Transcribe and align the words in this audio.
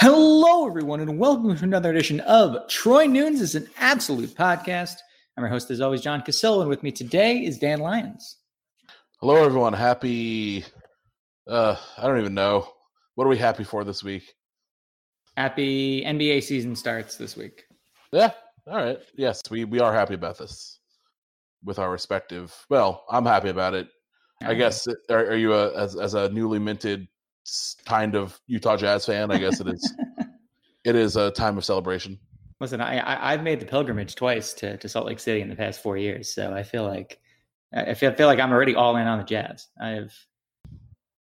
Hello, 0.00 0.64
everyone, 0.64 1.00
and 1.00 1.18
welcome 1.18 1.56
to 1.56 1.64
another 1.64 1.90
edition 1.90 2.20
of 2.20 2.68
Troy 2.68 3.06
Nunes 3.06 3.40
is 3.40 3.56
an 3.56 3.68
absolute 3.78 4.32
podcast. 4.32 4.94
I'm 5.36 5.42
your 5.42 5.48
host, 5.48 5.72
as 5.72 5.80
always, 5.80 6.02
John 6.02 6.22
Cassillo, 6.22 6.60
and 6.60 6.70
with 6.70 6.84
me 6.84 6.92
today 6.92 7.38
is 7.44 7.58
Dan 7.58 7.80
Lyons. 7.80 8.36
Hello, 9.20 9.44
everyone. 9.44 9.72
Happy. 9.72 10.64
Uh, 11.48 11.74
I 11.96 12.06
don't 12.06 12.20
even 12.20 12.34
know. 12.34 12.68
What 13.16 13.24
are 13.24 13.28
we 13.28 13.38
happy 13.38 13.64
for 13.64 13.82
this 13.82 14.04
week? 14.04 14.32
Happy 15.36 16.04
NBA 16.04 16.44
season 16.44 16.76
starts 16.76 17.16
this 17.16 17.36
week. 17.36 17.64
Yeah. 18.12 18.30
All 18.68 18.76
right. 18.76 19.00
Yes, 19.16 19.42
we 19.50 19.64
we 19.64 19.80
are 19.80 19.92
happy 19.92 20.14
about 20.14 20.38
this 20.38 20.78
with 21.64 21.80
our 21.80 21.90
respective. 21.90 22.54
Well, 22.70 23.04
I'm 23.10 23.26
happy 23.26 23.48
about 23.48 23.74
it. 23.74 23.88
I 24.42 24.54
guess. 24.54 24.86
Are, 25.10 25.26
are 25.26 25.36
you 25.36 25.54
a 25.54 25.76
as 25.76 25.96
as 25.96 26.14
a 26.14 26.28
newly 26.28 26.60
minted 26.60 27.08
kind 27.84 28.14
of 28.14 28.40
Utah 28.46 28.76
Jazz 28.76 29.06
fan, 29.06 29.30
I 29.30 29.38
guess 29.38 29.60
it 29.60 29.68
is. 29.68 29.94
it 30.84 30.94
is 30.94 31.16
a 31.16 31.30
time 31.30 31.58
of 31.58 31.64
celebration. 31.64 32.18
Listen, 32.60 32.80
I, 32.80 33.28
I 33.28 33.32
have 33.32 33.42
made 33.42 33.60
the 33.60 33.66
pilgrimage 33.66 34.16
twice 34.16 34.52
to, 34.54 34.76
to 34.78 34.88
Salt 34.88 35.06
Lake 35.06 35.20
City 35.20 35.40
in 35.40 35.48
the 35.48 35.54
past 35.54 35.80
four 35.80 35.96
years, 35.96 36.32
so 36.32 36.52
I 36.52 36.64
feel 36.64 36.84
like 36.84 37.20
I 37.72 37.94
feel, 37.94 38.10
I 38.10 38.14
feel 38.14 38.26
like 38.26 38.40
I'm 38.40 38.50
already 38.50 38.74
all 38.74 38.96
in 38.96 39.06
on 39.06 39.18
the 39.18 39.24
Jazz. 39.24 39.68
I've 39.80 40.14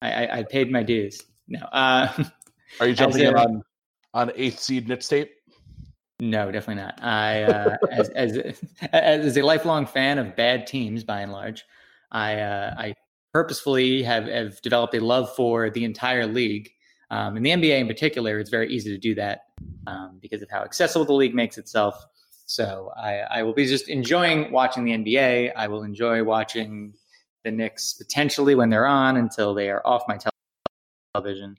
I, 0.01 0.11
I, 0.11 0.37
I 0.39 0.43
paid 0.43 0.71
my 0.71 0.83
dues. 0.83 1.21
No, 1.47 1.59
uh, 1.71 2.11
are 2.79 2.87
you 2.87 2.93
jumping 2.95 3.21
in 3.21 3.35
on 3.35 3.63
on 4.13 4.31
eighth 4.35 4.59
seed 4.59 4.87
Knicks 4.87 5.07
tape? 5.07 5.31
No, 6.19 6.51
definitely 6.51 6.81
not. 6.81 7.03
I 7.03 7.43
uh, 7.43 7.77
as, 7.91 8.09
as 8.09 8.59
as 8.91 9.37
a 9.37 9.43
lifelong 9.43 9.85
fan 9.85 10.17
of 10.17 10.35
bad 10.35 10.65
teams, 10.65 11.03
by 11.03 11.21
and 11.21 11.31
large, 11.31 11.65
I 12.11 12.39
uh, 12.39 12.73
I 12.77 12.95
purposefully 13.37 14.01
have, 14.01 14.25
have 14.25 14.59
developed 14.63 14.95
a 14.95 14.99
love 14.99 15.29
for 15.35 15.69
the 15.69 15.85
entire 15.85 16.25
league. 16.25 16.71
Um, 17.11 17.37
in 17.37 17.43
the 17.43 17.51
NBA 17.51 17.81
in 17.81 17.85
particular, 17.85 18.39
it's 18.39 18.49
very 18.49 18.67
easy 18.73 18.89
to 18.89 18.97
do 18.97 19.13
that 19.13 19.41
um, 19.85 20.17
because 20.19 20.41
of 20.41 20.49
how 20.49 20.63
accessible 20.63 21.05
the 21.05 21.13
league 21.13 21.35
makes 21.35 21.59
itself. 21.59 22.03
So 22.47 22.89
I, 22.97 23.19
I, 23.29 23.43
will 23.43 23.53
be 23.53 23.67
just 23.67 23.89
enjoying 23.89 24.51
watching 24.51 24.85
the 24.85 24.93
NBA. 24.93 25.51
I 25.55 25.67
will 25.67 25.83
enjoy 25.83 26.23
watching 26.23 26.95
the 27.43 27.51
Knicks 27.51 27.93
potentially 27.93 28.55
when 28.55 28.71
they're 28.71 28.87
on 28.87 29.17
until 29.17 29.53
they 29.53 29.69
are 29.69 29.85
off 29.85 30.01
my 30.07 30.17
television. 31.13 31.57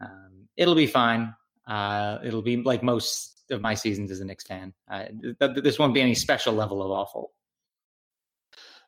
Um, 0.00 0.46
it'll 0.56 0.76
be 0.76 0.86
fine. 0.86 1.34
Uh, 1.66 2.18
it'll 2.24 2.42
be 2.42 2.58
like 2.58 2.84
most 2.84 3.42
of 3.50 3.60
my 3.60 3.74
seasons 3.74 4.12
as 4.12 4.20
a 4.20 4.24
Knicks 4.24 4.44
fan. 4.44 4.72
Uh, 4.88 5.06
th- 5.40 5.64
this 5.64 5.80
won't 5.80 5.94
be 5.94 6.00
any 6.00 6.14
special 6.14 6.54
level 6.54 6.80
of 6.80 6.92
awful. 6.92 7.32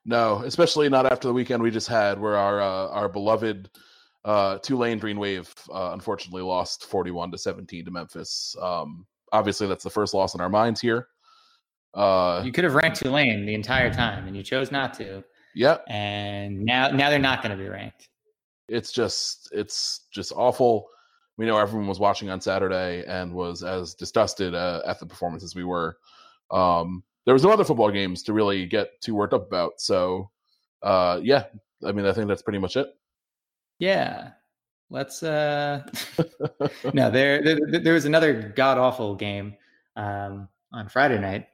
No, 0.04 0.42
especially 0.44 0.88
not 0.88 1.10
after 1.10 1.28
the 1.28 1.34
weekend 1.34 1.62
we 1.62 1.70
just 1.70 1.88
had, 1.88 2.20
where 2.20 2.37
our 2.37 2.60
uh, 2.60 2.88
our 2.88 3.09
beloved 3.09 3.70
uh, 4.25 4.59
Tulane 4.59 4.98
Green 4.98 5.19
Wave 5.19 5.53
uh, 5.72 5.91
unfortunately 5.92 6.42
lost 6.42 6.84
forty 6.84 7.10
one 7.10 7.31
to 7.31 7.38
seventeen 7.38 7.84
to 7.84 7.91
Memphis. 7.91 8.54
Um, 8.60 9.06
obviously, 9.32 9.66
that's 9.66 9.84
the 9.84 9.91
first 9.91 10.14
loss 10.14 10.34
in 10.34 10.41
our 10.41 10.50
minds 10.50 10.81
here. 10.81 11.09
Uh, 11.94 12.43
you 12.44 12.53
could 12.53 12.64
have 12.64 12.75
ranked 12.75 12.98
Tulane 12.98 13.47
the 13.47 13.54
entire 13.54 13.93
time, 13.93 14.26
and 14.26 14.37
you 14.37 14.43
chose 14.43 14.72
not 14.72 14.94
to. 14.94 15.22
Yep. 15.54 15.84
And 15.88 16.64
now, 16.64 16.88
now 16.88 17.09
they're 17.09 17.20
not 17.20 17.43
going 17.43 17.56
to 17.56 17.62
be 17.62 17.69
ranked. 17.69 18.09
It's 18.69 18.91
just, 18.91 19.50
it's 19.53 20.06
just 20.12 20.32
awful. 20.34 20.88
We 21.37 21.47
know 21.47 21.56
everyone 21.56 21.87
was 21.87 22.00
watching 22.00 22.31
on 22.31 22.41
Saturday 22.41 23.04
and 23.06 23.32
was 23.32 23.62
as 23.62 23.94
disgusted 23.94 24.54
uh, 24.54 24.82
at 24.84 24.98
the 24.98 25.06
performance 25.06 25.44
as 25.44 25.54
we 25.54 25.62
were. 25.62 25.98
Um, 26.50 27.04
there 27.24 27.34
was 27.34 27.42
no 27.42 27.50
other 27.50 27.64
football 27.64 27.90
games 27.90 28.22
to 28.24 28.32
really 28.32 28.66
get 28.66 29.00
too 29.00 29.14
worked 29.14 29.34
up 29.34 29.46
about. 29.46 29.80
So, 29.80 30.30
uh, 30.82 31.20
yeah, 31.22 31.44
I 31.84 31.92
mean, 31.92 32.06
I 32.06 32.12
think 32.12 32.28
that's 32.28 32.42
pretty 32.42 32.58
much 32.58 32.76
it. 32.76 32.88
Yeah, 33.78 34.30
let's. 34.90 35.22
uh 35.22 35.82
No, 36.94 37.10
there, 37.10 37.42
there, 37.42 37.58
there 37.80 37.94
was 37.94 38.04
another 38.04 38.52
god 38.54 38.78
awful 38.78 39.14
game 39.14 39.54
um, 39.96 40.48
on 40.72 40.88
Friday 40.88 41.18
night 41.18 41.46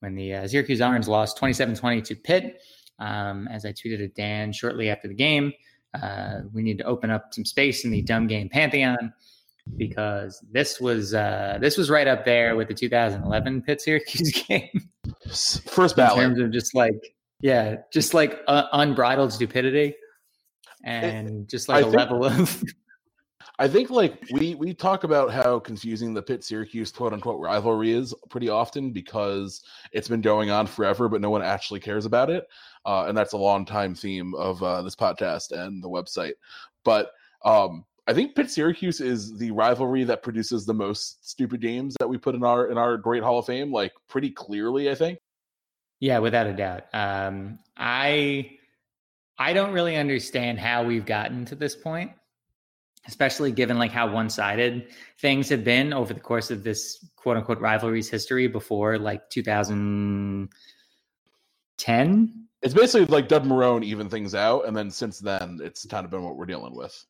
when 0.00 0.14
the 0.14 0.34
uh, 0.34 0.48
Syracuse 0.48 0.80
Orange 0.80 1.08
lost 1.08 1.38
27-20 1.38 2.04
to 2.04 2.14
Pitt. 2.14 2.60
Um, 2.98 3.48
as 3.48 3.64
I 3.64 3.72
tweeted 3.72 4.02
at 4.02 4.14
Dan 4.14 4.52
shortly 4.52 4.88
after 4.88 5.08
the 5.08 5.14
game, 5.14 5.52
uh, 6.00 6.40
we 6.52 6.62
need 6.62 6.78
to 6.78 6.84
open 6.84 7.10
up 7.10 7.34
some 7.34 7.44
space 7.44 7.84
in 7.84 7.90
the 7.90 8.02
dumb 8.02 8.26
game 8.26 8.48
pantheon 8.48 9.12
because 9.76 10.42
this 10.50 10.80
was 10.80 11.12
uh, 11.14 11.58
this 11.60 11.76
was 11.76 11.90
right 11.90 12.06
up 12.06 12.24
there 12.24 12.56
with 12.56 12.68
the 12.68 12.74
2011 12.74 13.62
Pitt 13.62 13.80
Syracuse 13.80 14.32
game. 14.48 14.88
First 15.28 15.96
ballot 15.96 16.22
in 16.22 16.30
terms 16.30 16.40
of 16.40 16.50
just 16.50 16.74
like 16.74 17.14
yeah, 17.40 17.76
just 17.92 18.14
like 18.14 18.40
uh, 18.48 18.64
unbridled 18.72 19.32
stupidity 19.32 19.94
and 20.84 21.42
it, 21.42 21.48
just 21.48 21.68
like 21.68 21.84
I 21.84 21.88
a 21.88 21.90
think, 21.90 21.96
level 21.96 22.24
of. 22.24 22.64
I 23.58 23.68
think 23.68 23.88
like 23.88 24.22
we 24.32 24.54
we 24.54 24.74
talk 24.74 25.04
about 25.04 25.32
how 25.32 25.58
confusing 25.58 26.12
the 26.12 26.22
Pitt 26.22 26.44
Syracuse 26.44 26.92
quote 26.92 27.12
unquote 27.12 27.40
rivalry 27.40 27.92
is 27.92 28.14
pretty 28.28 28.48
often 28.48 28.92
because 28.92 29.62
it's 29.92 30.08
been 30.08 30.20
going 30.20 30.50
on 30.50 30.66
forever, 30.66 31.08
but 31.08 31.20
no 31.20 31.30
one 31.30 31.42
actually 31.42 31.80
cares 31.80 32.04
about 32.04 32.30
it, 32.30 32.46
uh, 32.84 33.06
and 33.08 33.16
that's 33.16 33.32
a 33.32 33.38
long 33.38 33.64
time 33.64 33.94
theme 33.94 34.34
of 34.34 34.62
uh, 34.62 34.82
this 34.82 34.96
podcast 34.96 35.52
and 35.52 35.82
the 35.82 35.88
website. 35.88 36.34
But 36.84 37.12
um, 37.44 37.84
I 38.08 38.14
think 38.14 38.36
Pitt 38.36 38.50
Syracuse 38.50 39.00
is 39.00 39.36
the 39.36 39.50
rivalry 39.50 40.04
that 40.04 40.22
produces 40.22 40.64
the 40.64 40.74
most 40.74 41.28
stupid 41.28 41.60
games 41.60 41.96
that 41.98 42.08
we 42.08 42.18
put 42.18 42.36
in 42.36 42.44
our 42.44 42.68
in 42.68 42.78
our 42.78 42.96
great 42.96 43.22
Hall 43.22 43.40
of 43.40 43.46
Fame, 43.46 43.72
like 43.72 43.92
pretty 44.08 44.30
clearly. 44.30 44.88
I 44.90 44.94
think. 44.94 45.18
Yeah, 45.98 46.18
without 46.18 46.46
a 46.46 46.52
doubt. 46.52 46.84
Um, 46.92 47.58
I 47.76 48.58
I 49.38 49.52
don't 49.52 49.72
really 49.72 49.96
understand 49.96 50.60
how 50.60 50.84
we've 50.84 51.04
gotten 51.04 51.44
to 51.46 51.56
this 51.56 51.74
point, 51.74 52.12
especially 53.08 53.50
given 53.50 53.76
like 53.78 53.90
how 53.90 54.12
one 54.12 54.30
sided 54.30 54.88
things 55.18 55.48
have 55.48 55.64
been 55.64 55.92
over 55.92 56.14
the 56.14 56.20
course 56.20 56.52
of 56.52 56.62
this 56.62 57.04
quote 57.16 57.36
unquote 57.36 57.60
rivalry's 57.60 58.08
history 58.08 58.46
before 58.46 58.98
like 58.98 59.28
2010. 59.30 60.48
It's 62.62 62.74
basically 62.74 63.06
like 63.06 63.26
Doug 63.28 63.44
Marrone 63.44 63.84
even 63.84 64.08
things 64.08 64.34
out, 64.34 64.66
and 64.66 64.76
then 64.76 64.90
since 64.90 65.18
then, 65.18 65.58
it's 65.62 65.84
kind 65.86 66.04
of 66.04 66.10
been 66.10 66.22
what 66.22 66.36
we're 66.36 66.46
dealing 66.46 66.74
with. 66.74 67.04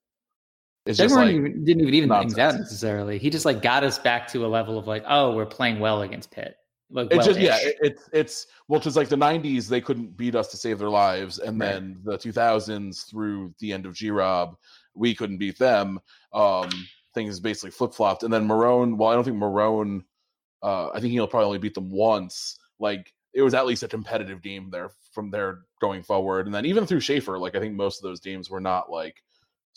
It's 0.87 0.99
just 0.99 1.15
like 1.15 1.31
even, 1.31 1.65
didn't 1.65 1.83
even 1.83 1.95
even 1.95 2.09
nonsense. 2.09 2.35
things 2.35 2.39
out 2.39 2.61
necessarily. 2.61 3.19
He 3.19 3.29
just 3.29 3.45
like 3.45 3.61
got 3.61 3.83
us 3.83 3.99
back 3.99 4.29
to 4.29 4.47
a 4.47 4.49
level 4.49 4.79
of 4.79 4.87
like, 4.87 5.05
oh, 5.09 5.35
we're 5.35 5.47
playing 5.47 5.81
well 5.81 6.03
against 6.03 6.31
Pitt. 6.31 6.57
Like, 6.91 7.09
it's 7.11 7.27
just 7.27 7.41
yeah, 7.41 7.59
it, 7.61 7.77
it's 7.81 8.09
it's 8.13 8.47
well, 8.69 8.81
just 8.81 8.97
like 8.97 9.09
the 9.09 9.17
'90s, 9.17 9.69
they 9.69 9.81
couldn't 9.81 10.17
beat 10.17 10.37
us 10.37 10.49
to 10.53 10.57
save 10.57 10.79
their 10.79 10.89
lives, 10.89 11.39
and 11.39 11.61
right. 11.61 11.73
then 11.73 11.99
the 12.05 12.17
2000s 12.17 13.11
through 13.11 13.53
the 13.59 13.73
end 13.73 13.87
of 13.87 13.95
G 13.95 14.11
Rob, 14.11 14.57
we 14.95 15.13
couldn't 15.15 15.39
beat 15.39 15.59
them. 15.59 15.99
Um, 16.33 16.71
things 17.13 17.41
basically 17.41 17.73
flip 17.73 17.93
flopped, 17.93 18.23
and 18.23 18.33
then 18.33 18.47
Marrone. 18.47 18.97
Well, 18.97 19.09
I 19.09 19.15
don't 19.15 19.25
think 19.25 19.37
Marrone. 19.37 20.05
Uh, 20.63 20.91
I 20.91 21.01
think 21.01 21.13
he'll 21.13 21.27
probably 21.27 21.47
only 21.47 21.59
beat 21.59 21.75
them 21.75 21.91
once. 21.91 22.57
Like 22.79 23.13
it 23.35 23.43
was 23.43 23.55
at 23.55 23.67
least 23.67 23.83
a 23.83 23.89
competitive 23.89 24.41
game 24.41 24.71
there 24.71 24.91
from 25.11 25.33
there 25.33 25.63
going 25.81 26.05
forward, 26.05 26.47
and 26.47 26.55
then 26.55 26.67
even 26.67 26.87
through 26.87 27.01
Shafer, 27.01 27.37
like 27.37 27.57
I 27.57 27.61
think 27.61 27.75
most 27.75 27.99
of 27.99 28.05
those 28.05 28.21
games 28.21 28.49
were 28.49 28.61
not 28.61 28.93
like 28.93 29.25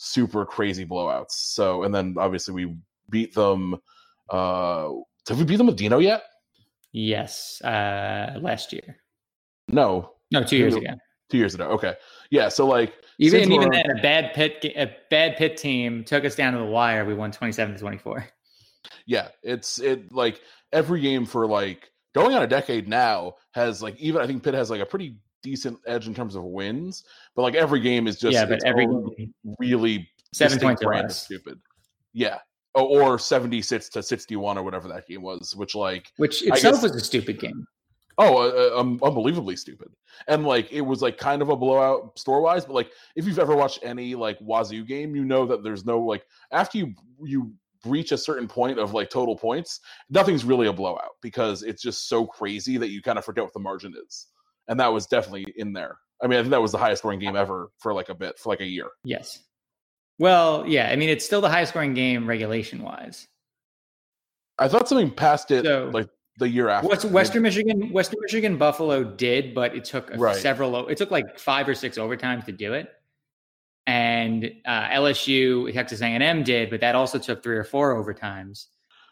super 0.00 0.46
crazy 0.46 0.86
blowouts. 0.86 1.32
So, 1.32 1.82
and 1.84 1.94
then 1.94 2.16
obviously 2.18 2.54
we 2.54 2.74
beat 3.10 3.34
them. 3.34 3.76
Uh, 4.30 4.88
have 5.28 5.38
we 5.38 5.44
beat 5.44 5.56
them 5.56 5.66
with 5.66 5.76
Dino 5.76 5.98
yet? 5.98 6.22
Yes, 6.92 7.60
uh, 7.62 8.38
last 8.40 8.72
year. 8.72 8.96
No, 9.68 10.14
no, 10.32 10.42
two 10.42 10.56
years 10.56 10.74
ago. 10.74 10.88
Two 11.28 11.38
years 11.38 11.54
ago. 11.54 11.66
Okay. 11.68 11.94
Yeah. 12.30 12.48
So 12.48 12.66
like 12.66 12.94
even 13.18 13.52
even 13.52 13.70
then, 13.70 13.90
a 13.90 14.02
bad 14.02 14.34
pit 14.34 14.64
a 14.76 14.90
bad 15.10 15.36
pit 15.36 15.56
team 15.56 16.02
took 16.02 16.24
us 16.24 16.34
down 16.34 16.54
to 16.54 16.58
the 16.58 16.64
wire. 16.64 17.04
We 17.04 17.14
won 17.14 17.30
twenty 17.30 17.52
seven 17.52 17.74
to 17.74 17.80
twenty 17.80 17.98
four. 17.98 18.26
yeah, 19.06 19.28
it's 19.44 19.78
it 19.78 20.12
like 20.12 20.40
every 20.72 21.00
game 21.00 21.26
for 21.26 21.46
like 21.46 21.92
going 22.14 22.34
on 22.34 22.42
a 22.42 22.48
decade 22.48 22.88
now 22.88 23.34
has 23.52 23.80
like 23.80 23.96
even 24.00 24.20
I 24.20 24.26
think 24.26 24.42
Pitt 24.42 24.54
has 24.54 24.70
like 24.70 24.80
a 24.80 24.86
pretty 24.86 25.18
decent 25.42 25.78
edge 25.86 26.06
in 26.06 26.14
terms 26.14 26.34
of 26.34 26.44
wins, 26.44 27.04
but 27.34 27.42
like 27.42 27.54
every 27.54 27.80
game 27.80 28.06
is 28.06 28.18
just 28.18 28.34
yeah, 28.34 28.44
but 28.44 28.62
every 28.64 28.86
really 29.58 30.08
seven 30.32 30.58
points 30.58 30.82
brand 30.82 31.06
of 31.06 31.12
stupid. 31.12 31.60
Yeah. 32.12 32.38
Oh, 32.76 32.84
or 32.84 33.18
76 33.18 33.88
to 33.90 34.02
61 34.02 34.56
or 34.56 34.62
whatever 34.62 34.86
that 34.88 35.08
game 35.08 35.22
was, 35.22 35.56
which 35.56 35.74
like 35.74 36.12
which 36.18 36.42
itself 36.42 36.76
guess- 36.76 36.82
was 36.82 36.94
a 36.94 37.00
stupid 37.00 37.40
game. 37.40 37.66
Oh, 38.18 38.36
uh, 38.36 38.78
um, 38.78 39.00
unbelievably 39.02 39.56
stupid. 39.56 39.88
And 40.28 40.44
like 40.44 40.70
it 40.70 40.82
was 40.82 41.00
like 41.00 41.16
kind 41.16 41.40
of 41.40 41.48
a 41.48 41.56
blowout 41.56 42.18
store 42.18 42.42
wise, 42.42 42.66
but 42.66 42.74
like 42.74 42.90
if 43.16 43.26
you've 43.26 43.38
ever 43.38 43.56
watched 43.56 43.80
any 43.82 44.14
like 44.14 44.38
Wazoo 44.40 44.84
game, 44.84 45.16
you 45.16 45.24
know 45.24 45.46
that 45.46 45.64
there's 45.64 45.86
no 45.86 45.98
like 46.00 46.24
after 46.52 46.78
you 46.78 46.94
you 47.22 47.52
reach 47.86 48.12
a 48.12 48.18
certain 48.18 48.46
point 48.46 48.78
of 48.78 48.92
like 48.92 49.08
total 49.08 49.36
points, 49.36 49.80
nothing's 50.10 50.44
really 50.44 50.66
a 50.66 50.72
blowout 50.72 51.12
because 51.22 51.62
it's 51.62 51.82
just 51.82 52.08
so 52.08 52.26
crazy 52.26 52.76
that 52.76 52.90
you 52.90 53.00
kind 53.00 53.18
of 53.18 53.24
forget 53.24 53.42
what 53.42 53.54
the 53.54 53.60
margin 53.60 53.94
is. 54.06 54.26
And 54.70 54.80
that 54.80 54.92
was 54.92 55.06
definitely 55.06 55.52
in 55.56 55.72
there. 55.74 55.98
I 56.22 56.28
mean, 56.28 56.38
I 56.38 56.42
think 56.42 56.52
that 56.52 56.62
was 56.62 56.72
the 56.72 56.78
highest 56.78 57.00
scoring 57.02 57.18
game 57.18 57.34
ever 57.36 57.70
for 57.78 57.92
like 57.92 58.08
a 58.08 58.14
bit, 58.14 58.38
for 58.38 58.48
like 58.50 58.60
a 58.60 58.66
year. 58.66 58.86
Yes. 59.04 59.40
Well, 60.18 60.64
yeah. 60.66 60.88
I 60.90 60.96
mean, 60.96 61.08
it's 61.10 61.24
still 61.26 61.40
the 61.40 61.48
highest 61.48 61.70
scoring 61.70 61.92
game 61.92 62.26
regulation 62.26 62.82
wise. 62.82 63.26
I 64.58 64.68
thought 64.68 64.88
something 64.88 65.10
passed 65.10 65.50
it 65.50 65.64
So- 65.64 65.90
like 65.92 66.08
the 66.36 66.48
year 66.48 66.68
after. 66.68 66.88
What's 66.88 67.04
Western 67.04 67.42
Michigan? 67.42 67.90
Western 67.92 68.20
Michigan 68.22 68.56
Buffalo 68.58 69.02
did, 69.02 69.54
but 69.54 69.74
it 69.74 69.84
took 69.84 70.08
Right. 70.16 70.36
several. 70.36 70.86
It 70.88 70.96
took 70.98 71.10
like 71.10 71.38
five 71.38 71.68
or 71.68 71.74
six 71.74 71.98
overtimes 71.98 72.44
to 72.46 72.52
do 72.52 72.72
it. 72.74 72.90
And 73.86 74.52
uh, 74.66 74.88
LSU, 74.90 75.72
Texas 75.72 76.00
A&M 76.00 76.44
did, 76.44 76.70
but 76.70 76.80
that 76.80 76.94
also 76.94 77.18
took 77.18 77.42
three 77.42 77.56
or 77.56 77.64
four 77.64 77.94
overtimes. 77.94 78.66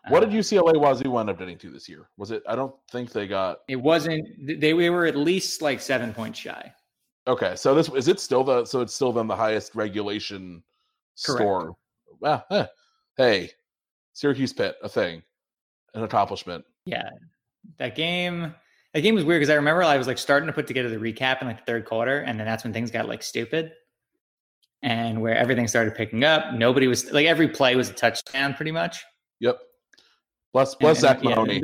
What 0.08 0.20
did 0.20 0.30
UCLA 0.30 0.80
Wazoo 0.80 1.10
wind 1.10 1.28
up 1.28 1.38
getting 1.38 1.58
to 1.58 1.70
this 1.70 1.88
year? 1.88 2.08
Was 2.16 2.30
it? 2.30 2.42
I 2.48 2.56
don't 2.56 2.74
think 2.90 3.12
they 3.12 3.26
got. 3.26 3.58
It 3.68 3.76
wasn't. 3.76 4.26
They, 4.46 4.72
they 4.72 4.90
were 4.90 5.06
at 5.06 5.16
least 5.16 5.60
like 5.60 5.80
seven 5.80 6.14
points 6.14 6.38
shy. 6.38 6.72
Okay, 7.26 7.56
so 7.56 7.74
this 7.74 7.90
is 7.90 8.08
it 8.08 8.20
still 8.20 8.42
the 8.42 8.64
so 8.64 8.80
it's 8.80 8.94
still 8.94 9.12
then 9.12 9.26
the 9.26 9.36
highest 9.36 9.74
regulation 9.74 10.62
Correct. 11.26 11.40
score. 11.40 11.76
Well, 12.20 12.44
eh, 12.50 12.66
hey, 13.18 13.50
Syracuse 14.14 14.52
Pitt, 14.52 14.76
a 14.82 14.88
thing, 14.88 15.22
an 15.94 16.04
accomplishment. 16.04 16.64
Yeah, 16.86 17.08
that 17.78 17.94
game. 17.94 18.54
That 18.94 19.02
game 19.02 19.14
was 19.14 19.24
weird 19.24 19.40
because 19.40 19.50
I 19.50 19.56
remember 19.56 19.82
I 19.82 19.98
was 19.98 20.06
like 20.06 20.16
starting 20.16 20.46
to 20.46 20.52
put 20.52 20.66
together 20.66 20.88
the 20.88 20.96
recap 20.96 21.42
in 21.42 21.48
like 21.48 21.58
the 21.58 21.70
third 21.70 21.84
quarter, 21.84 22.20
and 22.20 22.40
then 22.40 22.46
that's 22.46 22.64
when 22.64 22.72
things 22.72 22.90
got 22.90 23.06
like 23.06 23.22
stupid, 23.22 23.72
and 24.82 25.20
where 25.20 25.36
everything 25.36 25.68
started 25.68 25.94
picking 25.94 26.24
up. 26.24 26.54
Nobody 26.54 26.86
was 26.86 27.12
like 27.12 27.26
every 27.26 27.48
play 27.48 27.76
was 27.76 27.90
a 27.90 27.92
touchdown, 27.92 28.54
pretty 28.54 28.72
much. 28.72 29.04
Yep. 29.40 29.58
Bless 30.52 30.74
bless 30.74 30.96
And- 30.98 31.02
Zach 31.02 31.16
and, 31.18 31.24
yeah, 31.28 31.34
Mahoney. 31.34 31.62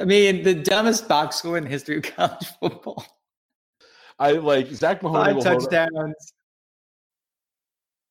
I 0.00 0.04
mean, 0.04 0.42
the 0.42 0.54
dumbest 0.54 1.08
box 1.08 1.36
score 1.36 1.56
in 1.56 1.64
the 1.64 1.70
history 1.70 1.96
of 1.96 2.02
college 2.02 2.46
football. 2.60 3.04
I 4.18 4.32
like 4.32 4.66
Zach 4.68 5.02
Mahoney. 5.02 5.34
Five 5.42 5.60
touchdowns. 5.60 6.32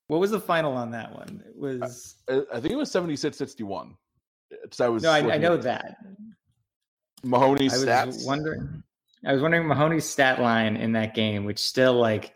What 0.08 0.20
was 0.20 0.32
the 0.32 0.40
final 0.40 0.74
on 0.74 0.92
that 0.92 1.14
one? 1.14 1.44
It 1.46 1.56
was 1.58 2.16
I 2.30 2.42
I 2.54 2.60
think 2.60 2.74
it 2.74 2.78
was 2.78 2.92
76-61. 2.92 3.94
It's- 4.50 4.80
I 4.80 4.88
was. 4.88 5.04
no, 5.04 5.12
I, 5.12 5.34
I 5.34 5.38
know 5.38 5.58
that. 5.58 5.98
Mahoney's 7.24 7.74
I 7.74 8.06
was 8.06 8.18
stats. 8.18 8.26
wondering. 8.26 8.84
I 9.26 9.34
was 9.34 9.42
wondering 9.42 9.68
Mahoney's 9.68 10.06
stat 10.10 10.40
line 10.40 10.78
in 10.78 10.94
that 10.94 11.14
game, 11.16 11.44
which 11.44 11.60
still 11.60 11.94
like, 11.94 12.34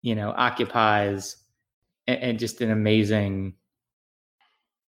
you 0.00 0.14
know, 0.14 0.32
occupies 0.36 1.36
and, 2.06 2.18
and 2.20 2.38
just 2.38 2.60
an 2.62 2.70
amazing 2.70 3.54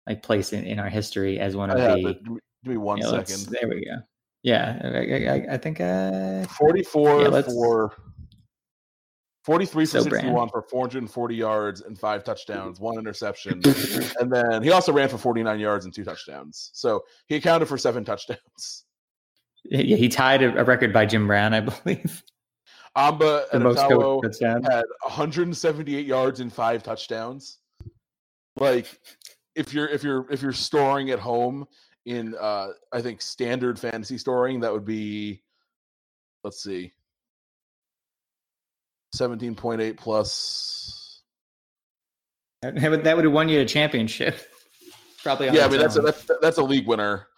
like 0.06 0.22
place 0.22 0.52
in, 0.52 0.64
in 0.64 0.78
our 0.78 0.88
history 0.88 1.38
as 1.40 1.56
one 1.56 1.70
of 1.70 1.76
I 1.78 2.00
the. 2.00 2.14
Give 2.14 2.26
me- 2.32 2.40
Give 2.64 2.70
me 2.74 2.76
one 2.76 2.98
you 2.98 3.02
know, 3.04 3.24
second. 3.24 3.46
there 3.60 3.68
we 3.68 3.84
go. 3.84 3.96
Yeah, 4.44 4.80
I, 4.84 4.98
I, 5.50 5.54
I 5.54 5.56
think. 5.56 5.80
Uh, 5.80 6.44
44 6.46 7.22
Yeah, 7.22 7.42
for 7.42 7.92
43 9.44 9.84
for 9.84 9.86
So 9.90 9.98
Brand. 10.08 10.12
61 10.26 10.48
for 10.50 10.62
440 10.70 11.34
yards 11.34 11.80
and 11.80 11.98
five 11.98 12.22
touchdowns, 12.22 12.78
one 12.78 12.98
interception. 12.98 13.54
and 14.20 14.32
then 14.32 14.62
he 14.62 14.70
also 14.70 14.92
ran 14.92 15.08
for 15.08 15.18
49 15.18 15.58
yards 15.58 15.84
and 15.86 15.92
two 15.92 16.04
touchdowns. 16.04 16.70
So 16.72 17.02
he 17.26 17.34
accounted 17.34 17.66
for 17.66 17.76
seven 17.76 18.04
touchdowns. 18.04 18.84
yeah, 19.64 19.96
he 19.96 20.08
tied 20.08 20.44
a, 20.44 20.60
a 20.60 20.62
record 20.64 20.92
by 20.92 21.04
Jim 21.06 21.26
Brown, 21.26 21.52
I 21.54 21.60
believe. 21.60 22.22
Amba 22.94 23.46
The 23.52 23.58
most 23.58 23.78
Etta-Tawo 23.80 24.22
coached 24.22 24.38
touchdowns. 24.40 24.68
had 24.70 24.84
178 25.02 26.06
yards 26.06 26.38
and 26.38 26.52
five 26.52 26.84
touchdowns. 26.84 27.58
Like 28.56 28.86
if 29.54 29.72
you're 29.74 29.88
if 29.88 30.02
you're 30.02 30.26
if 30.30 30.42
you're 30.42 30.52
storing 30.52 31.10
at 31.10 31.18
home 31.18 31.66
in 32.06 32.34
uh 32.40 32.68
I 32.92 33.00
think 33.00 33.22
standard 33.22 33.78
fantasy 33.78 34.18
storing, 34.18 34.60
that 34.60 34.72
would 34.72 34.84
be 34.84 35.42
let's 36.44 36.62
see. 36.62 36.92
17.8 39.14 39.96
plus 39.98 41.22
That 42.62 42.90
would, 42.90 43.04
that 43.04 43.16
would 43.16 43.24
have 43.24 43.34
won 43.34 43.48
you 43.48 43.60
a 43.60 43.64
championship. 43.64 44.36
Probably. 45.22 45.50
yeah, 45.50 45.66
I 45.66 45.68
mean 45.68 45.80
that's 45.80 45.96
a, 45.96 46.00
that's 46.00 46.30
that's 46.40 46.58
a 46.58 46.62
league 46.62 46.86
winner 46.86 47.28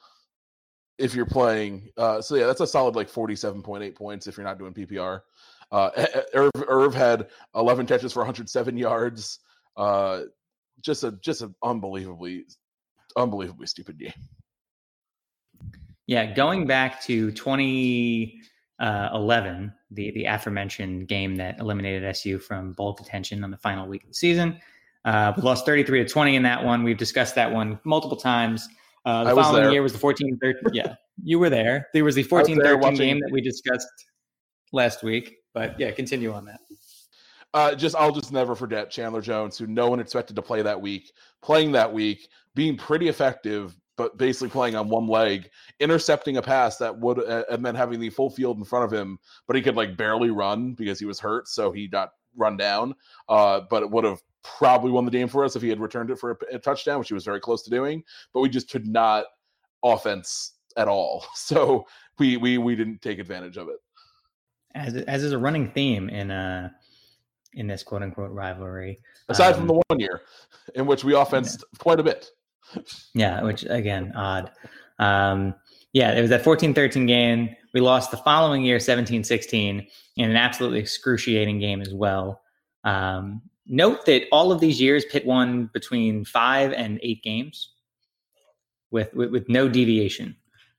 if 0.99 1.15
you're 1.15 1.27
playing. 1.27 1.91
Uh, 1.97 2.21
so 2.23 2.35
yeah, 2.35 2.47
that's 2.47 2.61
a 2.61 2.67
solid 2.67 2.95
like 2.95 3.11
forty-seven 3.11 3.63
point 3.63 3.83
eight 3.83 3.95
points 3.95 4.27
if 4.27 4.37
you're 4.37 4.47
not 4.47 4.59
doing 4.59 4.73
PPR. 4.73 5.21
Uh, 5.71 5.91
Irv, 6.35 6.51
Irv 6.67 6.95
had 6.95 7.29
eleven 7.55 7.85
catches 7.85 8.13
for 8.13 8.21
107 8.21 8.77
yards. 8.77 9.41
Uh, 9.77 10.23
just 10.85 11.05
a 11.05 11.13
just 11.23 11.41
an 11.43 11.55
unbelievably 11.63 12.45
unbelievably 13.17 13.67
stupid 13.67 13.99
game. 13.99 14.13
Yeah, 16.07 16.35
going 16.35 16.67
back 16.67 17.03
to 17.05 17.33
2011, 17.33 19.73
the 19.91 20.11
the 20.11 20.25
aforementioned 20.27 21.09
game 21.09 21.37
that 21.37 21.59
eliminated 21.59 22.05
SU 22.05 22.39
from 22.39 22.73
bowl 22.73 22.93
contention 22.95 23.43
on 23.43 23.51
the 23.51 23.57
final 23.57 23.89
week 23.89 24.03
of 24.03 24.09
the 24.11 24.15
season. 24.15 24.61
Uh, 25.05 25.33
we 25.37 25.43
lost 25.43 25.67
33 25.67 26.05
to 26.05 26.09
20 26.09 26.37
in 26.37 26.43
that 26.45 26.65
one. 26.65 26.83
We've 26.83 26.97
discussed 26.97 27.35
that 27.35 27.53
one 27.53 27.79
multiple 27.85 28.17
times. 28.17 28.67
Uh, 29.05 29.25
the 29.25 29.31
I 29.31 29.35
following 29.35 29.73
year 29.73 29.83
was 29.83 29.93
the 29.93 29.99
14 29.99 30.39
13. 30.41 30.63
Yeah, 30.73 30.95
you 31.23 31.39
were 31.39 31.51
there. 31.51 31.89
There 31.93 32.05
was 32.05 32.15
the 32.15 32.23
was 32.23 32.29
14 32.29 32.59
there 32.59 32.75
13 32.75 32.81
watching- 32.81 32.97
game 32.99 33.21
that 33.21 33.31
we 33.31 33.41
discussed 33.41 33.89
last 34.73 35.03
week. 35.03 35.37
But 35.53 35.79
yeah, 35.79 35.91
continue 35.93 36.33
on 36.33 36.47
that. 36.47 36.61
Uh, 37.55 37.73
just 37.73 37.95
I'll 37.95 38.13
just 38.13 38.33
never 38.33 38.57
forget 38.57 38.91
Chandler 38.91 39.21
Jones, 39.21 39.57
who 39.57 39.69
no 39.69 39.89
one 39.89 40.01
expected 40.01 40.35
to 40.37 40.43
play 40.43 40.61
that 40.63 40.81
week, 40.81 41.13
playing 41.41 41.71
that 41.73 41.93
week, 41.93 42.29
being 42.57 42.77
pretty 42.77 43.07
effective, 43.07 43.77
but 43.97 44.19
basically 44.19 44.49
playing 44.49 44.75
on 44.75 44.89
one 44.89 45.07
leg, 45.07 45.49
intercepting 45.79 46.37
a 46.37 46.43
pass 46.43 46.79
that 46.79 46.99
would, 46.99 47.21
uh, 47.21 47.45
and 47.49 47.65
then 47.65 47.77
having 47.77 48.01
the 48.01 48.11
full 48.11 48.29
field 48.29 48.59
in 48.59 48.65
front 48.65 48.85
of 48.85 48.93
him, 48.93 49.19
but 49.47 49.55
he 49.55 49.63
could 49.63 49.77
like 49.77 49.97
barely 49.97 50.31
run 50.31 50.73
because 50.73 50.99
he 50.99 51.07
was 51.07 51.21
hurt, 51.21 51.47
so 51.47 51.71
he 51.71 51.87
got 51.87 52.11
run 52.37 52.57
down. 52.57 52.93
Uh, 53.29 53.61
but 53.71 53.85
it 53.85 53.91
would 53.91 54.03
have 54.05 54.21
probably 54.43 54.91
won 54.91 55.05
the 55.05 55.11
game 55.13 55.29
for 55.29 55.45
us 55.45 55.55
if 55.55 55.63
he 55.63 55.69
had 55.69 55.81
returned 55.81 56.11
it 56.11 56.19
for 56.19 56.33
a, 56.33 56.57
a 56.57 56.59
touchdown, 56.59 56.99
which 56.99 57.09
he 57.09 57.15
was 57.15 57.25
very 57.25 57.41
close 57.41 57.63
to 57.63 57.71
doing. 57.71 58.03
But 58.33 58.41
we 58.41 58.49
just 58.49 58.69
could 58.69 58.89
not 58.89 59.27
offense 59.85 60.55
at 60.77 60.89
all, 60.89 61.25
so 61.35 61.87
we 62.19 62.37
we 62.37 62.59
we 62.59 62.75
didn't 62.75 63.01
take 63.01 63.21
advantage 63.21 63.57
of 63.57 63.69
it. 63.69 63.77
As 64.75 64.97
as 64.97 65.23
is 65.23 65.31
a 65.31 65.39
running 65.39 65.71
theme 65.71 66.09
in 66.09 66.33
uh 66.33 66.71
in 67.57 67.67
this 67.67 67.83
quote 67.83 68.03
unquote 68.03 68.31
rivalry. 68.33 69.01
Aside 69.29 69.55
Um, 69.55 69.59
from 69.61 69.67
the 69.69 69.83
one 69.89 70.01
year 70.01 70.23
in 70.75 70.87
which 70.87 71.05
we 71.05 71.15
offensed 71.15 71.65
quite 71.79 72.01
a 72.01 72.03
bit. 72.03 72.31
Yeah, 73.15 73.43
which 73.43 73.65
again, 73.65 74.13
odd. 74.17 74.51
Um, 74.99 75.55
yeah, 75.93 76.13
it 76.13 76.21
was 76.21 76.31
that 76.31 76.43
14 76.43 76.75
13 76.75 77.07
game. 77.07 77.55
We 77.73 77.81
lost 77.81 78.11
the 78.11 78.17
following 78.19 78.65
year, 78.65 78.81
17 78.81 79.25
16, 79.25 79.87
in 80.17 80.31
an 80.31 80.37
absolutely 80.37 80.81
excruciating 80.81 81.59
game 81.59 81.81
as 81.81 81.93
well. 81.93 82.43
Um, 82.85 83.43
note 83.67 84.05
that 84.07 84.25
all 84.31 84.53
of 84.53 84.61
these 84.61 84.81
years, 84.81 85.05
Pitt 85.05 85.25
won 85.25 85.71
between 85.73 86.25
five 86.25 86.73
and 86.73 86.99
eight 87.03 87.23
games 87.23 87.71
with, 88.91 89.13
with, 89.15 89.31
with 89.31 89.49
no 89.49 89.69
deviation. 89.69 90.37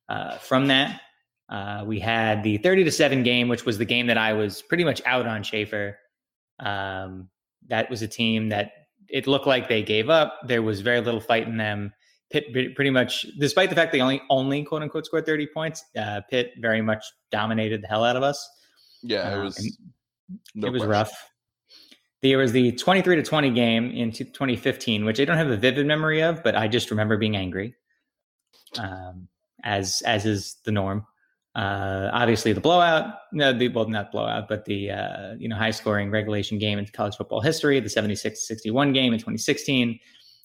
Uh, 0.08 0.38
from 0.38 0.68
that, 0.68 1.02
uh, 1.50 1.84
we 1.86 2.00
had 2.00 2.44
the 2.44 2.58
30 2.58 2.84
to 2.86 2.92
7 2.92 3.24
game, 3.24 3.48
which 3.48 3.66
was 3.66 3.78
the 3.78 3.86
game 3.86 4.08
that 4.08 4.18
I 4.18 4.34
was 4.34 4.62
pretty 4.62 4.84
much 4.84 5.02
out 5.06 5.28
on 5.28 5.44
Shafer. 5.44 5.98
Um, 6.60 7.30
that 7.68 7.90
was 7.90 8.02
a 8.02 8.08
team 8.08 8.50
that 8.50 8.72
it 9.10 9.28
looked 9.28 9.48
like 9.48 9.68
they 9.68 9.84
gave 9.84 10.10
up. 10.10 10.40
There 10.48 10.62
was 10.62 10.82
very 10.82 11.02
little 11.02 11.20
fight 11.20 11.48
in 11.48 11.58
them. 11.58 11.94
Pitt 12.32 12.52
pretty 12.76 12.90
much, 12.90 13.26
despite 13.40 13.70
the 13.70 13.76
fact 13.76 13.92
they 13.92 14.02
only 14.02 14.22
only 14.30 14.64
quote 14.64 14.82
unquote 14.82 15.06
scored 15.06 15.26
30 15.26 15.48
points, 15.54 15.84
uh, 15.98 16.22
Pitt 16.30 16.54
very 16.60 16.82
much 16.82 17.04
dominated 17.32 17.82
the 17.84 17.88
hell 17.88 18.04
out 18.04 18.16
of 18.16 18.24
us. 18.24 18.50
Yeah, 19.04 19.36
it 19.36 19.40
Uh, 19.40 19.44
was. 19.44 19.78
no 20.56 20.68
it 20.68 20.72
was 20.72 20.80
question. 20.82 20.90
rough. 20.90 21.30
There 22.22 22.40
was 22.40 22.52
the 22.52 22.72
23 22.72 23.18
to 23.18 23.24
20 23.24 23.52
game 23.52 23.92
in 23.92 24.12
2015, 24.12 25.06
which 25.06 25.20
I 25.20 25.26
don't 25.26 25.38
have 25.38 25.52
a 25.52 25.58
vivid 25.58 25.86
memory 25.86 26.22
of, 26.22 26.42
but 26.44 26.56
I 26.56 26.68
just 26.68 26.90
remember 26.90 27.18
being 27.18 27.36
angry, 27.36 27.76
um, 28.80 29.28
as 29.64 30.02
as 30.06 30.26
is 30.26 30.56
the 30.66 30.72
norm. 30.72 31.06
Uh, 31.56 32.10
obviously 32.14 32.54
the 32.54 32.62
blowout, 32.62 33.16
no, 33.32 33.54
the, 33.54 33.70
well, 33.70 33.88
not 33.88 34.12
blowout, 34.12 34.48
but 34.48 34.66
the 34.66 34.92
uh, 34.92 35.36
you 35.38 35.48
know 35.48 35.56
high 35.56 35.72
scoring 35.72 36.12
regulation 36.12 36.58
game 36.60 36.78
in 36.78 36.86
college 36.88 37.16
football 37.16 37.42
history, 37.42 37.80
the 37.80 37.90
76-61 37.90 38.94
game 38.94 39.14
in 39.14 39.20
2016. 39.20 40.00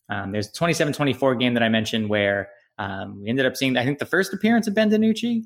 Um, 0.09 0.33
there's 0.33 0.51
the 0.51 0.59
27-24 0.59 1.39
game 1.39 1.55
that 1.55 1.63
I 1.63 1.69
mentioned 1.69 2.09
where 2.09 2.49
um, 2.79 3.23
we 3.23 3.29
ended 3.29 3.47
up 3.47 3.57
seeing, 3.57 3.77
I 3.77 3.85
think, 3.85 3.99
the 3.99 4.07
first 4.07 4.33
appearance 4.33 4.67
of 4.67 4.75
Ben 4.75 4.91
DiNucci. 4.91 5.45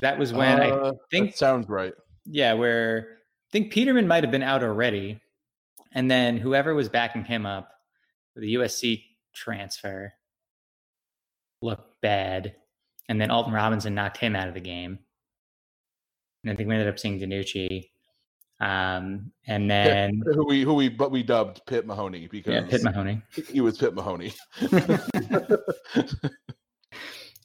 That 0.00 0.18
was 0.18 0.32
when 0.32 0.60
Uh, 0.60 0.92
I 0.92 0.96
think 1.10 1.36
sounds 1.36 1.68
right. 1.68 1.94
yeah, 2.26 2.52
where 2.52 3.08
I 3.10 3.50
think 3.52 3.72
Peterman 3.72 4.06
might 4.06 4.22
have 4.22 4.30
been 4.30 4.42
out 4.42 4.62
already, 4.62 5.20
and 5.92 6.10
then 6.10 6.36
whoever 6.36 6.74
was 6.74 6.88
backing 6.88 7.24
him 7.24 7.46
up 7.46 7.70
the 8.38 8.54
USC 8.54 9.04
transfer 9.34 10.12
looked 11.60 12.00
bad, 12.00 12.54
and 13.08 13.20
then 13.20 13.30
Alton 13.30 13.52
Robinson 13.52 13.94
knocked 13.94 14.18
him 14.18 14.36
out 14.36 14.48
of 14.48 14.54
the 14.54 14.60
game. 14.60 14.98
And 16.44 16.52
I 16.52 16.56
think 16.56 16.68
we 16.68 16.74
ended 16.74 16.88
up 16.88 16.98
seeing 16.98 17.18
DiNucci, 17.18 17.90
um, 18.60 19.32
and 19.46 19.70
then 19.70 20.22
who 20.24 20.46
we 20.46 20.62
who 20.62 20.74
we 20.74 20.88
but 20.88 21.10
we 21.10 21.22
dubbed 21.22 21.62
Pitt 21.66 21.86
Mahoney 21.86 22.28
because 22.30 22.54
yeah, 22.54 22.66
Pitt 22.68 22.82
Mahoney. 22.82 23.22
he 23.50 23.60
was 23.60 23.78
Pitt 23.78 23.94
Mahoney. 23.94 24.32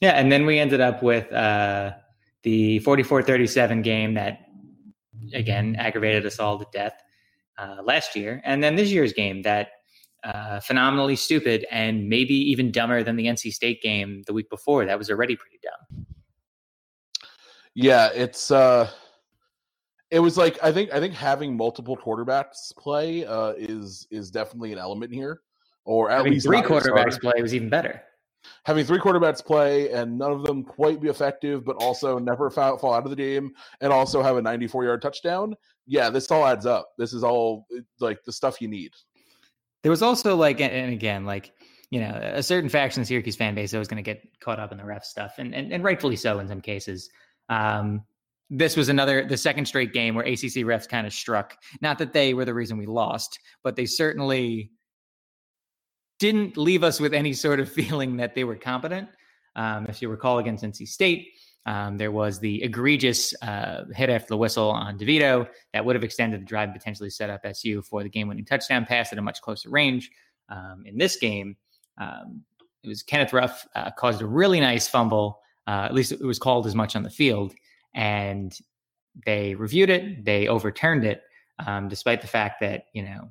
Yeah, 0.04 0.12
and 0.12 0.30
then 0.30 0.44
we 0.44 0.58
ended 0.58 0.82
up 0.82 1.02
with 1.02 1.32
uh, 1.32 1.92
the 2.42 2.80
44-37 2.80 3.82
game 3.82 4.12
that 4.14 4.40
again 5.32 5.76
aggravated 5.76 6.26
us 6.26 6.38
all 6.38 6.58
to 6.58 6.66
death 6.74 7.00
uh, 7.56 7.78
last 7.82 8.14
year, 8.14 8.42
and 8.44 8.62
then 8.62 8.76
this 8.76 8.90
year's 8.90 9.14
game 9.14 9.40
that 9.42 9.70
uh, 10.24 10.60
phenomenally 10.60 11.16
stupid 11.16 11.66
and 11.70 12.08
maybe 12.08 12.34
even 12.34 12.72
dumber 12.72 13.02
than 13.02 13.16
the 13.16 13.26
NC 13.26 13.52
State 13.52 13.82
game 13.82 14.22
the 14.26 14.32
week 14.32 14.48
before. 14.50 14.84
That 14.86 14.98
was 14.98 15.10
already 15.10 15.36
pretty 15.36 15.58
dumb. 15.62 16.06
yeah, 17.74 18.08
it's 18.14 18.50
uh 18.50 18.90
it 20.10 20.20
was 20.20 20.36
like 20.38 20.58
I 20.62 20.72
think 20.72 20.92
I 20.92 21.00
think 21.00 21.14
having 21.14 21.56
multiple 21.56 21.96
quarterbacks 21.96 22.74
play 22.78 23.24
uh 23.26 23.52
is 23.56 24.06
is 24.10 24.30
definitely 24.30 24.72
an 24.72 24.78
element 24.78 25.12
here. 25.12 25.40
Or 25.84 26.10
at 26.10 26.18
Having 26.18 26.32
least 26.32 26.46
three 26.46 26.62
quarterbacks 26.62 27.20
play 27.20 27.42
was 27.42 27.54
even 27.54 27.68
better. 27.68 28.00
having 28.64 28.84
three 28.86 28.98
quarterbacks 28.98 29.44
play 29.44 29.90
and 29.90 30.16
none 30.18 30.32
of 30.32 30.42
them 30.44 30.62
quite 30.64 31.00
be 31.00 31.08
effective, 31.08 31.64
but 31.64 31.76
also 31.76 32.18
never 32.18 32.48
fall, 32.50 32.78
fall 32.78 32.94
out 32.94 33.04
of 33.04 33.10
the 33.10 33.16
game 33.16 33.52
and 33.82 33.92
also 33.92 34.22
have 34.22 34.36
a 34.38 34.42
94 34.42 34.84
yard 34.84 35.02
touchdown. 35.02 35.54
Yeah, 35.86 36.08
this 36.08 36.30
all 36.30 36.46
adds 36.46 36.64
up. 36.64 36.88
This 36.96 37.12
is 37.12 37.22
all 37.22 37.66
like 38.00 38.22
the 38.24 38.32
stuff 38.32 38.62
you 38.62 38.68
need. 38.68 38.92
There 39.84 39.90
was 39.90 40.02
also 40.02 40.34
like, 40.34 40.60
and- 40.60 40.92
again, 40.92 41.24
like 41.24 41.52
you 41.90 42.00
know, 42.00 42.18
a 42.20 42.42
certain 42.42 42.68
faction 42.68 43.02
of 43.02 43.06
Syracuse 43.06 43.36
fan 43.36 43.54
base 43.54 43.70
that 43.70 43.78
was 43.78 43.86
going 43.86 44.02
to 44.02 44.10
get 44.14 44.26
caught 44.40 44.58
up 44.58 44.72
in 44.72 44.78
the 44.78 44.84
ref 44.84 45.04
stuff, 45.04 45.34
and, 45.38 45.54
and 45.54 45.72
and 45.72 45.84
rightfully 45.84 46.16
so 46.16 46.40
in 46.40 46.48
some 46.48 46.60
cases. 46.60 47.08
Um, 47.48 48.02
this 48.50 48.76
was 48.76 48.88
another 48.88 49.24
the 49.24 49.36
second 49.36 49.66
straight 49.66 49.92
game 49.92 50.16
where 50.16 50.24
ACC 50.24 50.64
refs 50.64 50.88
kind 50.88 51.06
of 51.06 51.12
struck. 51.12 51.56
Not 51.80 51.98
that 51.98 52.12
they 52.12 52.34
were 52.34 52.44
the 52.44 52.54
reason 52.54 52.78
we 52.78 52.86
lost, 52.86 53.38
but 53.62 53.76
they 53.76 53.86
certainly 53.86 54.72
didn't 56.18 56.56
leave 56.56 56.82
us 56.82 56.98
with 56.98 57.14
any 57.14 57.32
sort 57.32 57.60
of 57.60 57.70
feeling 57.72 58.16
that 58.16 58.34
they 58.34 58.42
were 58.42 58.56
competent. 58.56 59.08
Um, 59.54 59.86
if 59.88 60.02
you 60.02 60.08
recall, 60.08 60.38
against 60.38 60.64
NC 60.64 60.88
State, 60.88 61.28
um, 61.66 61.96
there 61.96 62.12
was 62.12 62.38
the 62.38 62.62
egregious 62.62 63.34
uh, 63.42 63.84
hit 63.94 64.10
after 64.10 64.28
the 64.28 64.36
whistle 64.36 64.70
on 64.70 64.98
DeVito 64.98 65.48
that 65.72 65.84
would 65.84 65.96
have 65.96 66.04
extended 66.04 66.40
the 66.40 66.44
drive, 66.44 66.72
potentially 66.72 67.10
set 67.10 67.30
up 67.30 67.40
SU 67.44 67.82
for 67.82 68.02
the 68.02 68.08
game-winning 68.08 68.44
touchdown 68.44 68.84
pass 68.84 69.12
at 69.12 69.18
a 69.18 69.22
much 69.22 69.40
closer 69.40 69.70
range. 69.70 70.10
Um, 70.50 70.84
in 70.84 70.98
this 70.98 71.16
game, 71.16 71.56
um, 71.98 72.42
it 72.82 72.88
was 72.88 73.02
Kenneth 73.02 73.32
Ruff 73.32 73.66
uh, 73.74 73.90
caused 73.92 74.20
a 74.20 74.26
really 74.26 74.60
nice 74.60 74.86
fumble. 74.86 75.40
Uh, 75.66 75.86
at 75.86 75.94
least 75.94 76.12
it 76.12 76.22
was 76.22 76.38
called 76.38 76.66
as 76.66 76.74
much 76.74 76.94
on 76.96 77.02
the 77.02 77.10
field, 77.10 77.54
and 77.94 78.58
they 79.24 79.54
reviewed 79.54 79.88
it. 79.88 80.24
They 80.24 80.48
overturned 80.48 81.04
it, 81.04 81.22
um, 81.66 81.88
despite 81.88 82.20
the 82.20 82.26
fact 82.26 82.60
that 82.60 82.86
you 82.92 83.02
know 83.02 83.30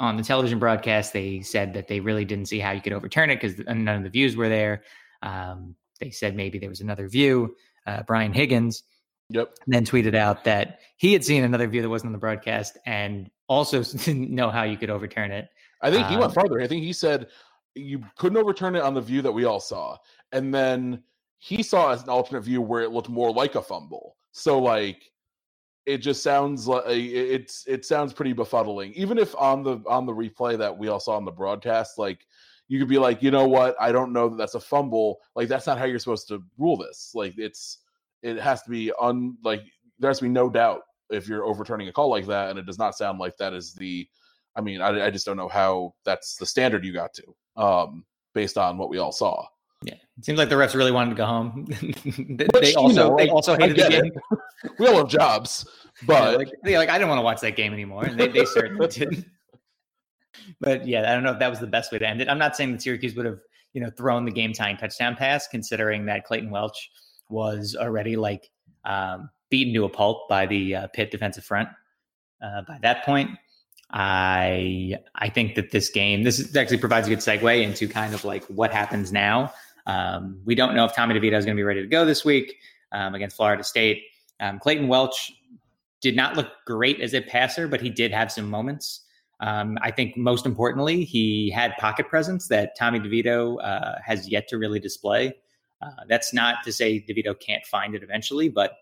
on 0.00 0.16
the 0.16 0.22
television 0.22 0.58
broadcast 0.58 1.14
they 1.14 1.40
said 1.40 1.72
that 1.72 1.88
they 1.88 2.00
really 2.00 2.24
didn't 2.24 2.46
see 2.46 2.58
how 2.58 2.70
you 2.70 2.82
could 2.82 2.92
overturn 2.92 3.30
it 3.30 3.40
because 3.40 3.58
none 3.66 3.88
of 3.88 4.02
the 4.02 4.10
views 4.10 4.34
were 4.36 4.48
there. 4.48 4.82
Um, 5.22 5.74
they 6.00 6.10
said 6.10 6.36
maybe 6.36 6.58
there 6.58 6.68
was 6.68 6.80
another 6.80 7.08
view. 7.08 7.56
Uh, 7.86 8.02
Brian 8.06 8.32
Higgins 8.32 8.82
Yep. 9.30 9.54
then 9.66 9.84
tweeted 9.84 10.14
out 10.14 10.44
that 10.44 10.80
he 10.96 11.12
had 11.12 11.24
seen 11.24 11.42
another 11.42 11.66
view 11.66 11.82
that 11.82 11.88
wasn't 11.88 12.08
on 12.08 12.12
the 12.12 12.18
broadcast 12.18 12.78
and 12.86 13.28
also 13.48 13.82
didn't 14.04 14.30
know 14.30 14.50
how 14.50 14.62
you 14.62 14.76
could 14.76 14.90
overturn 14.90 15.30
it. 15.32 15.48
I 15.82 15.90
think 15.90 16.06
he 16.06 16.14
Um, 16.14 16.20
went 16.20 16.34
farther. 16.34 16.60
I 16.60 16.66
think 16.66 16.84
he 16.84 16.92
said 16.92 17.28
you 17.74 18.02
couldn't 18.16 18.38
overturn 18.38 18.76
it 18.76 18.82
on 18.82 18.94
the 18.94 19.00
view 19.00 19.22
that 19.22 19.32
we 19.32 19.44
all 19.44 19.60
saw. 19.60 19.96
And 20.32 20.54
then 20.54 21.02
he 21.38 21.62
saw 21.62 21.92
an 21.92 22.08
alternate 22.08 22.42
view 22.42 22.62
where 22.62 22.82
it 22.82 22.90
looked 22.90 23.08
more 23.08 23.32
like 23.32 23.54
a 23.54 23.62
fumble. 23.62 24.16
So 24.32 24.58
like 24.58 25.10
it 25.86 25.98
just 25.98 26.22
sounds 26.22 26.66
like 26.66 26.84
it's 26.86 27.66
it 27.66 27.84
sounds 27.84 28.12
pretty 28.12 28.34
befuddling. 28.34 28.92
Even 28.94 29.18
if 29.18 29.34
on 29.36 29.62
the 29.62 29.80
on 29.86 30.06
the 30.06 30.12
replay 30.12 30.58
that 30.58 30.76
we 30.76 30.88
all 30.88 31.00
saw 31.00 31.16
on 31.16 31.24
the 31.24 31.30
broadcast, 31.30 31.98
like 31.98 32.26
you 32.68 32.78
could 32.78 32.88
be 32.88 32.98
like, 32.98 33.22
you 33.22 33.30
know 33.30 33.46
what, 33.46 33.76
I 33.80 33.92
don't 33.92 34.12
know 34.12 34.28
that 34.28 34.36
that's 34.36 34.54
a 34.54 34.60
fumble. 34.60 35.20
Like 35.34 35.48
that's 35.48 35.66
not 35.66 35.78
how 35.78 35.84
you're 35.84 35.98
supposed 35.98 36.28
to 36.28 36.42
rule 36.58 36.76
this. 36.76 37.12
Like 37.14 37.34
it's 37.36 37.78
it 38.22 38.38
has 38.38 38.62
to 38.62 38.70
be 38.70 38.92
un 39.00 39.36
like 39.44 39.62
there 39.98 40.10
has 40.10 40.18
to 40.18 40.24
be 40.24 40.30
no 40.30 40.50
doubt 40.50 40.82
if 41.10 41.28
you're 41.28 41.44
overturning 41.44 41.88
a 41.88 41.92
call 41.92 42.08
like 42.08 42.26
that, 42.26 42.50
and 42.50 42.58
it 42.58 42.66
does 42.66 42.78
not 42.78 42.96
sound 42.96 43.18
like 43.18 43.36
that 43.38 43.52
is 43.52 43.74
the. 43.74 44.08
I 44.56 44.62
mean, 44.62 44.80
I, 44.80 45.06
I 45.06 45.10
just 45.10 45.26
don't 45.26 45.36
know 45.36 45.48
how 45.48 45.94
that's 46.04 46.36
the 46.36 46.46
standard 46.46 46.82
you 46.82 46.92
got 46.92 47.12
to, 47.14 47.62
um, 47.62 48.06
based 48.32 48.56
on 48.56 48.78
what 48.78 48.88
we 48.88 48.96
all 48.96 49.12
saw. 49.12 49.46
Yeah, 49.82 49.94
it 50.16 50.24
seems 50.24 50.38
like 50.38 50.48
the 50.48 50.54
refs 50.54 50.74
really 50.74 50.92
wanted 50.92 51.10
to 51.10 51.16
go 51.16 51.26
home. 51.26 51.66
they, 51.68 52.46
Which, 52.46 52.62
they 52.62 52.70
you 52.70 52.76
also 52.76 53.10
know, 53.10 53.16
they 53.16 53.28
also 53.28 53.54
hated 53.54 53.76
the 53.76 53.88
game. 53.88 54.04
it. 54.06 54.72
We 54.78 54.86
all 54.88 54.96
have 54.96 55.08
jobs, 55.08 55.66
Yeah, 56.02 56.06
but 56.06 56.38
like, 56.38 56.48
they're 56.62 56.78
like 56.78 56.88
I 56.88 56.98
didn't 56.98 57.08
want 57.08 57.18
to 57.18 57.22
watch 57.22 57.40
that 57.42 57.56
game 57.56 57.72
anymore, 57.72 58.04
and 58.04 58.18
they, 58.18 58.28
they 58.28 58.44
certainly 58.44 58.86
didn't. 58.90 59.26
But 60.60 60.86
yeah, 60.86 61.10
I 61.10 61.14
don't 61.14 61.22
know 61.22 61.32
if 61.32 61.38
that 61.38 61.50
was 61.50 61.60
the 61.60 61.66
best 61.66 61.92
way 61.92 61.98
to 61.98 62.06
end 62.06 62.20
it. 62.20 62.28
I'm 62.28 62.38
not 62.38 62.56
saying 62.56 62.72
that 62.72 62.82
Syracuse 62.82 63.14
would 63.14 63.26
have, 63.26 63.38
you 63.72 63.80
know, 63.80 63.90
thrown 63.90 64.24
the 64.24 64.30
game 64.30 64.52
tying 64.52 64.76
touchdown 64.76 65.16
pass, 65.16 65.46
considering 65.48 66.06
that 66.06 66.24
Clayton 66.24 66.50
Welch 66.50 66.90
was 67.28 67.76
already 67.78 68.16
like 68.16 68.50
um, 68.84 69.30
beaten 69.50 69.74
to 69.74 69.84
a 69.84 69.88
pulp 69.88 70.28
by 70.28 70.46
the 70.46 70.74
uh, 70.74 70.86
Pitt 70.88 71.10
defensive 71.10 71.44
front. 71.44 71.68
Uh, 72.42 72.62
by 72.66 72.78
that 72.82 73.04
point, 73.04 73.30
I 73.90 74.98
I 75.14 75.28
think 75.28 75.54
that 75.54 75.70
this 75.70 75.88
game 75.88 76.22
this 76.22 76.54
actually 76.56 76.78
provides 76.78 77.06
a 77.06 77.10
good 77.10 77.20
segue 77.20 77.62
into 77.62 77.88
kind 77.88 78.14
of 78.14 78.24
like 78.24 78.44
what 78.46 78.72
happens 78.72 79.12
now. 79.12 79.52
Um, 79.86 80.40
we 80.44 80.54
don't 80.54 80.74
know 80.74 80.84
if 80.84 80.94
Tommy 80.94 81.14
DeVito 81.14 81.36
is 81.36 81.44
going 81.44 81.56
to 81.56 81.60
be 81.60 81.64
ready 81.64 81.80
to 81.80 81.86
go 81.86 82.04
this 82.04 82.24
week 82.24 82.56
um, 82.92 83.14
against 83.14 83.36
Florida 83.36 83.62
State. 83.62 84.02
Um, 84.40 84.58
Clayton 84.58 84.88
Welch 84.88 85.32
did 86.00 86.16
not 86.16 86.36
look 86.36 86.48
great 86.66 87.00
as 87.00 87.14
a 87.14 87.20
passer, 87.20 87.68
but 87.68 87.80
he 87.80 87.88
did 87.88 88.12
have 88.12 88.30
some 88.32 88.50
moments. 88.50 89.05
Um, 89.40 89.78
I 89.82 89.90
think 89.90 90.16
most 90.16 90.46
importantly, 90.46 91.04
he 91.04 91.50
had 91.50 91.76
pocket 91.78 92.08
presence 92.08 92.48
that 92.48 92.76
Tommy 92.76 93.00
DeVito 93.00 93.62
uh, 93.62 93.96
has 94.04 94.28
yet 94.28 94.48
to 94.48 94.58
really 94.58 94.80
display. 94.80 95.34
Uh, 95.82 95.90
that's 96.08 96.32
not 96.32 96.64
to 96.64 96.72
say 96.72 97.04
DeVito 97.06 97.38
can't 97.38 97.64
find 97.66 97.94
it 97.94 98.02
eventually, 98.02 98.48
but 98.48 98.78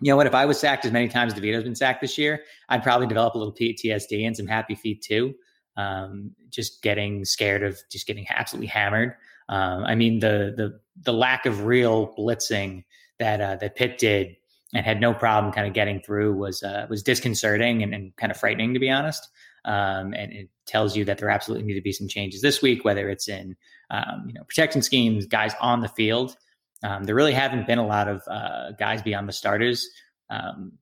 you 0.00 0.12
know 0.12 0.16
what? 0.16 0.26
If 0.26 0.34
I 0.34 0.44
was 0.44 0.60
sacked 0.60 0.84
as 0.84 0.92
many 0.92 1.08
times 1.08 1.32
as 1.32 1.40
DeVito's 1.40 1.64
been 1.64 1.74
sacked 1.74 2.00
this 2.02 2.18
year, 2.18 2.42
I'd 2.68 2.82
probably 2.82 3.06
develop 3.06 3.34
a 3.34 3.38
little 3.38 3.54
PTSD 3.54 4.26
and 4.26 4.36
some 4.36 4.46
happy 4.46 4.74
feet 4.74 5.02
too. 5.02 5.34
Um, 5.76 6.32
just 6.50 6.82
getting 6.82 7.24
scared 7.24 7.62
of 7.62 7.78
just 7.90 8.06
getting 8.06 8.26
absolutely 8.28 8.66
hammered. 8.66 9.14
Um, 9.48 9.84
I 9.84 9.94
mean, 9.94 10.20
the 10.20 10.52
the 10.56 10.80
the 11.02 11.12
lack 11.12 11.46
of 11.46 11.64
real 11.64 12.14
blitzing 12.16 12.84
that 13.18 13.40
uh, 13.40 13.56
that 13.56 13.74
Pitt 13.74 13.98
did 13.98 14.36
and 14.74 14.84
had 14.84 15.00
no 15.00 15.14
problem 15.14 15.52
kind 15.52 15.66
of 15.66 15.72
getting 15.72 16.00
through 16.00 16.34
was 16.34 16.62
uh, 16.62 16.86
was 16.90 17.02
disconcerting 17.02 17.82
and, 17.82 17.94
and 17.94 18.14
kind 18.16 18.30
of 18.30 18.36
frightening 18.36 18.74
to 18.74 18.80
be 18.80 18.90
honest. 18.90 19.28
Um, 19.68 20.14
and 20.14 20.32
it 20.32 20.48
tells 20.66 20.96
you 20.96 21.04
that 21.04 21.18
there 21.18 21.28
absolutely 21.28 21.66
need 21.66 21.74
to 21.74 21.82
be 21.82 21.92
some 21.92 22.08
changes 22.08 22.40
this 22.40 22.62
week, 22.62 22.86
whether 22.86 23.10
it's 23.10 23.28
in 23.28 23.54
um, 23.90 24.24
you 24.26 24.32
know 24.32 24.42
protection 24.44 24.80
schemes, 24.80 25.26
guys 25.26 25.52
on 25.60 25.82
the 25.82 25.88
field. 25.88 26.36
Um, 26.82 27.04
there 27.04 27.14
really 27.14 27.34
haven't 27.34 27.66
been 27.66 27.78
a 27.78 27.86
lot 27.86 28.08
of 28.08 28.22
uh, 28.28 28.72
guys 28.78 29.02
beyond 29.02 29.28
the 29.28 29.32
starters 29.32 29.86
um, 30.30 30.72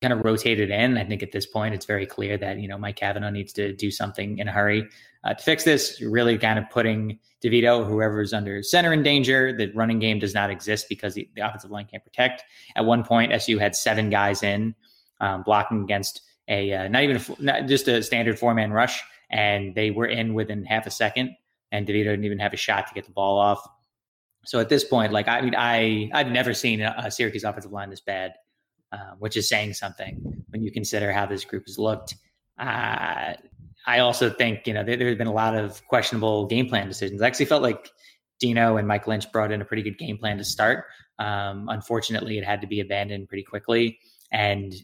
kind 0.00 0.14
of 0.14 0.24
rotated 0.24 0.70
in. 0.70 0.96
I 0.96 1.04
think 1.04 1.22
at 1.22 1.32
this 1.32 1.44
point 1.44 1.74
it's 1.74 1.84
very 1.84 2.06
clear 2.06 2.38
that 2.38 2.58
you 2.58 2.68
know 2.68 2.78
Mike 2.78 2.96
Cavanaugh 2.96 3.30
needs 3.30 3.52
to 3.54 3.74
do 3.74 3.90
something 3.90 4.38
in 4.38 4.48
a 4.48 4.52
hurry 4.52 4.88
uh, 5.24 5.34
to 5.34 5.44
fix 5.44 5.64
this. 5.64 6.00
Really 6.00 6.38
kind 6.38 6.58
of 6.58 6.70
putting 6.70 7.18
DeVito, 7.44 7.86
whoever's 7.86 8.32
under 8.32 8.62
center 8.62 8.94
in 8.94 9.02
danger. 9.02 9.54
The 9.54 9.70
running 9.74 9.98
game 9.98 10.20
does 10.20 10.32
not 10.32 10.48
exist 10.48 10.86
because 10.88 11.12
the, 11.12 11.28
the 11.34 11.46
offensive 11.46 11.70
line 11.70 11.84
can't 11.84 12.02
protect. 12.02 12.44
At 12.76 12.86
one 12.86 13.04
point, 13.04 13.32
SU 13.32 13.58
had 13.58 13.76
seven 13.76 14.08
guys 14.08 14.42
in 14.42 14.74
um, 15.20 15.42
blocking 15.42 15.82
against 15.82 16.22
a 16.50 16.72
uh, 16.72 16.88
not 16.88 17.02
even 17.04 17.16
a, 17.16 17.42
not 17.42 17.66
just 17.66 17.88
a 17.88 18.02
standard 18.02 18.38
four 18.38 18.52
man 18.52 18.72
rush, 18.72 19.02
and 19.30 19.74
they 19.74 19.90
were 19.90 20.06
in 20.06 20.34
within 20.34 20.64
half 20.64 20.86
a 20.86 20.90
second. 20.90 21.36
And 21.72 21.86
DeVito 21.86 22.04
didn't 22.04 22.24
even 22.24 22.40
have 22.40 22.52
a 22.52 22.56
shot 22.56 22.88
to 22.88 22.94
get 22.94 23.06
the 23.06 23.12
ball 23.12 23.38
off. 23.38 23.66
So 24.44 24.58
at 24.58 24.68
this 24.68 24.84
point, 24.84 25.12
like 25.12 25.28
I 25.28 25.40
mean, 25.40 25.54
I 25.56 26.10
I've 26.12 26.30
never 26.30 26.52
seen 26.52 26.80
a, 26.80 27.10
Syracuse 27.10 27.44
offensive 27.44 27.72
line 27.72 27.90
this 27.90 28.00
bad, 28.00 28.34
uh, 28.92 29.12
which 29.18 29.36
is 29.36 29.48
saying 29.48 29.74
something 29.74 30.44
when 30.48 30.62
you 30.62 30.72
consider 30.72 31.12
how 31.12 31.26
this 31.26 31.44
group 31.44 31.64
has 31.66 31.78
looked. 31.78 32.16
Uh, 32.58 33.34
I 33.86 33.98
also 34.00 34.30
think 34.30 34.66
you 34.66 34.74
know 34.74 34.82
there, 34.82 34.96
there's 34.96 35.18
been 35.18 35.26
a 35.26 35.32
lot 35.32 35.56
of 35.56 35.86
questionable 35.86 36.46
game 36.46 36.68
plan 36.68 36.88
decisions. 36.88 37.22
I 37.22 37.26
actually 37.26 37.46
felt 37.46 37.62
like 37.62 37.90
Dino 38.40 38.76
and 38.76 38.88
Mike 38.88 39.06
Lynch 39.06 39.30
brought 39.30 39.52
in 39.52 39.60
a 39.60 39.64
pretty 39.64 39.82
good 39.82 39.98
game 39.98 40.18
plan 40.18 40.38
to 40.38 40.44
start. 40.44 40.86
Um, 41.18 41.68
unfortunately, 41.68 42.38
it 42.38 42.44
had 42.44 42.62
to 42.62 42.66
be 42.66 42.80
abandoned 42.80 43.28
pretty 43.28 43.44
quickly, 43.44 43.98
and 44.32 44.74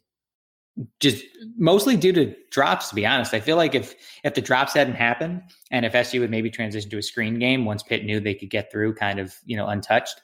just 1.01 1.25
mostly 1.57 1.97
due 1.97 2.13
to 2.13 2.35
drops. 2.51 2.91
To 2.91 2.95
be 2.95 3.07
honest, 3.07 3.35
I 3.35 3.41
feel 3.41 3.57
like 3.57 3.75
if 3.75 3.95
if 4.25 4.35
the 4.35 4.41
drops 4.41 4.75
hadn't 4.75 4.95
happened, 4.95 5.43
and 5.71 5.87
if 5.87 5.95
SU 5.95 6.21
would 6.21 6.31
maybe 6.31 6.51
transition 6.51 6.91
to 6.91 6.99
a 6.99 7.03
screen 7.03 7.39
game 7.39 7.65
once 7.65 7.83
Pitt 7.83 8.05
knew 8.05 8.21
they 8.21 8.35
could 8.35 8.51
get 8.51 8.71
through, 8.71 8.95
kind 8.95 9.19
of 9.19 9.35
you 9.45 9.57
know 9.57 9.67
untouched, 9.67 10.21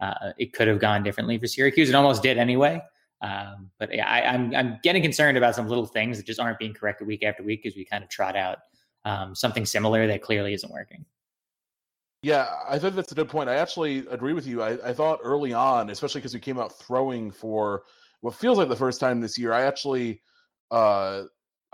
uh, 0.00 0.32
it 0.38 0.52
could 0.52 0.68
have 0.68 0.78
gone 0.78 1.02
differently 1.02 1.38
for 1.38 1.46
Syracuse. 1.46 1.88
It 1.88 1.94
almost 1.94 2.22
did 2.22 2.38
anyway. 2.38 2.82
Um, 3.22 3.70
but 3.78 3.90
I, 3.98 4.22
I'm 4.22 4.54
I'm 4.54 4.78
getting 4.82 5.02
concerned 5.02 5.38
about 5.38 5.54
some 5.54 5.68
little 5.68 5.86
things 5.86 6.18
that 6.18 6.26
just 6.26 6.40
aren't 6.40 6.58
being 6.58 6.74
corrected 6.74 7.06
week 7.06 7.22
after 7.22 7.42
week 7.42 7.64
as 7.64 7.74
we 7.74 7.84
kind 7.84 8.04
of 8.04 8.10
trot 8.10 8.36
out 8.36 8.58
um, 9.04 9.34
something 9.34 9.64
similar 9.64 10.06
that 10.06 10.22
clearly 10.22 10.52
isn't 10.52 10.70
working. 10.70 11.04
Yeah, 12.22 12.48
I 12.66 12.78
think 12.78 12.94
that's 12.94 13.12
a 13.12 13.14
good 13.14 13.28
point. 13.28 13.50
I 13.50 13.56
actually 13.56 13.98
agree 14.10 14.32
with 14.32 14.46
you. 14.46 14.62
I, 14.62 14.78
I 14.88 14.94
thought 14.94 15.20
early 15.22 15.52
on, 15.52 15.90
especially 15.90 16.20
because 16.20 16.32
we 16.32 16.40
came 16.40 16.58
out 16.58 16.78
throwing 16.78 17.30
for 17.30 17.82
what 18.24 18.34
feels 18.34 18.56
like 18.56 18.70
the 18.70 18.74
first 18.74 19.00
time 19.00 19.20
this 19.20 19.36
year, 19.36 19.52
I 19.52 19.64
actually 19.64 20.22
uh 20.70 21.24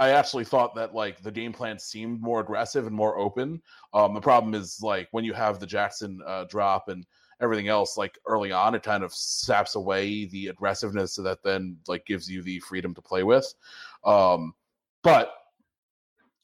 I 0.01 0.11
actually 0.11 0.45
thought 0.45 0.75
that 0.75 0.97
like 0.97 1.23
the 1.23 1.31
game 1.31 1.53
plan 1.53 1.79
seemed 1.79 2.21
more 2.21 2.41
aggressive 2.41 2.89
and 2.89 2.97
more 2.97 3.17
open. 3.21 3.63
Um 3.95 4.15
the 4.15 4.21
problem 4.21 4.55
is 4.55 4.81
like 4.83 5.07
when 5.13 5.25
you 5.25 5.33
have 5.33 5.61
the 5.61 5.67
Jackson 5.67 6.19
uh 6.27 6.47
drop 6.47 6.89
and 6.89 7.07
everything 7.41 7.69
else 7.69 7.97
like 7.97 8.19
early 8.27 8.51
on 8.51 8.75
it 8.75 8.83
kind 8.83 9.05
of 9.05 9.15
saps 9.15 9.77
away 9.77 10.25
the 10.25 10.49
aggressiveness 10.49 11.15
so 11.15 11.23
that 11.23 11.39
then 11.45 11.77
like 11.87 12.05
gives 12.05 12.29
you 12.29 12.43
the 12.43 12.59
freedom 12.59 12.95
to 12.97 13.01
play 13.01 13.23
with. 13.23 13.55
Um 14.05 14.53
but 15.05 15.35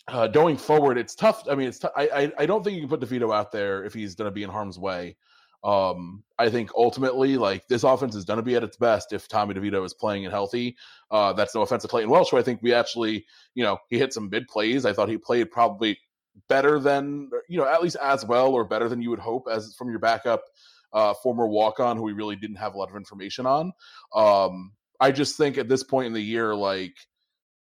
uh, 0.07 0.29
going 0.29 0.57
forward, 0.57 0.99
it's 0.99 1.17
tough. 1.17 1.43
I 1.51 1.57
mean, 1.57 1.67
it's 1.67 1.81
t- 1.81 1.89
I, 1.97 2.09
I 2.09 2.33
I 2.39 2.47
don't 2.47 2.63
think 2.63 2.77
you 2.77 2.83
can 2.87 2.89
put 2.89 3.01
DeVito 3.01 3.35
out 3.35 3.51
there 3.51 3.83
if 3.83 3.93
he's 3.93 4.15
going 4.15 4.31
to 4.31 4.35
be 4.35 4.45
in 4.45 4.51
harm's 4.51 4.79
way. 4.79 5.17
Um, 5.65 6.23
I 6.39 6.49
think 6.49 6.71
ultimately, 6.77 7.37
like 7.37 7.67
this 7.69 7.83
offense 7.83 8.15
is 8.15 8.25
going 8.25 8.39
to 8.39 8.43
be 8.43 8.55
at 8.55 8.63
its 8.63 8.77
best 8.77 9.13
if 9.13 9.29
Tommy 9.29 9.55
DeVito 9.55 9.85
is 9.85 9.95
playing 9.95 10.25
and 10.25 10.33
healthy. 10.33 10.77
Uh, 11.11 11.33
that's 11.33 11.55
no 11.55 11.63
offense 11.63 11.83
to 11.83 11.89
Clayton 11.89 12.11
Welch, 12.11 12.31
who 12.31 12.39
I 12.39 12.43
think 12.43 12.63
we 12.63 12.73
actually, 12.73 13.25
you 13.55 13.65
know, 13.65 13.79
he 13.89 13.99
hit 13.99 14.13
some 14.13 14.29
big 14.29 14.47
plays. 14.49 14.85
I 14.85 14.93
thought 14.93 15.09
he 15.09 15.19
played 15.19 15.51
probably 15.51 15.99
better 16.49 16.79
than, 16.79 17.31
you 17.49 17.59
know, 17.59 17.67
at 17.67 17.83
least 17.83 17.97
as 18.03 18.25
well 18.25 18.53
or 18.53 18.65
better 18.65 18.89
than 18.89 19.01
you 19.01 19.11
would 19.11 19.19
hope 19.19 19.47
as 19.51 19.75
from 19.75 19.91
your 19.91 19.99
backup 19.99 20.43
uh, 20.93 21.15
former 21.23 21.47
walk 21.47 21.81
on 21.81 21.97
who 21.97 22.03
we 22.03 22.13
really 22.13 22.37
didn't 22.37 22.57
have 22.57 22.75
a 22.75 22.79
lot 22.79 22.91
of 22.91 22.97
information 22.97 23.47
on. 23.47 23.73
Um, 24.15 24.73
I 25.01 25.13
just 25.13 25.37
think 25.37 25.59
at 25.59 25.69
this 25.69 25.83
point 25.83 26.07
in 26.07 26.13
the 26.13 26.23
year, 26.23 26.55
like 26.55 26.95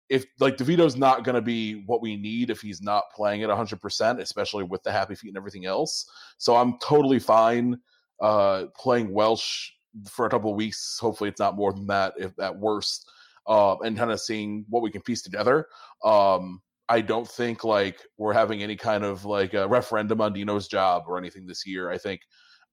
if 0.08 0.24
like 0.38 0.56
DeVito's 0.56 0.96
not 0.96 1.24
going 1.24 1.34
to 1.34 1.42
be 1.42 1.82
what 1.86 2.00
we 2.00 2.16
need 2.16 2.50
if 2.50 2.60
he's 2.60 2.80
not 2.80 3.04
playing 3.14 3.42
at 3.42 3.50
100%, 3.50 4.20
especially 4.20 4.64
with 4.64 4.82
the 4.82 4.92
happy 4.92 5.14
feet 5.14 5.28
and 5.28 5.36
everything 5.36 5.66
else. 5.66 6.08
So 6.38 6.56
I'm 6.56 6.78
totally 6.78 7.18
fine 7.18 7.78
uh, 8.20 8.66
playing 8.76 9.12
Welch 9.12 9.74
for 10.08 10.26
a 10.26 10.30
couple 10.30 10.50
of 10.50 10.56
weeks. 10.56 10.98
Hopefully, 11.00 11.28
it's 11.28 11.40
not 11.40 11.56
more 11.56 11.72
than 11.72 11.86
that, 11.88 12.14
if 12.18 12.38
at 12.38 12.56
worst, 12.56 13.10
uh, 13.46 13.76
and 13.80 13.96
kind 13.96 14.10
of 14.10 14.20
seeing 14.20 14.64
what 14.68 14.82
we 14.82 14.90
can 14.90 15.02
piece 15.02 15.22
together. 15.22 15.66
Um, 16.04 16.60
I 16.88 17.00
don't 17.00 17.28
think 17.28 17.64
like 17.64 18.00
we're 18.16 18.32
having 18.32 18.62
any 18.62 18.76
kind 18.76 19.04
of 19.04 19.24
like 19.24 19.54
a 19.54 19.66
referendum 19.66 20.20
on 20.20 20.32
Dino's 20.32 20.68
job 20.68 21.04
or 21.08 21.18
anything 21.18 21.46
this 21.46 21.66
year. 21.66 21.90
I 21.90 21.98
think 21.98 22.20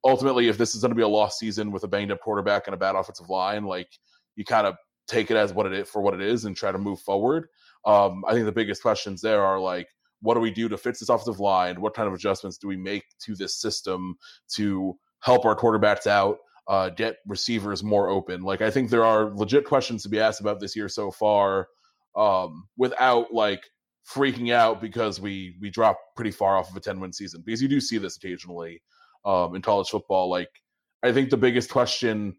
ultimately, 0.03 0.49
if 0.49 0.57
this 0.57 0.75
is 0.75 0.81
going 0.81 0.91
to 0.91 0.95
be 0.95 1.01
a 1.01 1.07
lost 1.07 1.39
season 1.39 1.71
with 1.71 1.83
a 1.83 1.87
banged 1.87 2.11
up 2.11 2.21
quarterback 2.21 2.67
and 2.67 2.75
a 2.75 2.77
bad 2.77 2.95
offensive 2.95 3.29
line, 3.29 3.63
like 3.63 3.89
you 4.35 4.45
kind 4.45 4.67
of 4.67 4.75
take 5.07 5.31
it 5.31 5.37
as 5.37 5.53
what 5.53 5.65
it 5.65 5.73
is 5.73 5.89
for 5.89 6.01
what 6.01 6.13
it 6.13 6.21
is 6.21 6.45
and 6.45 6.55
try 6.55 6.71
to 6.71 6.77
move 6.77 6.99
forward. 6.99 7.47
Um, 7.85 8.23
I 8.27 8.33
think 8.33 8.45
the 8.45 8.51
biggest 8.51 8.81
questions 8.81 9.21
there 9.21 9.43
are 9.43 9.59
like, 9.59 9.87
what 10.21 10.35
do 10.35 10.39
we 10.39 10.51
do 10.51 10.69
to 10.69 10.77
fix 10.77 10.99
this 10.99 11.09
offensive 11.09 11.41
line? 11.41 11.81
What 11.81 11.93
kind 11.93 12.07
of 12.07 12.13
adjustments 12.13 12.57
do 12.57 12.67
we 12.67 12.77
make 12.77 13.03
to 13.25 13.35
this 13.35 13.59
system 13.59 14.15
to 14.55 14.97
help 15.19 15.43
our 15.45 15.55
quarterbacks 15.55 16.07
out, 16.07 16.37
uh, 16.69 16.89
get 16.89 17.17
receivers 17.27 17.83
more 17.83 18.07
open? 18.07 18.41
Like, 18.41 18.61
I 18.61 18.71
think 18.71 18.89
there 18.89 19.03
are 19.03 19.35
legit 19.35 19.65
questions 19.65 20.03
to 20.03 20.09
be 20.09 20.21
asked 20.21 20.39
about 20.39 20.61
this 20.61 20.77
year 20.77 20.87
so 20.87 21.11
far, 21.11 21.67
um, 22.15 22.69
without 22.77 23.33
like 23.33 23.63
freaking 24.09 24.53
out 24.53 24.81
because 24.81 25.19
we 25.19 25.57
we 25.61 25.69
drop 25.69 25.97
pretty 26.15 26.31
far 26.31 26.57
off 26.57 26.69
of 26.69 26.77
a 26.77 26.79
ten 26.79 27.01
win 27.01 27.11
season. 27.11 27.43
Because 27.45 27.61
you 27.61 27.67
do 27.67 27.81
see 27.81 27.97
this 27.97 28.15
occasionally 28.15 28.81
um, 29.25 29.55
in 29.55 29.61
college 29.61 29.89
football. 29.89 30.29
Like, 30.29 30.49
I 31.03 31.11
think 31.11 31.31
the 31.31 31.37
biggest 31.37 31.69
question 31.69 32.37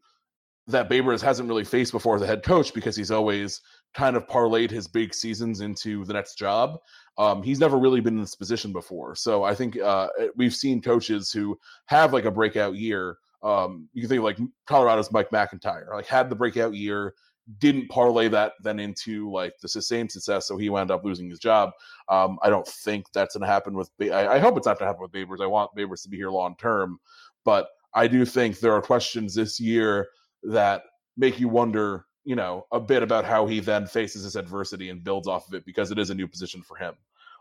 that 0.66 0.88
Babers 0.88 1.20
hasn't 1.20 1.48
really 1.48 1.64
faced 1.64 1.92
before 1.92 2.16
as 2.16 2.22
a 2.22 2.26
head 2.26 2.42
coach 2.42 2.72
because 2.72 2.96
he's 2.96 3.10
always 3.10 3.60
kind 3.92 4.16
of 4.16 4.26
parlayed 4.26 4.70
his 4.70 4.88
big 4.88 5.12
seasons 5.12 5.60
into 5.60 6.04
the 6.04 6.12
next 6.12 6.36
job. 6.36 6.78
Um, 7.18 7.42
he's 7.42 7.60
never 7.60 7.78
really 7.78 8.00
been 8.00 8.14
in 8.14 8.20
this 8.20 8.34
position 8.34 8.72
before. 8.72 9.14
So 9.14 9.44
I 9.44 9.54
think 9.54 9.78
uh, 9.78 10.08
we've 10.36 10.54
seen 10.54 10.80
coaches 10.80 11.30
who 11.30 11.58
have 11.86 12.12
like 12.12 12.24
a 12.24 12.30
breakout 12.30 12.76
year. 12.76 13.18
Um, 13.42 13.88
you 13.92 14.00
can 14.02 14.08
think 14.08 14.18
of 14.18 14.24
like 14.24 14.38
Colorado's 14.66 15.12
Mike 15.12 15.30
McIntyre, 15.30 15.92
like 15.92 16.06
had 16.06 16.30
the 16.30 16.36
breakout 16.36 16.74
year, 16.74 17.14
didn't 17.58 17.88
parlay 17.88 18.28
that 18.28 18.52
then 18.62 18.78
into 18.78 19.30
like 19.30 19.52
the 19.60 19.68
sustained 19.68 20.10
success, 20.10 20.48
so 20.48 20.56
he 20.56 20.70
wound 20.70 20.90
up 20.90 21.04
losing 21.04 21.28
his 21.28 21.38
job. 21.38 21.70
Um, 22.08 22.38
I 22.42 22.48
don't 22.48 22.66
think 22.66 23.04
that's 23.12 23.34
going 23.34 23.46
to 23.46 23.52
happen 23.52 23.74
with. 23.74 23.90
Ba- 23.98 24.14
I, 24.14 24.36
I, 24.36 24.38
hope 24.38 24.56
it's 24.56 24.66
not 24.66 24.78
going 24.78 24.86
to 24.88 24.94
happen 24.94 25.02
with 25.02 25.12
Babers. 25.12 25.42
I 25.42 25.46
want 25.46 25.70
Babers 25.76 26.02
to 26.04 26.08
be 26.08 26.16
here 26.16 26.30
long 26.30 26.56
term, 26.56 26.98
but 27.44 27.68
I 27.92 28.06
do 28.06 28.24
think 28.24 28.58
there 28.58 28.72
are 28.72 28.80
questions 28.80 29.34
this 29.34 29.60
year 29.60 30.08
that 30.44 30.82
make 31.16 31.40
you 31.40 31.48
wonder, 31.48 32.06
you 32.24 32.36
know, 32.36 32.66
a 32.72 32.80
bit 32.80 33.02
about 33.02 33.24
how 33.24 33.46
he 33.46 33.60
then 33.60 33.86
faces 33.86 34.24
this 34.24 34.34
adversity 34.34 34.90
and 34.90 35.04
builds 35.04 35.28
off 35.28 35.46
of 35.48 35.54
it 35.54 35.64
because 35.64 35.90
it 35.90 35.98
is 35.98 36.10
a 36.10 36.14
new 36.14 36.28
position 36.28 36.62
for 36.62 36.76
him. 36.76 36.94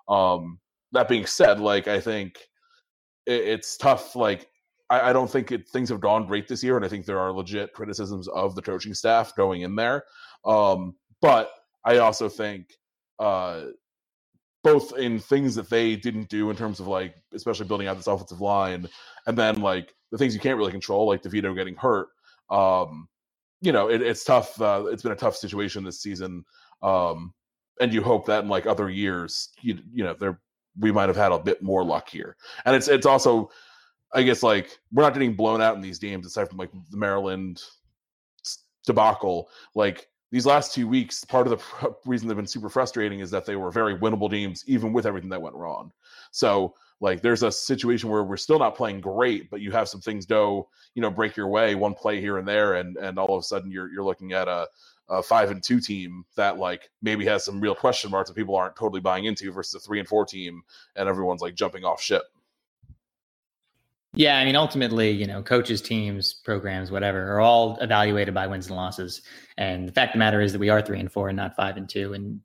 Um, 0.08 0.60
that 0.92 1.08
being 1.08 1.26
said, 1.26 1.60
like 1.60 1.88
I 1.88 2.00
think 2.00 2.38
it, 3.26 3.42
it's 3.42 3.78
tough. 3.78 4.16
Like 4.16 4.48
I, 4.90 5.10
I 5.10 5.14
don't 5.14 5.30
think 5.30 5.52
it, 5.52 5.68
things 5.70 5.90
have 5.90 6.02
gone 6.02 6.28
great 6.28 6.48
this 6.48 6.64
year, 6.64 6.76
and 6.76 6.86
I 6.86 6.90
think 6.90 7.06
there 7.06 7.20
are 7.20 7.32
legit 7.32 7.74
criticisms 7.74 8.28
of 8.28 8.56
the 8.56 8.62
coaching 8.62 8.94
staff 8.94 9.36
going 9.36 9.62
in 9.62 9.76
there. 9.76 10.04
Um, 10.46 10.96
but 11.22 11.52
I 11.86 11.98
also 11.98 12.30
think 12.30 12.74
uh, 13.20 13.66
both 14.64 14.98
in 14.98 15.20
things 15.20 15.56
that 15.56 15.70
they 15.70 15.96
didn't 15.96 16.30
do 16.30 16.50
in 16.50 16.56
terms 16.56 16.80
of 16.80 16.88
like, 16.88 17.16
especially 17.34 17.68
building 17.68 17.88
out 17.88 17.98
this 17.98 18.08
offensive 18.08 18.42
line, 18.42 18.88
and 19.26 19.38
then 19.38 19.62
like 19.62 19.94
the 20.12 20.18
things 20.18 20.34
you 20.34 20.40
can't 20.40 20.58
really 20.58 20.72
control, 20.72 21.08
like 21.08 21.24
DeVito 21.24 21.56
getting 21.56 21.76
hurt 21.76 22.08
um, 22.50 23.08
you 23.62 23.72
know, 23.72 23.90
it, 23.90 24.02
it's 24.02 24.24
tough. 24.24 24.60
Uh, 24.62 24.86
it's 24.88 25.04
been 25.04 25.12
a 25.12 25.16
tough 25.16 25.36
situation 25.36 25.84
this 25.84 26.02
season, 26.02 26.44
um, 26.82 27.34
and 27.80 27.94
you 27.94 28.02
hope 28.02 28.26
that 28.26 28.44
in 28.44 28.50
like 28.50 28.66
other 28.66 28.90
years, 28.90 29.50
you 29.62 29.80
you 29.94 30.04
know, 30.04 30.14
there 30.14 30.40
we 30.80 30.92
might 30.92 31.10
have 31.10 31.18
had 31.18 31.32
a 31.32 31.40
bit 31.40 31.62
more 31.62 31.84
luck 31.84 32.10
here. 32.10 32.36
And 32.66 32.76
it's 32.76 32.88
it's 32.88 33.06
also, 33.06 33.50
I 34.14 34.24
guess, 34.24 34.44
like 34.44 34.78
we're 34.92 35.04
not 35.04 35.14
getting 35.14 35.36
blown 35.36 35.62
out 35.62 35.76
in 35.76 35.82
these 35.82 36.00
games 36.00 36.26
aside 36.26 36.50
from 36.50 36.58
like 36.58 36.72
the 36.90 36.98
Maryland 36.98 37.62
debacle. 38.86 39.50
Like 39.76 40.08
these 40.32 40.46
last 40.46 40.74
two 40.74 40.88
weeks, 40.88 41.24
part 41.24 41.48
of 41.48 41.60
the 41.60 41.96
reason 42.06 42.28
they've 42.28 42.38
been 42.38 42.48
super 42.48 42.70
frustrating 42.70 43.20
is 43.20 43.32
that 43.32 43.46
they 43.46 43.56
were 43.56 43.72
very 43.72 43.98
winnable 43.98 44.30
games, 44.30 44.64
even 44.68 44.94
with 44.94 45.06
everything 45.06 45.30
that 45.30 45.42
went 45.42 45.56
wrong. 45.56 45.92
So 46.32 46.74
like 47.00 47.22
there's 47.22 47.44
a 47.44 47.52
situation 47.52 48.10
where 48.10 48.24
we're 48.24 48.38
still 48.38 48.60
not 48.60 48.76
playing 48.76 49.02
great, 49.02 49.50
but 49.50 49.62
you 49.62 49.72
have 49.72 49.90
some 49.90 50.02
things 50.02 50.26
go, 50.26 50.70
you 50.96 51.02
know, 51.02 51.12
break 51.12 51.36
your 51.36 51.48
way, 51.48 51.76
one 51.76 51.94
play 51.94 52.20
here 52.22 52.38
and 52.38 52.48
there, 52.48 52.76
and 52.76 52.98
and 52.98 53.20
all 53.20 53.36
of 53.36 53.42
a 53.42 53.44
sudden 53.44 53.72
you're 53.72 53.92
you're 53.92 54.04
looking 54.04 54.34
at 54.34 54.48
a, 54.48 54.68
a 55.10 55.22
five 55.22 55.52
and 55.52 55.62
two 55.62 55.80
team 55.80 56.24
that 56.36 56.58
like 56.58 56.90
maybe 57.02 57.26
has 57.26 57.44
some 57.44 57.60
real 57.60 57.76
question 57.76 58.10
marks 58.10 58.30
that 58.30 58.36
people 58.36 58.56
aren't 58.56 58.76
totally 58.76 59.02
buying 59.02 59.26
into 59.26 59.52
versus 59.52 59.76
a 59.76 59.80
three 59.80 60.00
and 60.00 60.08
four 60.08 60.26
team, 60.26 60.62
and 60.96 61.10
everyone's 61.10 61.42
like 61.42 61.56
jumping 61.56 61.84
off 61.84 62.02
ship. 62.02 62.24
Yeah, 64.16 64.38
I 64.38 64.46
mean, 64.46 64.56
ultimately, 64.56 65.10
you 65.10 65.26
know, 65.26 65.42
coaches, 65.42 65.82
teams, 65.82 66.34
programs, 66.34 66.92
whatever, 66.92 67.34
are 67.34 67.42
all 67.42 67.78
evaluated 67.82 68.34
by 68.34 68.46
wins 68.46 68.68
and 68.68 68.76
losses. 68.76 69.24
And 69.58 69.88
the 69.88 69.92
fact 69.92 70.12
of 70.12 70.14
the 70.14 70.20
matter 70.20 70.40
is 70.40 70.54
that 70.54 70.60
we 70.60 70.70
are 70.70 70.84
three 70.84 71.00
and 71.00 71.12
four 71.12 71.30
and 71.30 71.36
not 71.36 71.56
five 71.56 71.78
and 71.78 71.90
two. 71.90 72.14
And 72.14 72.40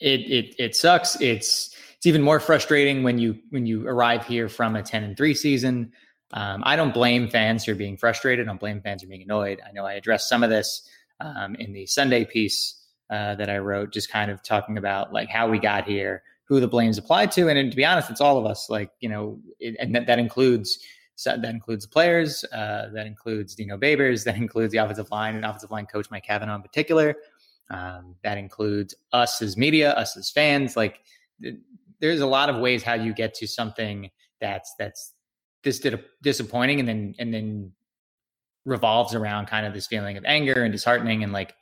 it 0.00 0.20
it 0.20 0.54
it 0.58 0.76
sucks. 0.76 1.18
It's 1.20 1.75
it's 2.06 2.10
even 2.10 2.22
more 2.22 2.38
frustrating 2.38 3.02
when 3.02 3.18
you 3.18 3.36
when 3.50 3.66
you 3.66 3.84
arrive 3.88 4.24
here 4.24 4.48
from 4.48 4.76
a 4.76 4.82
10 4.82 5.02
and 5.02 5.16
3 5.16 5.34
season. 5.34 5.92
Um, 6.32 6.62
i 6.64 6.76
don't 6.76 6.94
blame 6.94 7.28
fans 7.28 7.64
for 7.64 7.74
being 7.74 7.96
frustrated. 7.96 8.46
I 8.46 8.48
don't 8.48 8.60
blame 8.60 8.80
fans 8.80 9.02
for 9.02 9.08
being 9.08 9.22
annoyed. 9.22 9.60
I 9.66 9.72
know 9.72 9.84
i 9.84 9.94
addressed 9.94 10.28
some 10.28 10.44
of 10.44 10.50
this 10.50 10.88
um, 11.18 11.56
in 11.56 11.72
the 11.72 11.84
sunday 11.86 12.24
piece 12.24 12.80
uh, 13.10 13.34
that 13.34 13.50
i 13.50 13.58
wrote 13.58 13.92
just 13.92 14.08
kind 14.08 14.30
of 14.30 14.40
talking 14.44 14.78
about 14.78 15.12
like 15.12 15.28
how 15.28 15.48
we 15.48 15.58
got 15.58 15.84
here 15.84 16.22
who 16.44 16.60
the 16.60 16.68
blames 16.68 16.96
applied 16.96 17.32
to 17.32 17.48
and, 17.48 17.58
and 17.58 17.72
to 17.72 17.76
be 17.76 17.84
honest 17.84 18.08
it's 18.08 18.20
all 18.20 18.38
of 18.38 18.46
us 18.46 18.70
like 18.70 18.90
you 19.00 19.08
know 19.08 19.40
it, 19.58 19.74
and 19.80 19.92
that, 19.92 20.06
that 20.06 20.20
includes 20.20 20.78
that 21.24 21.44
includes 21.44 21.86
the 21.86 21.90
players 21.90 22.44
uh, 22.52 22.88
that 22.92 23.06
includes 23.08 23.56
Dino 23.56 23.76
Babers 23.76 24.24
that 24.26 24.36
includes 24.36 24.70
the 24.70 24.78
offensive 24.78 25.10
line 25.10 25.34
and 25.34 25.44
offensive 25.44 25.72
line 25.72 25.86
coach 25.86 26.08
Mike 26.12 26.24
Cavanaugh 26.24 26.54
in 26.54 26.62
particular. 26.62 27.16
Um, 27.68 28.14
that 28.22 28.38
includes 28.38 28.94
us 29.12 29.42
as 29.42 29.56
media 29.56 29.90
us 29.94 30.16
as 30.16 30.30
fans 30.30 30.76
like 30.76 31.00
there's 32.00 32.20
a 32.20 32.26
lot 32.26 32.48
of 32.48 32.56
ways 32.56 32.82
how 32.82 32.94
you 32.94 33.14
get 33.14 33.34
to 33.34 33.46
something 33.46 34.10
that's 34.40 34.74
that's 34.78 35.12
this 35.64 35.84
disappointing 36.22 36.80
and 36.80 36.88
then 36.88 37.14
and 37.18 37.32
then 37.32 37.72
revolves 38.64 39.14
around 39.14 39.46
kind 39.46 39.66
of 39.66 39.72
this 39.72 39.86
feeling 39.86 40.16
of 40.16 40.24
anger 40.24 40.62
and 40.62 40.72
disheartening 40.72 41.22
and 41.22 41.32
like 41.32 41.54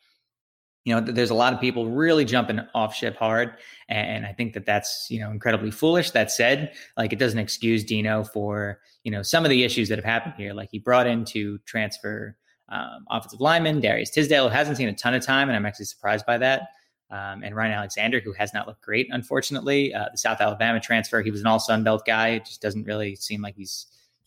you 0.85 0.94
know, 0.94 1.01
there's 1.01 1.31
a 1.31 1.35
lot 1.35 1.55
of 1.55 1.61
people 1.61 1.88
really 1.90 2.25
jumping 2.27 2.61
off 2.75 2.94
ship 2.94 3.16
hard. 3.16 3.57
And 3.88 4.27
I 4.27 4.33
think 4.33 4.53
that 4.53 4.66
that's, 4.66 5.07
you 5.11 5.18
know, 5.18 5.31
incredibly 5.31 5.70
foolish. 5.70 6.11
That 6.11 6.31
said, 6.31 6.75
like 6.97 7.12
it 7.12 7.18
doesn't 7.18 7.38
excuse 7.38 7.85
Dino 7.85 8.23
for, 8.23 8.81
you 9.03 9.11
know, 9.11 9.23
some 9.23 9.44
of 9.44 9.51
the 9.51 9.64
issues 9.64 9.88
that 9.88 9.97
have 9.97 10.05
happened 10.05 10.35
here. 10.37 10.53
Like 10.53 10.68
he 10.70 10.79
brought 10.79 11.07
in 11.07 11.25
to 11.27 11.59
transfer 11.61 12.37
um, 12.68 13.07
offensive 13.11 13.40
lineman, 13.40 13.81
Darius 13.81 14.11
Tisdale, 14.11 14.51
hasn't 14.51 14.77
seen 14.77 14.88
a 14.88 14.94
ton 14.94 15.14
of 15.14 15.25
time. 15.25 15.49
And 15.49 15.57
I'm 15.57 15.64
actually 15.64 15.87
surprised 15.87 16.27
by 16.27 16.37
that. 16.38 16.68
Um, 17.11 17.43
and 17.43 17.55
Ryan 17.55 17.73
Alexander, 17.73 18.21
who 18.21 18.33
has 18.33 18.53
not 18.53 18.67
looked 18.67 18.83
great, 18.83 19.09
unfortunately. 19.11 19.95
Uh, 19.95 20.07
the 20.11 20.19
South 20.19 20.40
Alabama 20.40 20.81
transfer, 20.81 21.23
he 21.23 21.31
was 21.31 21.40
an 21.40 21.47
all 21.47 21.61
Sun 21.61 21.85
Belt 21.85 22.05
guy. 22.07 22.31
It 22.31 22.47
just 22.47 22.62
doesn't 22.62 22.85
really 22.85 23.14
seem 23.14 23.43
like 23.43 23.55
he's, 23.55 23.87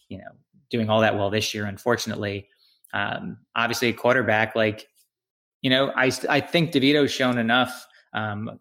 you 0.10 0.18
know, 0.18 0.32
doing 0.70 0.90
all 0.90 1.02
that 1.02 1.16
well 1.16 1.30
this 1.30 1.54
year, 1.54 1.66
unfortunately. 1.66 2.48
Um, 2.94 3.38
obviously, 3.56 3.90
a 3.90 3.94
quarterback, 3.94 4.56
like 4.56 4.88
you 5.62 5.70
know, 5.70 5.92
I 5.96 6.12
I 6.30 6.40
think 6.40 6.72
DeVito's 6.72 7.12
shown 7.12 7.38
enough, 7.38 7.88
um, 8.14 8.60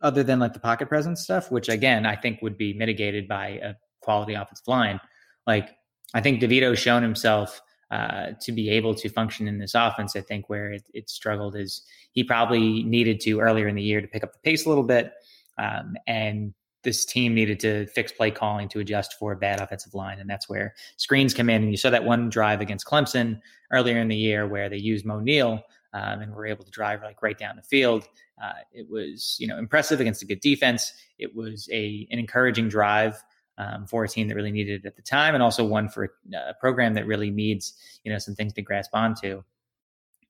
other 0.00 0.22
than 0.22 0.38
like 0.38 0.54
the 0.54 0.60
pocket 0.60 0.88
presence 0.88 1.22
stuff, 1.22 1.50
which 1.50 1.68
again 1.68 2.06
I 2.06 2.16
think 2.16 2.42
would 2.42 2.56
be 2.56 2.72
mitigated 2.72 3.28
by 3.28 3.60
a 3.62 3.74
quality 4.00 4.34
offensive 4.34 4.66
line. 4.66 5.00
Like 5.46 5.70
I 6.14 6.20
think 6.20 6.40
DeVito's 6.40 6.78
shown 6.78 7.02
himself 7.02 7.60
uh, 7.90 8.32
to 8.40 8.52
be 8.52 8.68
able 8.70 8.94
to 8.94 9.08
function 9.08 9.48
in 9.48 9.58
this 9.58 9.74
offense. 9.74 10.14
I 10.14 10.20
think 10.20 10.48
where 10.48 10.72
it, 10.72 10.82
it, 10.92 11.08
struggled 11.08 11.56
is 11.56 11.82
he 12.12 12.22
probably 12.22 12.82
needed 12.82 13.20
to 13.20 13.40
earlier 13.40 13.66
in 13.66 13.76
the 13.76 13.82
year 13.82 14.00
to 14.00 14.06
pick 14.06 14.22
up 14.22 14.32
the 14.32 14.38
pace 14.40 14.66
a 14.66 14.68
little 14.68 14.84
bit, 14.84 15.12
um, 15.56 15.96
and 16.06 16.52
this 16.82 17.04
team 17.04 17.34
needed 17.34 17.60
to 17.60 17.86
fix 17.86 18.12
play 18.12 18.30
calling 18.30 18.68
to 18.68 18.80
adjust 18.80 19.14
for 19.18 19.32
a 19.32 19.36
bad 19.36 19.60
offensive 19.60 19.94
line, 19.94 20.20
and 20.20 20.28
that's 20.28 20.48
where 20.48 20.74
screens 20.96 21.34
come 21.34 21.48
in. 21.48 21.62
And 21.62 21.70
you 21.70 21.76
saw 21.76 21.90
that 21.90 22.04
one 22.04 22.28
drive 22.28 22.60
against 22.60 22.86
Clemson 22.86 23.40
earlier 23.72 23.98
in 23.98 24.08
the 24.08 24.16
year 24.16 24.46
where 24.46 24.68
they 24.68 24.76
used 24.76 25.04
Moe 25.04 25.20
Neal 25.20 25.62
um, 25.92 26.20
and 26.20 26.34
were 26.34 26.46
able 26.46 26.64
to 26.64 26.70
drive 26.70 27.02
like 27.02 27.22
right 27.22 27.38
down 27.38 27.56
the 27.56 27.62
field. 27.62 28.08
Uh, 28.42 28.52
it 28.72 28.88
was 28.88 29.36
you 29.40 29.46
know 29.46 29.58
impressive 29.58 30.00
against 30.00 30.22
a 30.22 30.26
good 30.26 30.40
defense. 30.40 30.92
It 31.18 31.34
was 31.34 31.68
a 31.72 32.06
an 32.10 32.18
encouraging 32.18 32.68
drive 32.68 33.22
um, 33.58 33.86
for 33.86 34.04
a 34.04 34.08
team 34.08 34.28
that 34.28 34.34
really 34.34 34.52
needed 34.52 34.84
it 34.84 34.86
at 34.86 34.96
the 34.96 35.02
time, 35.02 35.34
and 35.34 35.42
also 35.42 35.64
one 35.64 35.88
for 35.88 36.10
a 36.32 36.54
program 36.60 36.94
that 36.94 37.06
really 37.06 37.30
needs 37.30 37.74
you 38.04 38.12
know 38.12 38.18
some 38.18 38.34
things 38.34 38.54
to 38.54 38.62
grasp 38.62 38.90
onto. 38.94 39.42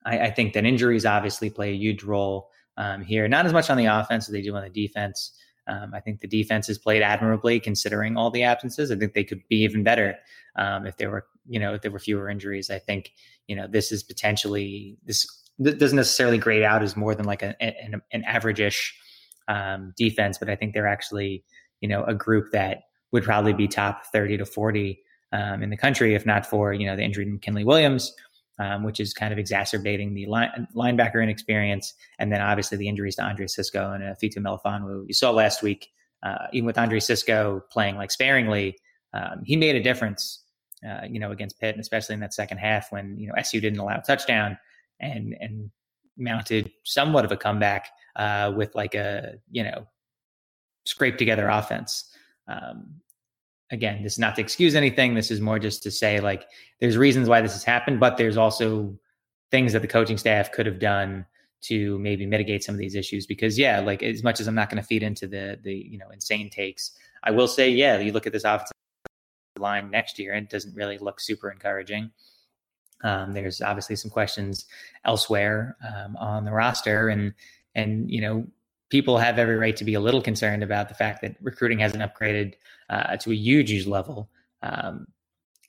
I, 0.05 0.19
I 0.21 0.31
think 0.31 0.55
that 0.55 0.65
injuries 0.65 1.07
obviously 1.07 1.51
play 1.51 1.71
a 1.71 1.77
huge 1.77 2.03
role 2.03 2.51
um, 2.77 3.03
here, 3.03 3.29
not 3.29 3.47
as 3.47 3.53
much 3.53 3.71
on 3.71 3.77
the 3.77 3.87
offense 3.87 4.29
as 4.29 4.33
they 4.33 4.43
do 4.43 4.57
on 4.57 4.63
the 4.63 4.71
defense. 4.71 5.33
Um, 5.67 5.93
I 5.93 6.01
think 6.01 6.21
the 6.21 6.27
defense 6.27 6.67
has 6.69 6.79
played 6.79 7.03
admirably 7.03 7.61
considering 7.61 8.17
all 8.17 8.31
the 8.31 8.43
absences. 8.43 8.91
I 8.91 8.97
think 8.97 9.13
they 9.13 9.25
could 9.25 9.47
be 9.49 9.57
even 9.65 9.83
better 9.83 10.17
um, 10.57 10.87
if 10.87 10.97
there 10.97 11.11
were, 11.11 11.27
you 11.47 11.61
know, 11.61 11.75
if 11.75 11.83
there 11.83 11.91
were 11.91 11.99
fewer 11.99 12.31
injuries. 12.31 12.71
I 12.71 12.79
think, 12.79 13.13
you 13.49 13.55
know, 13.55 13.67
this 13.67 13.93
is 13.93 14.03
potentially 14.03 14.97
this 15.05 15.27
doesn't 15.61 15.97
necessarily 15.97 16.39
grade 16.39 16.63
out 16.63 16.83
as 16.83 16.97
more 16.97 17.15
than 17.15 17.27
like 17.27 17.43
a, 17.43 17.61
an, 17.61 18.01
an 18.13 18.25
average-ish 18.25 18.97
um, 19.49 19.93
defense, 19.97 20.39
but 20.39 20.49
I 20.49 20.57
think 20.57 20.73
they're 20.73 20.87
actually, 20.87 21.45
you 21.81 21.89
know, 21.89 22.05
a 22.05 22.15
group 22.15 22.53
that 22.53 22.85
would 23.13 23.25
probably 23.25 23.53
be 23.53 23.69
top 23.69 24.07
30 24.07 24.39
to 24.39 24.47
40 24.47 25.01
um, 25.33 25.63
in 25.63 25.71
the 25.71 25.77
country, 25.77 26.15
if 26.15 26.27
not 26.27 26.47
for, 26.47 26.73
you 26.73 26.87
know, 26.87 26.97
the 26.97 27.03
injury 27.03 27.25
to 27.25 27.31
McKinley 27.31 27.65
Williams, 27.65 28.15
um, 28.59 28.83
which 28.83 29.01
is 29.01 29.13
kind 29.15 29.33
of 29.33 29.39
exacerbating 29.39 30.15
the 30.15 30.27
line, 30.27 30.67
linebacker 30.75 31.23
inexperience. 31.23 31.95
And 32.19 32.33
then 32.33 32.41
obviously 32.41 32.79
the 32.79 32.89
injuries 32.89 33.17
to 33.17 33.23
Andre 33.23 33.47
Cisco 33.47 33.93
and 33.93 34.03
uh, 34.03 34.15
Ifeatu 34.15 34.39
Melifonwu. 34.39 35.07
You 35.07 35.15
saw 35.15 35.31
last 35.31 35.63
week, 35.63 35.89
uh, 36.23 36.47
even 36.53 36.67
with 36.67 36.79
Andre 36.79 37.01
Cisco 37.01 37.63
playing 37.71 37.97
like 37.97 38.11
sparingly, 38.11 38.77
um, 39.15 39.43
he 39.45 39.57
made 39.57 39.77
a 39.77 39.83
difference, 39.83 40.45
uh, 40.87 41.07
you 41.09 41.19
know, 41.19 41.31
against 41.31 41.59
Pitt, 41.61 41.75
and 41.75 41.81
especially 41.81 42.15
in 42.15 42.21
that 42.21 42.35
second 42.35 42.59
half 42.59 42.91
when, 42.91 43.17
you 43.19 43.29
know, 43.29 43.35
SU 43.37 43.61
didn't 43.61 43.79
allow 43.79 43.99
a 43.99 44.03
touchdown 44.03 44.59
and 45.01 45.37
and 45.41 45.71
mounted 46.19 46.71
somewhat 46.85 47.25
of 47.25 47.33
a 47.33 47.37
comeback 47.37 47.91
uh, 48.17 48.53
with 48.55 48.75
like 48.75 48.95
a 48.95 49.35
you 49.51 49.63
know 49.63 49.87
scrape 50.85 51.17
together 51.17 51.49
offense. 51.49 52.11
Um, 52.49 53.01
again, 53.71 54.03
this 54.03 54.15
is 54.15 54.19
not 54.19 54.35
to 54.37 54.41
excuse 54.41 54.75
anything. 54.75 55.15
This 55.15 55.31
is 55.31 55.41
more 55.41 55.59
just 55.59 55.83
to 55.85 55.91
say 55.91 56.21
like 56.21 56.47
there's 56.81 56.97
reasons 56.97 57.29
why 57.29 57.41
this 57.41 57.53
has 57.53 57.65
happened, 57.65 58.01
but 58.01 58.17
there's 58.17 58.37
also 58.37 58.99
things 59.51 59.73
that 59.73 59.83
the 59.83 59.89
coaching 59.89 60.19
staff 60.19 60.53
could 60.53 60.67
have 60.67 60.79
done 60.79 61.27
to 61.61 61.99
maybe 61.99 62.25
mitigate 62.25 62.63
some 62.63 62.75
of 62.75 62.79
these 62.79 62.95
issues. 62.95 63.27
Because 63.27 63.59
yeah, 63.59 63.81
like 63.81 64.03
as 64.03 64.23
much 64.23 64.41
as 64.41 64.47
I'm 64.47 64.55
not 64.55 64.71
going 64.71 64.83
to 64.83 64.87
feed 64.87 65.03
into 65.03 65.27
the 65.27 65.59
the 65.63 65.75
you 65.75 65.99
know 65.99 66.09
insane 66.11 66.51
takes, 66.51 66.93
I 67.23 67.31
will 67.31 67.49
say 67.49 67.71
yeah, 67.71 67.99
you 67.99 68.13
look 68.13 68.27
at 68.27 68.33
this 68.33 68.45
offensive 68.45 68.73
line 69.59 69.91
next 69.91 70.19
year 70.19 70.33
and 70.35 70.45
it 70.45 70.51
doesn't 70.51 70.75
really 70.75 70.99
look 70.99 71.21
super 71.21 71.51
encouraging. 71.51 72.11
Um, 73.05 73.33
there's 73.33 73.61
obviously 73.61 73.97
some 73.97 74.11
questions 74.11 74.65
elsewhere 75.05 75.77
um, 75.87 76.17
on 76.17 76.45
the 76.45 76.53
roster, 76.53 77.09
and 77.09 77.33
and 77.75 78.11
you 78.11 78.21
know 78.21 78.47
people 78.91 79.19
have 79.19 79.39
every 79.39 79.57
right 79.57 79.77
to 79.77 79.85
be 79.85 79.95
a 79.95 80.01
little 80.01 80.23
concerned 80.23 80.63
about 80.63 80.89
the 80.89 80.95
fact 80.95 81.23
that 81.23 81.37
recruiting 81.43 81.79
hasn't 81.79 82.03
upgraded 82.03 82.55
uh, 82.91 83.17
to 83.17 83.31
a 83.31 83.35
huge, 83.35 83.71
huge 83.71 83.87
level. 83.87 84.31
Um, 84.63 85.07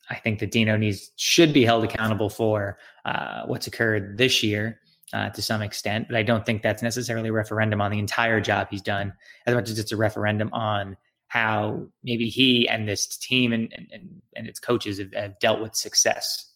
I 0.09 0.15
think 0.15 0.39
that 0.39 0.51
Dino 0.51 0.77
needs 0.77 1.11
should 1.17 1.53
be 1.53 1.65
held 1.65 1.83
accountable 1.83 2.29
for 2.29 2.79
uh, 3.05 3.43
what's 3.45 3.67
occurred 3.67 4.17
this 4.17 4.41
year 4.41 4.79
uh, 5.13 5.29
to 5.29 5.41
some 5.41 5.61
extent, 5.61 6.07
but 6.07 6.15
I 6.15 6.23
don't 6.23 6.45
think 6.45 6.61
that's 6.61 6.81
necessarily 6.81 7.29
a 7.29 7.33
referendum 7.33 7.81
on 7.81 7.91
the 7.91 7.99
entire 7.99 8.41
job 8.41 8.67
he's 8.71 8.81
done, 8.81 9.13
as 9.45 9.55
much 9.55 9.69
as 9.69 9.77
it's 9.77 9.91
a 9.91 9.97
referendum 9.97 10.49
on 10.53 10.97
how 11.27 11.87
maybe 12.03 12.29
he 12.29 12.67
and 12.67 12.87
this 12.87 13.05
team 13.17 13.53
and 13.53 13.71
and, 13.91 14.21
and 14.35 14.47
its 14.47 14.59
coaches 14.59 14.97
have, 14.97 15.13
have 15.13 15.39
dealt 15.39 15.61
with 15.61 15.75
success 15.75 16.49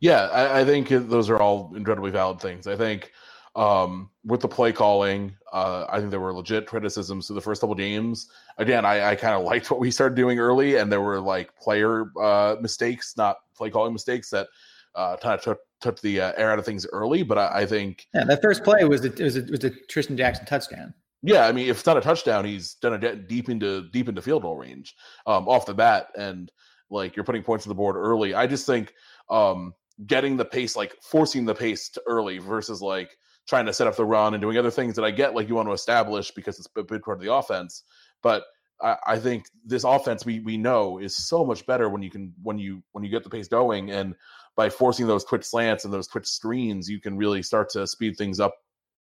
yeah, 0.00 0.26
I, 0.26 0.60
I, 0.60 0.64
think 0.64 0.88
those 0.88 1.28
are 1.28 1.38
all 1.38 1.72
incredibly 1.74 2.10
valid 2.10 2.40
things. 2.40 2.66
I 2.66 2.76
think 2.76 3.12
um, 3.58 4.08
with 4.24 4.40
the 4.40 4.48
play 4.48 4.72
calling, 4.72 5.34
uh, 5.52 5.84
I 5.88 5.98
think 5.98 6.12
there 6.12 6.20
were 6.20 6.32
legit 6.32 6.66
criticisms 6.66 7.26
to 7.26 7.32
the 7.32 7.40
first 7.40 7.60
couple 7.60 7.74
games. 7.74 8.28
Again, 8.56 8.84
I, 8.84 9.10
I 9.10 9.14
kind 9.16 9.34
of 9.34 9.42
liked 9.42 9.68
what 9.68 9.80
we 9.80 9.90
started 9.90 10.14
doing 10.14 10.38
early, 10.38 10.76
and 10.76 10.92
there 10.92 11.00
were 11.00 11.20
like 11.20 11.54
player 11.56 12.12
uh, 12.22 12.54
mistakes, 12.60 13.14
not 13.16 13.38
play 13.56 13.68
calling 13.68 13.92
mistakes, 13.92 14.30
that 14.30 14.46
uh, 14.94 15.16
kind 15.16 15.34
of 15.34 15.42
took 15.42 15.58
took 15.80 16.00
the 16.00 16.20
uh, 16.20 16.32
air 16.36 16.52
out 16.52 16.60
of 16.60 16.64
things 16.64 16.86
early. 16.92 17.24
But 17.24 17.38
I, 17.38 17.62
I 17.62 17.66
think 17.66 18.06
yeah, 18.14 18.24
that 18.24 18.40
first 18.40 18.62
play 18.62 18.84
was 18.84 19.04
a, 19.04 19.10
was 19.10 19.36
a, 19.36 19.42
was 19.42 19.64
a 19.64 19.70
Trishton 19.70 20.16
Jackson 20.16 20.46
touchdown. 20.46 20.94
Yeah, 21.22 21.48
I 21.48 21.50
mean, 21.50 21.68
if 21.68 21.78
it's 21.78 21.86
not 21.86 21.96
a 21.96 22.00
touchdown, 22.00 22.44
he's 22.44 22.74
done 22.74 23.02
it 23.02 23.26
deep 23.26 23.48
into 23.48 23.88
deep 23.90 24.08
into 24.08 24.22
field 24.22 24.42
goal 24.42 24.56
range 24.56 24.94
um, 25.26 25.48
off 25.48 25.66
the 25.66 25.74
bat, 25.74 26.10
and 26.16 26.52
like 26.90 27.16
you're 27.16 27.24
putting 27.24 27.42
points 27.42 27.66
on 27.66 27.70
the 27.70 27.74
board 27.74 27.96
early. 27.96 28.34
I 28.34 28.46
just 28.46 28.66
think 28.66 28.94
um, 29.28 29.74
getting 30.06 30.36
the 30.36 30.44
pace, 30.44 30.76
like 30.76 30.94
forcing 31.02 31.44
the 31.44 31.56
pace 31.56 31.88
to 31.88 32.02
early 32.06 32.38
versus 32.38 32.80
like 32.80 33.18
trying 33.48 33.66
to 33.66 33.72
set 33.72 33.86
up 33.86 33.96
the 33.96 34.04
run 34.04 34.34
and 34.34 34.42
doing 34.42 34.58
other 34.58 34.70
things 34.70 34.94
that 34.96 35.04
I 35.04 35.10
get 35.10 35.34
like 35.34 35.48
you 35.48 35.54
want 35.54 35.68
to 35.68 35.72
establish 35.72 36.30
because 36.30 36.58
it's 36.58 36.68
a 36.76 36.82
big 36.84 37.02
part 37.02 37.18
of 37.18 37.24
the 37.24 37.32
offense. 37.32 37.82
But 38.22 38.44
I, 38.80 38.96
I 39.06 39.18
think 39.18 39.46
this 39.64 39.84
offense 39.84 40.24
we 40.24 40.40
we 40.40 40.56
know 40.56 40.98
is 40.98 41.16
so 41.16 41.44
much 41.44 41.66
better 41.66 41.88
when 41.88 42.02
you 42.02 42.10
can 42.10 42.34
when 42.42 42.58
you 42.58 42.82
when 42.92 43.02
you 43.02 43.10
get 43.10 43.24
the 43.24 43.30
pace 43.30 43.48
going 43.48 43.90
and 43.90 44.14
by 44.54 44.68
forcing 44.68 45.06
those 45.06 45.24
quick 45.24 45.44
slants 45.44 45.84
and 45.84 45.94
those 45.94 46.08
quick 46.08 46.26
screens, 46.26 46.88
you 46.88 47.00
can 47.00 47.16
really 47.16 47.42
start 47.42 47.70
to 47.70 47.86
speed 47.86 48.16
things 48.16 48.40
up, 48.40 48.54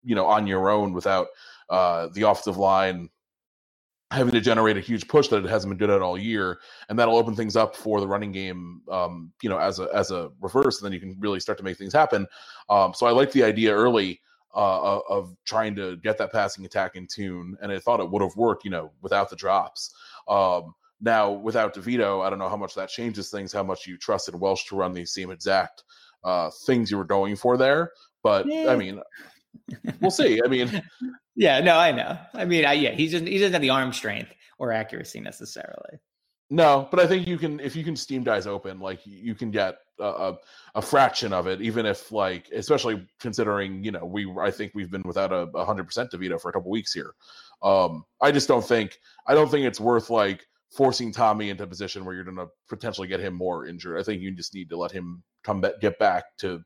you 0.03 0.15
know, 0.15 0.25
on 0.25 0.47
your 0.47 0.69
own 0.69 0.93
without 0.93 1.27
uh, 1.69 2.07
the 2.13 2.21
offensive 2.21 2.57
line 2.57 3.09
having 4.13 4.33
to 4.33 4.41
generate 4.41 4.77
a 4.77 4.81
huge 4.81 5.07
push 5.07 5.27
that 5.29 5.43
it 5.43 5.49
hasn't 5.49 5.71
been 5.71 5.77
good 5.77 5.89
at 5.89 6.01
all 6.01 6.17
year, 6.17 6.59
and 6.89 6.97
that'll 6.97 7.17
open 7.17 7.35
things 7.35 7.55
up 7.55 7.75
for 7.75 7.99
the 7.99 8.07
running 8.07 8.31
game, 8.31 8.81
um, 8.89 9.31
you 9.41 9.49
know, 9.49 9.57
as 9.57 9.79
a 9.79 9.89
as 9.93 10.11
a 10.11 10.29
reverse, 10.41 10.79
and 10.79 10.85
then 10.85 10.93
you 10.93 10.99
can 10.99 11.15
really 11.19 11.39
start 11.39 11.57
to 11.57 11.63
make 11.63 11.77
things 11.77 11.93
happen. 11.93 12.27
Um, 12.69 12.93
so 12.93 13.05
I 13.05 13.11
like 13.11 13.31
the 13.31 13.43
idea 13.43 13.73
early 13.73 14.21
uh, 14.55 14.99
of 15.09 15.35
trying 15.45 15.75
to 15.75 15.97
get 15.97 16.17
that 16.19 16.31
passing 16.31 16.65
attack 16.65 16.95
in 16.95 17.07
tune, 17.07 17.57
and 17.61 17.71
I 17.71 17.79
thought 17.79 17.99
it 17.99 18.09
would 18.09 18.21
have 18.21 18.35
worked, 18.35 18.63
you 18.63 18.71
know, 18.71 18.91
without 19.01 19.29
the 19.29 19.35
drops. 19.35 19.93
Um, 20.27 20.73
now 21.01 21.31
without 21.31 21.75
DeVito, 21.75 22.25
I 22.25 22.29
don't 22.29 22.39
know 22.39 22.49
how 22.49 22.57
much 22.57 22.75
that 22.75 22.89
changes 22.89 23.29
things, 23.29 23.51
how 23.51 23.63
much 23.63 23.87
you 23.87 23.97
trusted 23.97 24.35
Welch 24.35 24.67
to 24.67 24.75
run 24.75 24.93
the 24.93 25.05
same 25.05 25.31
exact 25.31 25.83
uh, 26.23 26.49
things 26.65 26.89
you 26.89 26.97
were 26.97 27.03
going 27.03 27.35
for 27.35 27.57
there, 27.57 27.91
but 28.21 28.45
yeah. 28.45 28.67
I 28.69 28.75
mean 28.75 29.01
we'll 29.99 30.11
see. 30.11 30.41
I 30.43 30.47
mean, 30.47 30.81
yeah, 31.35 31.59
no, 31.61 31.77
I 31.77 31.91
know. 31.91 32.17
I 32.33 32.45
mean, 32.45 32.65
I, 32.65 32.73
yeah, 32.73 32.91
he 32.91 33.07
doesn't 33.07 33.27
he 33.27 33.37
doesn't 33.37 33.53
have 33.53 33.61
the 33.61 33.69
arm 33.69 33.93
strength 33.93 34.33
or 34.59 34.71
accuracy 34.71 35.19
necessarily. 35.19 35.99
No, 36.49 36.87
but 36.91 36.99
I 36.99 37.07
think 37.07 37.27
you 37.27 37.37
can 37.37 37.59
if 37.59 37.75
you 37.75 37.83
can 37.83 37.95
steam 37.95 38.23
dies 38.23 38.45
open, 38.45 38.79
like 38.79 38.99
you 39.05 39.33
can 39.33 39.49
get 39.49 39.75
a, 39.99 40.03
a, 40.03 40.37
a, 40.75 40.81
fraction 40.81 41.33
of 41.33 41.47
it, 41.47 41.61
even 41.61 41.85
if 41.85 42.11
like, 42.11 42.49
especially 42.53 43.07
considering 43.19 43.83
you 43.83 43.91
know 43.91 44.05
we 44.05 44.31
I 44.39 44.51
think 44.51 44.73
we've 44.75 44.91
been 44.91 45.03
without 45.03 45.31
a 45.31 45.65
hundred 45.65 45.85
percent 45.85 46.11
Devito 46.11 46.39
for 46.39 46.49
a 46.49 46.53
couple 46.53 46.69
weeks 46.69 46.93
here. 46.93 47.13
Um, 47.63 48.03
I 48.21 48.31
just 48.31 48.47
don't 48.47 48.63
think 48.63 48.99
I 49.25 49.33
don't 49.33 49.49
think 49.49 49.65
it's 49.65 49.79
worth 49.79 50.09
like 50.09 50.45
forcing 50.75 51.11
Tommy 51.11 51.49
into 51.49 51.63
a 51.63 51.67
position 51.67 52.03
where 52.03 52.15
you're 52.15 52.23
going 52.23 52.37
to 52.37 52.47
potentially 52.67 53.07
get 53.07 53.19
him 53.19 53.33
more 53.33 53.65
injured. 53.65 53.99
I 53.99 54.03
think 54.03 54.21
you 54.21 54.31
just 54.31 54.53
need 54.53 54.69
to 54.69 54.77
let 54.77 54.91
him 54.91 55.23
come 55.43 55.61
back, 55.61 55.79
get 55.79 55.99
back 55.99 56.25
to 56.39 56.61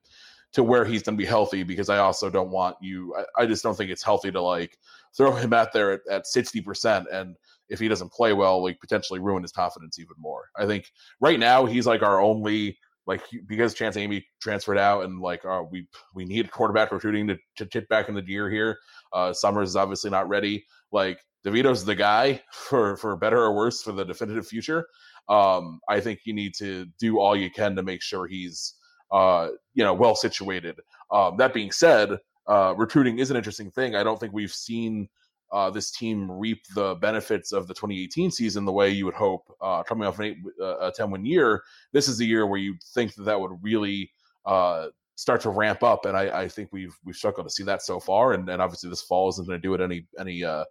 to 0.58 0.63
where 0.63 0.84
he's 0.84 1.04
going 1.04 1.15
to 1.15 1.22
be 1.22 1.28
healthy 1.28 1.62
because 1.62 1.88
I 1.88 2.00
also 2.00 2.32
don't 2.32 2.50
want 2.50 2.78
you. 2.82 3.15
I, 3.15 3.43
I, 3.43 3.46
just 3.46 3.62
don't 3.62 3.76
think 3.76 3.91
it's 3.91 4.02
healthy 4.02 4.32
to 4.32 4.41
like 4.41 4.76
throw 5.15 5.32
him 5.32 5.54
out 5.54 5.72
there 5.72 5.91
at, 5.91 6.02
at 6.10 6.24
60% 6.26 7.06
and 7.13 7.36
if 7.70 7.78
he 7.78 7.88
doesn't 7.88 8.12
play 8.12 8.34
well, 8.34 8.63
like 8.63 8.80
potentially 8.80 9.20
ruin 9.20 9.43
his 9.43 9.52
confidence 9.52 10.00
even 10.00 10.15
more. 10.17 10.46
I 10.58 10.65
think 10.65 10.91
right 11.22 11.39
now 11.39 11.65
he's 11.65 11.86
like 11.86 12.02
our 12.02 12.20
only 12.20 12.80
like 13.06 13.22
because 13.46 13.76
Chance 13.76 13.98
Amy 13.98 14.26
transferred 14.41 14.80
out 14.80 15.06
and 15.06 15.22
like 15.22 15.46
uh, 15.46 15.62
we 15.70 15.88
we 16.15 16.26
need 16.26 16.50
quarterback 16.50 16.91
recruiting 16.91 17.28
to, 17.28 17.38
to 17.58 17.67
tip 17.67 17.88
back 17.88 18.10
in 18.10 18.15
the 18.15 18.22
gear 18.24 18.50
here. 18.50 18.80
Uh, 19.13 19.34
Summers 19.34 19.70
is 19.70 19.76
obviously 19.76 20.10
not 20.10 20.28
ready. 20.28 20.65
Like 20.91 21.20
DeVito's 21.46 21.86
the 21.86 21.93
guy 21.93 22.41
for 22.52 22.98
for 22.98 23.15
better 23.15 23.38
or 23.38 23.56
worse 23.56 23.84
for 23.84 23.91
the 23.91 24.06
definitive 24.06 24.48
future. 24.48 24.88
Um, 25.30 25.82
I 25.88 26.00
think 26.00 26.22
you 26.24 26.34
need 26.34 26.56
to 26.56 26.88
do 27.00 27.20
all 27.20 27.36
you 27.36 27.52
can 27.52 27.76
to 27.76 27.84
make 27.84 28.02
sure 28.02 28.26
he's 28.26 28.74
uh, 29.12 29.50
you 29.74 29.84
know 29.84 29.93
well 29.93 30.15
situated. 30.15 30.80
Um, 31.12 31.38
that 31.38 31.54
being 31.54 31.72
said, 31.72 32.20
uh, 32.48 32.74
recruiting 32.78 33.20
is 33.20 33.32
an 33.32 33.38
interesting 33.38 33.72
thing. 33.72 33.96
I 33.96 34.04
don't 34.04 34.20
think 34.20 34.34
we've 34.34 34.52
seen 34.52 35.08
uh, 35.52 35.70
this 35.70 35.91
team 35.91 36.30
reap 36.30 36.63
the 36.76 36.96
benefits 36.96 37.52
of 37.52 37.67
the 37.67 37.74
2018 37.74 38.32
season 38.32 38.65
the 38.65 38.72
way 38.72 38.89
you 38.89 39.06
would 39.06 39.13
hope. 39.13 39.56
Uh, 39.62 39.82
coming 39.84 40.08
off 40.08 40.20
an 40.20 40.26
eight, 40.26 40.38
uh, 40.62 40.78
a 40.80 40.91
10 40.91 41.10
win 41.12 41.26
year, 41.26 41.63
this 41.93 42.08
is 42.08 42.17
the 42.17 42.26
year 42.26 42.46
where 42.46 42.60
you 42.60 42.76
think 42.93 43.13
that 43.15 43.24
that 43.24 43.39
would 43.39 43.52
really 43.62 44.12
uh, 44.46 44.88
start 45.15 45.41
to 45.41 45.50
ramp 45.50 45.84
up, 45.84 46.06
and 46.06 46.15
I, 46.15 46.41
I, 46.41 46.48
think 46.48 46.70
we've 46.72 46.96
we've 47.04 47.15
struggled 47.15 47.48
to 47.48 47.52
see 47.52 47.63
that 47.63 47.82
so 47.82 48.00
far. 48.00 48.34
And, 48.34 48.48
and 48.50 48.62
obviously, 48.62 48.89
this 48.89 49.02
fall 49.02 49.30
isn't 49.30 49.48
going 49.48 49.60
to 49.60 49.67
do 49.67 49.74
it 49.74 49.82
any 49.82 50.06
any 50.20 50.43
uh, 50.43 50.63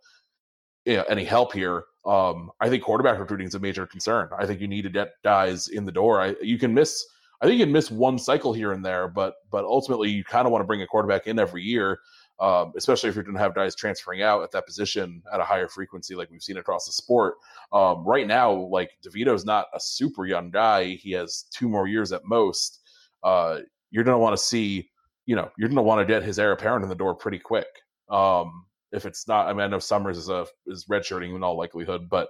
you 0.87 0.97
know, 0.97 1.05
any 1.09 1.25
help 1.25 1.53
here. 1.53 1.85
Um, 2.07 2.51
I 2.61 2.71
think 2.71 2.85
quarterback 2.85 3.19
recruiting 3.19 3.49
is 3.49 3.57
a 3.57 3.59
major 3.59 3.87
concern. 3.87 4.31
I 4.39 4.47
think 4.47 4.61
you 4.61 4.69
need 4.69 4.83
to 4.83 4.89
get 4.89 5.15
guys 5.25 5.69
in 5.69 5.85
the 5.85 5.93
door. 5.93 6.23
I, 6.23 6.37
you 6.41 6.59
can 6.59 6.73
miss. 6.73 7.05
I 7.41 7.47
think 7.47 7.61
you'd 7.61 7.69
miss 7.69 7.91
one 7.91 8.19
cycle 8.19 8.53
here 8.53 8.73
and 8.73 8.85
there, 8.85 9.09
but 9.09 9.35
but 9.51 9.65
ultimately 9.65 10.11
you 10.11 10.25
kind 10.25 10.47
of 10.47 10.53
want 10.53 10.63
to 10.63 10.67
bring 10.67 10.83
a 10.83 10.87
quarterback 10.87 11.27
in 11.27 11.39
every 11.39 11.63
year 11.63 12.01
um, 12.39 12.73
especially 12.77 13.09
if 13.09 13.15
you're 13.15 13.25
going 13.25 13.37
to 13.37 13.41
have 13.41 13.55
guys 13.55 13.75
transferring 13.75 14.23
out 14.23 14.43
at 14.43 14.51
that 14.53 14.67
position 14.67 15.23
at 15.33 15.41
a 15.41 15.45
higher 15.45 15.69
frequency, 15.69 16.15
like 16.15 16.31
we've 16.31 16.43
seen 16.43 16.59
across 16.59 16.87
the 16.87 16.93
sport. 16.93 17.37
Um, 17.73 18.05
right 18.07 18.27
now, 18.27 18.53
like 18.53 18.91
DeVito's 19.07 19.45
not 19.45 19.67
a 19.75 19.81
super 19.81 20.27
young 20.27 20.51
guy; 20.51 20.95
he 20.95 21.13
has 21.13 21.45
two 21.51 21.69
more 21.69 21.89
years 21.89 22.13
at 22.13 22.25
most. 22.25 22.81
Uh, 23.23 23.61
you're 23.91 24.05
going 24.05 24.15
to 24.15 24.19
want 24.19 24.37
to 24.37 24.43
see, 24.43 24.91
you 25.25 25.35
know, 25.35 25.51
you're 25.57 25.69
going 25.69 25.77
to 25.77 25.83
want 25.83 26.07
to 26.07 26.13
get 26.13 26.23
his 26.23 26.39
heir 26.39 26.53
apparent 26.53 26.83
in 26.83 26.91
the 26.91 26.95
door 26.95 27.15
pretty 27.15 27.39
quick. 27.39 27.69
Um, 28.11 28.67
if 28.93 29.07
it's 29.07 29.27
not, 29.27 29.47
I 29.47 29.53
mean, 29.53 29.63
I 29.63 29.69
know 29.69 29.79
Summers 29.79 30.19
is 30.19 30.29
a 30.29 30.47
is 30.67 30.85
redshirting 30.87 31.35
in 31.35 31.43
all 31.43 31.57
likelihood, 31.57 32.09
but 32.11 32.29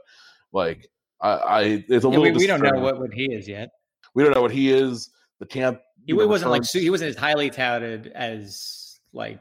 like 0.52 0.88
I, 1.20 1.30
I 1.30 1.62
it's 1.62 2.04
a 2.04 2.08
yeah, 2.08 2.18
little. 2.18 2.22
We, 2.22 2.30
we 2.30 2.46
don't 2.46 2.62
know 2.62 2.78
what, 2.78 3.00
what 3.00 3.12
he 3.12 3.32
is 3.32 3.48
yet. 3.48 3.70
We 4.16 4.24
don't 4.24 4.34
know 4.34 4.40
what 4.40 4.50
he 4.50 4.72
is. 4.72 5.10
The 5.38 5.46
camp. 5.46 5.82
He 6.06 6.14
wasn't 6.14 6.50
like 6.50 6.66
he 6.66 6.88
wasn't 6.88 7.10
as 7.10 7.16
highly 7.16 7.50
touted 7.50 8.06
as 8.14 8.98
like 9.12 9.40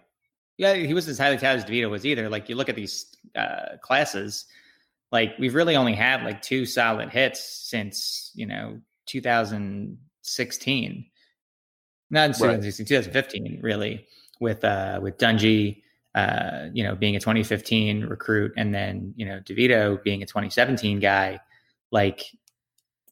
yeah, 0.58 0.74
he 0.74 0.94
wasn't 0.94 1.12
as 1.12 1.20
highly 1.20 1.38
touted 1.38 1.64
as 1.64 1.70
DeVito 1.70 1.90
was 1.90 2.06
either. 2.06 2.28
Like 2.28 2.50
you 2.50 2.56
look 2.56 2.68
at 2.68 2.76
these 2.76 3.16
uh, 3.36 3.78
classes, 3.82 4.44
like 5.14 5.32
we've 5.40 5.56
really 5.56 5.78
only 5.78 5.94
had 5.94 6.24
like 6.24 6.42
two 6.42 6.66
solid 6.66 7.10
hits 7.10 7.42
since 7.42 8.32
you 8.36 8.46
know 8.46 8.82
2016, 9.06 11.06
not 12.10 12.28
2016, 12.28 12.86
2015, 12.86 13.60
really 13.62 14.06
with 14.42 14.62
uh 14.66 15.00
with 15.02 15.18
Dungey, 15.18 15.84
uh, 16.16 16.68
you 16.74 16.84
know, 16.84 16.96
being 16.96 17.16
a 17.16 17.20
2015 17.20 18.08
recruit, 18.08 18.52
and 18.58 18.76
then 18.76 19.14
you 19.16 19.26
know 19.26 19.40
DeVito 19.40 20.04
being 20.04 20.22
a 20.22 20.26
2017 20.26 21.00
guy. 21.00 21.40
Like 21.92 22.26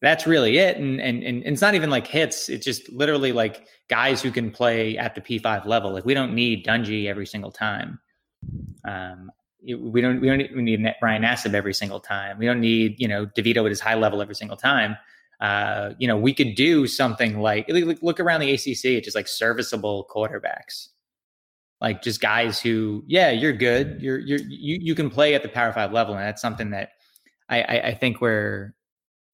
that's 0.03 0.27
really 0.27 0.57
it. 0.57 0.75
And, 0.75 0.99
and 0.99 1.23
and 1.23 1.43
it's 1.45 1.61
not 1.61 1.75
even 1.75 1.89
like 1.89 2.05
hits. 2.05 2.49
It's 2.49 2.65
just 2.65 2.91
literally 2.91 3.31
like 3.31 3.65
guys 3.89 4.21
who 4.21 4.31
can 4.31 4.51
play 4.51 4.97
at 4.97 5.15
the 5.15 5.21
P5 5.21 5.65
level. 5.65 5.93
Like 5.93 6.03
we 6.03 6.13
don't 6.13 6.35
need 6.35 6.65
Dungey 6.65 7.07
every 7.07 7.25
single 7.25 7.51
time. 7.51 7.99
Um, 8.85 9.31
we 9.65 10.01
don't 10.01 10.19
we 10.19 10.27
don't 10.27 10.39
need, 10.39 10.53
we 10.53 10.61
need 10.61 10.85
Ryan 11.01 11.23
Nassib 11.23 11.53
every 11.53 11.73
single 11.73 12.01
time. 12.01 12.37
We 12.37 12.45
don't 12.45 12.59
need 12.59 12.99
you 12.99 13.07
know 13.07 13.25
Devito 13.27 13.63
at 13.63 13.69
his 13.69 13.79
high 13.79 13.95
level 13.95 14.21
every 14.21 14.35
single 14.35 14.57
time. 14.57 14.97
Uh, 15.39 15.93
you 15.97 16.07
know, 16.07 16.17
we 16.17 16.33
could 16.33 16.55
do 16.55 16.85
something 16.85 17.39
like 17.39 17.65
look 18.01 18.19
around 18.19 18.41
the 18.41 18.51
ACC. 18.51 18.85
It's 18.85 19.05
just 19.05 19.15
like 19.15 19.29
serviceable 19.29 20.05
quarterbacks, 20.13 20.89
like 21.79 22.01
just 22.01 22.19
guys 22.19 22.59
who, 22.61 23.05
yeah, 23.07 23.31
you're 23.31 23.53
good. 23.53 24.01
You're 24.01 24.19
you're 24.19 24.39
you 24.39 24.79
you 24.81 24.95
can 24.95 25.09
play 25.09 25.33
at 25.33 25.43
the 25.43 25.49
Power 25.49 25.71
Five 25.71 25.93
level, 25.93 26.13
and 26.13 26.25
that's 26.25 26.41
something 26.41 26.71
that 26.71 26.89
I 27.47 27.61
I, 27.61 27.87
I 27.87 27.93
think 27.93 28.19
we're 28.19 28.73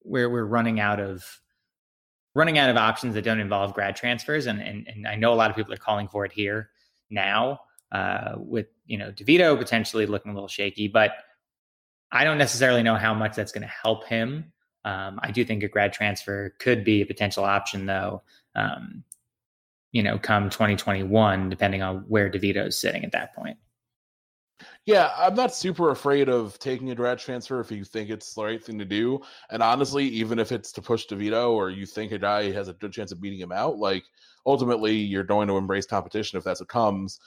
where 0.00 0.30
we're 0.30 0.44
running 0.44 0.80
out 0.80 1.00
of 1.00 1.40
running 2.34 2.58
out 2.58 2.70
of 2.70 2.76
options 2.76 3.14
that 3.14 3.22
don't 3.22 3.40
involve 3.40 3.74
grad 3.74 3.96
transfers, 3.96 4.46
and 4.46 4.60
and, 4.60 4.86
and 4.88 5.06
I 5.06 5.16
know 5.16 5.32
a 5.32 5.36
lot 5.36 5.50
of 5.50 5.56
people 5.56 5.72
are 5.72 5.78
calling 5.78 6.08
for 6.08 6.24
it 6.24 6.32
here 6.32 6.70
now. 7.10 7.60
Uh, 7.92 8.34
with 8.36 8.66
you 8.86 8.96
know 8.96 9.10
Devito 9.10 9.58
potentially 9.58 10.06
looking 10.06 10.30
a 10.30 10.34
little 10.34 10.48
shaky, 10.48 10.86
but 10.86 11.12
I 12.12 12.24
don't 12.24 12.38
necessarily 12.38 12.82
know 12.82 12.96
how 12.96 13.14
much 13.14 13.36
that's 13.36 13.52
going 13.52 13.62
to 13.62 13.68
help 13.68 14.06
him. 14.06 14.52
Um, 14.84 15.20
I 15.22 15.30
do 15.30 15.44
think 15.44 15.62
a 15.62 15.68
grad 15.68 15.92
transfer 15.92 16.54
could 16.58 16.84
be 16.84 17.02
a 17.02 17.06
potential 17.06 17.44
option, 17.44 17.86
though. 17.86 18.22
Um, 18.54 19.04
you 19.92 20.02
know, 20.02 20.18
come 20.18 20.50
2021, 20.50 21.48
depending 21.48 21.82
on 21.82 22.04
where 22.08 22.30
DeVito 22.30 22.68
is 22.68 22.80
sitting 22.80 23.04
at 23.04 23.12
that 23.12 23.34
point. 23.34 23.58
Yeah, 24.86 25.12
I'm 25.16 25.34
not 25.34 25.54
super 25.54 25.90
afraid 25.90 26.28
of 26.28 26.58
taking 26.58 26.90
a 26.90 26.94
grad 26.94 27.18
transfer 27.18 27.60
if 27.60 27.70
you 27.70 27.84
think 27.84 28.10
it's 28.10 28.34
the 28.34 28.44
right 28.44 28.62
thing 28.64 28.78
to 28.78 28.84
do. 28.84 29.20
And 29.50 29.62
honestly, 29.62 30.06
even 30.08 30.38
if 30.38 30.52
it's 30.52 30.72
to 30.72 30.82
push 30.82 31.06
DeVito 31.06 31.50
or 31.50 31.70
you 31.70 31.86
think 31.86 32.12
a 32.12 32.18
guy 32.18 32.50
has 32.50 32.68
a 32.68 32.72
good 32.72 32.92
chance 32.92 33.12
of 33.12 33.20
beating 33.20 33.38
him 33.38 33.52
out, 33.52 33.76
like 33.76 34.04
ultimately 34.46 34.94
you're 34.96 35.22
going 35.22 35.48
to 35.48 35.58
embrace 35.58 35.86
competition 35.86 36.38
if 36.38 36.44
that's 36.44 36.60
what 36.60 36.68
comes. 36.70 37.20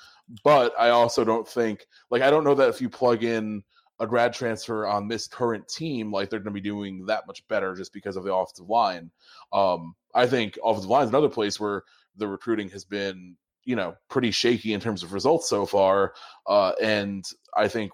But 0.43 0.73
I 0.79 0.89
also 0.89 1.23
don't 1.23 1.47
think 1.47 1.85
like 2.09 2.21
I 2.23 2.31
don't 2.31 2.43
know 2.43 2.55
that 2.55 2.69
if 2.69 2.81
you 2.81 2.89
plug 2.89 3.23
in 3.23 3.63
a 3.99 4.07
grad 4.07 4.33
transfer 4.33 4.87
on 4.87 5.07
this 5.07 5.27
current 5.27 5.67
team, 5.67 6.11
like 6.11 6.29
they're 6.29 6.39
going 6.39 6.55
to 6.55 6.61
be 6.61 6.69
doing 6.69 7.05
that 7.05 7.27
much 7.27 7.47
better 7.47 7.75
just 7.75 7.93
because 7.93 8.15
of 8.17 8.23
the 8.23 8.33
offensive 8.33 8.67
line. 8.67 9.11
Um, 9.53 9.95
I 10.15 10.25
think 10.25 10.57
offensive 10.63 10.89
line 10.89 11.03
is 11.03 11.09
another 11.09 11.29
place 11.29 11.59
where 11.59 11.83
the 12.17 12.27
recruiting 12.27 12.69
has 12.69 12.83
been 12.83 13.35
you 13.65 13.75
know 13.75 13.95
pretty 14.09 14.31
shaky 14.31 14.73
in 14.73 14.79
terms 14.79 15.03
of 15.03 15.13
results 15.13 15.49
so 15.49 15.65
far. 15.65 16.13
Uh, 16.47 16.73
and 16.81 17.25
I 17.55 17.67
think 17.67 17.91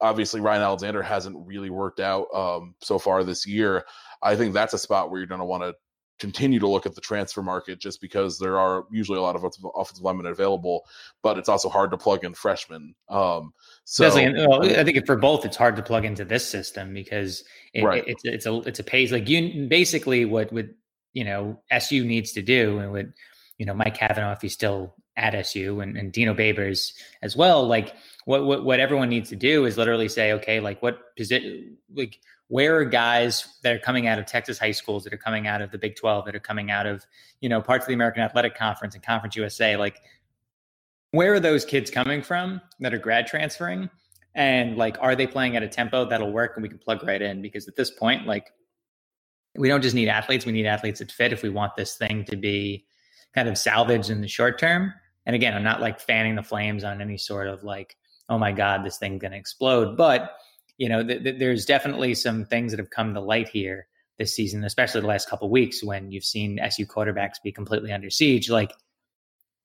obviously 0.00 0.40
Ryan 0.40 0.62
Alexander 0.62 1.02
hasn't 1.02 1.46
really 1.46 1.70
worked 1.70 2.00
out 2.00 2.26
um, 2.34 2.74
so 2.82 2.98
far 2.98 3.24
this 3.24 3.46
year. 3.46 3.84
I 4.22 4.36
think 4.36 4.54
that's 4.54 4.74
a 4.74 4.78
spot 4.78 5.10
where 5.10 5.18
you're 5.18 5.28
going 5.28 5.40
to 5.40 5.46
want 5.46 5.62
to 5.62 5.74
continue 6.18 6.58
to 6.58 6.68
look 6.68 6.86
at 6.86 6.94
the 6.94 7.00
transfer 7.00 7.42
market 7.42 7.78
just 7.78 8.00
because 8.00 8.38
there 8.38 8.58
are 8.58 8.84
usually 8.90 9.18
a 9.18 9.22
lot 9.22 9.36
of 9.36 9.44
offensive 9.44 10.02
linemen 10.02 10.26
available, 10.26 10.86
but 11.22 11.38
it's 11.38 11.48
also 11.48 11.68
hard 11.68 11.90
to 11.90 11.98
plug 11.98 12.24
in 12.24 12.34
freshmen. 12.34 12.94
Um, 13.08 13.52
so 13.84 14.08
well, 14.14 14.64
I 14.64 14.84
think 14.84 15.04
for 15.06 15.16
both, 15.16 15.44
it's 15.44 15.56
hard 15.56 15.76
to 15.76 15.82
plug 15.82 16.04
into 16.04 16.24
this 16.24 16.48
system 16.48 16.94
because 16.94 17.44
it, 17.74 17.84
right. 17.84 18.04
it's 18.06 18.22
it's 18.24 18.46
a 18.46 18.60
it's 18.60 18.78
a 18.78 18.84
pays 18.84 19.12
like 19.12 19.28
you 19.28 19.66
basically 19.68 20.24
what 20.24 20.52
would 20.52 20.74
you 21.12 21.24
know 21.24 21.60
SU 21.70 22.04
needs 22.04 22.32
to 22.32 22.42
do 22.42 22.78
and 22.78 22.92
what 22.92 23.06
you 23.58 23.66
know 23.66 23.74
Mike 23.74 23.96
Cavanaugh 23.96 24.32
if 24.32 24.40
he's 24.40 24.54
still 24.54 24.94
at 25.16 25.34
SU 25.34 25.80
and, 25.80 25.96
and 25.96 26.12
Dino 26.12 26.34
Babers 26.34 26.92
as 27.22 27.36
well. 27.36 27.66
Like 27.66 27.94
what, 28.24 28.44
what 28.44 28.64
what 28.64 28.80
everyone 28.80 29.08
needs 29.08 29.30
to 29.30 29.36
do 29.36 29.64
is 29.64 29.78
literally 29.78 30.08
say, 30.08 30.32
okay, 30.34 30.60
like 30.60 30.82
what 30.82 31.16
position, 31.16 31.76
like 31.94 32.18
where 32.48 32.76
are 32.76 32.84
guys 32.84 33.46
that 33.62 33.74
are 33.74 33.78
coming 33.78 34.06
out 34.06 34.18
of 34.18 34.26
Texas 34.26 34.58
high 34.58 34.72
schools, 34.72 35.04
that 35.04 35.12
are 35.12 35.18
coming 35.18 35.46
out 35.46 35.62
of 35.62 35.70
the 35.70 35.78
Big 35.78 35.96
Twelve, 35.96 36.26
that 36.26 36.34
are 36.34 36.40
coming 36.40 36.70
out 36.70 36.86
of 36.86 37.04
you 37.40 37.48
know 37.48 37.60
parts 37.62 37.84
of 37.84 37.88
the 37.88 37.94
American 37.94 38.22
Athletic 38.22 38.56
Conference 38.56 38.94
and 38.94 39.04
Conference 39.04 39.36
USA, 39.36 39.76
like 39.76 40.00
where 41.10 41.32
are 41.32 41.40
those 41.40 41.64
kids 41.64 41.90
coming 41.90 42.22
from 42.22 42.60
that 42.80 42.92
are 42.92 42.98
grad 42.98 43.26
transferring? 43.26 43.88
And 44.34 44.76
like, 44.76 44.98
are 45.00 45.16
they 45.16 45.26
playing 45.26 45.56
at 45.56 45.62
a 45.62 45.68
tempo 45.68 46.04
that'll 46.04 46.30
work 46.30 46.52
and 46.56 46.62
we 46.62 46.68
can 46.68 46.78
plug 46.78 47.02
right 47.02 47.22
in? 47.22 47.40
Because 47.40 47.68
at 47.68 47.76
this 47.76 47.90
point, 47.90 48.26
like, 48.26 48.52
we 49.56 49.68
don't 49.68 49.80
just 49.80 49.94
need 49.94 50.08
athletes, 50.08 50.44
we 50.44 50.52
need 50.52 50.66
athletes 50.66 50.98
that 50.98 51.10
fit 51.10 51.32
if 51.32 51.42
we 51.42 51.48
want 51.48 51.74
this 51.74 51.96
thing 51.96 52.24
to 52.26 52.36
be 52.36 52.84
kind 53.34 53.48
of 53.48 53.56
salvaged 53.56 54.10
in 54.10 54.20
the 54.20 54.28
short 54.28 54.58
term. 54.58 54.92
And 55.26 55.34
again, 55.34 55.54
I'm 55.54 55.64
not 55.64 55.80
like 55.80 56.00
fanning 56.00 56.36
the 56.36 56.42
flames 56.42 56.84
on 56.84 57.00
any 57.00 57.18
sort 57.18 57.48
of 57.48 57.64
like, 57.64 57.96
oh 58.28 58.38
my 58.38 58.52
God, 58.52 58.84
this 58.84 58.96
thing's 58.96 59.20
going 59.20 59.32
to 59.32 59.38
explode. 59.38 59.96
But, 59.96 60.36
you 60.78 60.88
know, 60.88 61.04
th- 61.04 61.22
th- 61.22 61.38
there's 61.38 61.66
definitely 61.66 62.14
some 62.14 62.44
things 62.44 62.72
that 62.72 62.78
have 62.78 62.90
come 62.90 63.12
to 63.14 63.20
light 63.20 63.48
here 63.48 63.88
this 64.18 64.34
season, 64.34 64.64
especially 64.64 65.00
the 65.00 65.06
last 65.06 65.28
couple 65.28 65.50
weeks 65.50 65.82
when 65.82 66.10
you've 66.10 66.24
seen 66.24 66.58
SU 66.60 66.86
quarterbacks 66.86 67.34
be 67.42 67.52
completely 67.52 67.92
under 67.92 68.08
siege. 68.08 68.48
Like, 68.48 68.72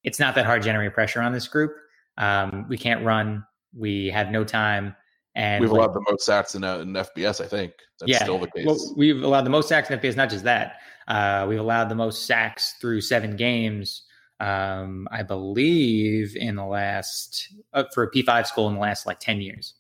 it's 0.04 0.20
not 0.20 0.36
that 0.36 0.46
hard 0.46 0.64
to 0.64 0.66
generate 0.66 0.94
pressure 0.94 1.22
on 1.22 1.32
this 1.32 1.48
group. 1.48 1.74
Um, 2.18 2.66
we 2.68 2.78
can't 2.78 3.06
run. 3.06 3.46
We 3.78 4.08
have 4.08 4.32
no 4.32 4.44
time. 4.44 4.96
And 5.36 5.62
we've 5.62 5.72
like, 5.72 5.80
allowed 5.80 5.94
the 5.94 6.04
most 6.10 6.26
sacks 6.26 6.56
in, 6.56 6.64
uh, 6.64 6.80
in 6.80 6.92
FBS, 6.94 7.40
I 7.40 7.48
think. 7.48 7.74
That's 8.00 8.12
yeah, 8.12 8.24
still 8.24 8.40
the 8.40 8.48
case. 8.48 8.66
Well, 8.66 8.78
we've 8.98 9.24
allowed 9.24 9.46
the 9.46 9.52
most 9.52 9.70
sacks 9.70 9.90
in 9.90 9.98
FBS, 9.98 10.16
not 10.18 10.30
just 10.30 10.44
that. 10.44 10.78
Uh, 11.08 11.46
we've 11.48 11.60
allowed 11.60 11.88
the 11.88 11.96
most 11.96 12.26
sacks 12.26 12.74
through 12.82 13.02
seven 13.02 13.36
games 13.36 14.04
um, 14.42 15.08
I 15.12 15.22
believe, 15.22 16.36
in 16.36 16.56
the 16.56 16.66
last 16.66 17.54
uh, 17.74 17.84
for 17.94 18.04
a 18.04 18.12
P5 18.12 18.48
school 18.48 18.68
in 18.68 18.74
the 18.74 18.80
last 18.80 19.06
like 19.06 19.20
10 19.20 19.40
years. 19.40 19.76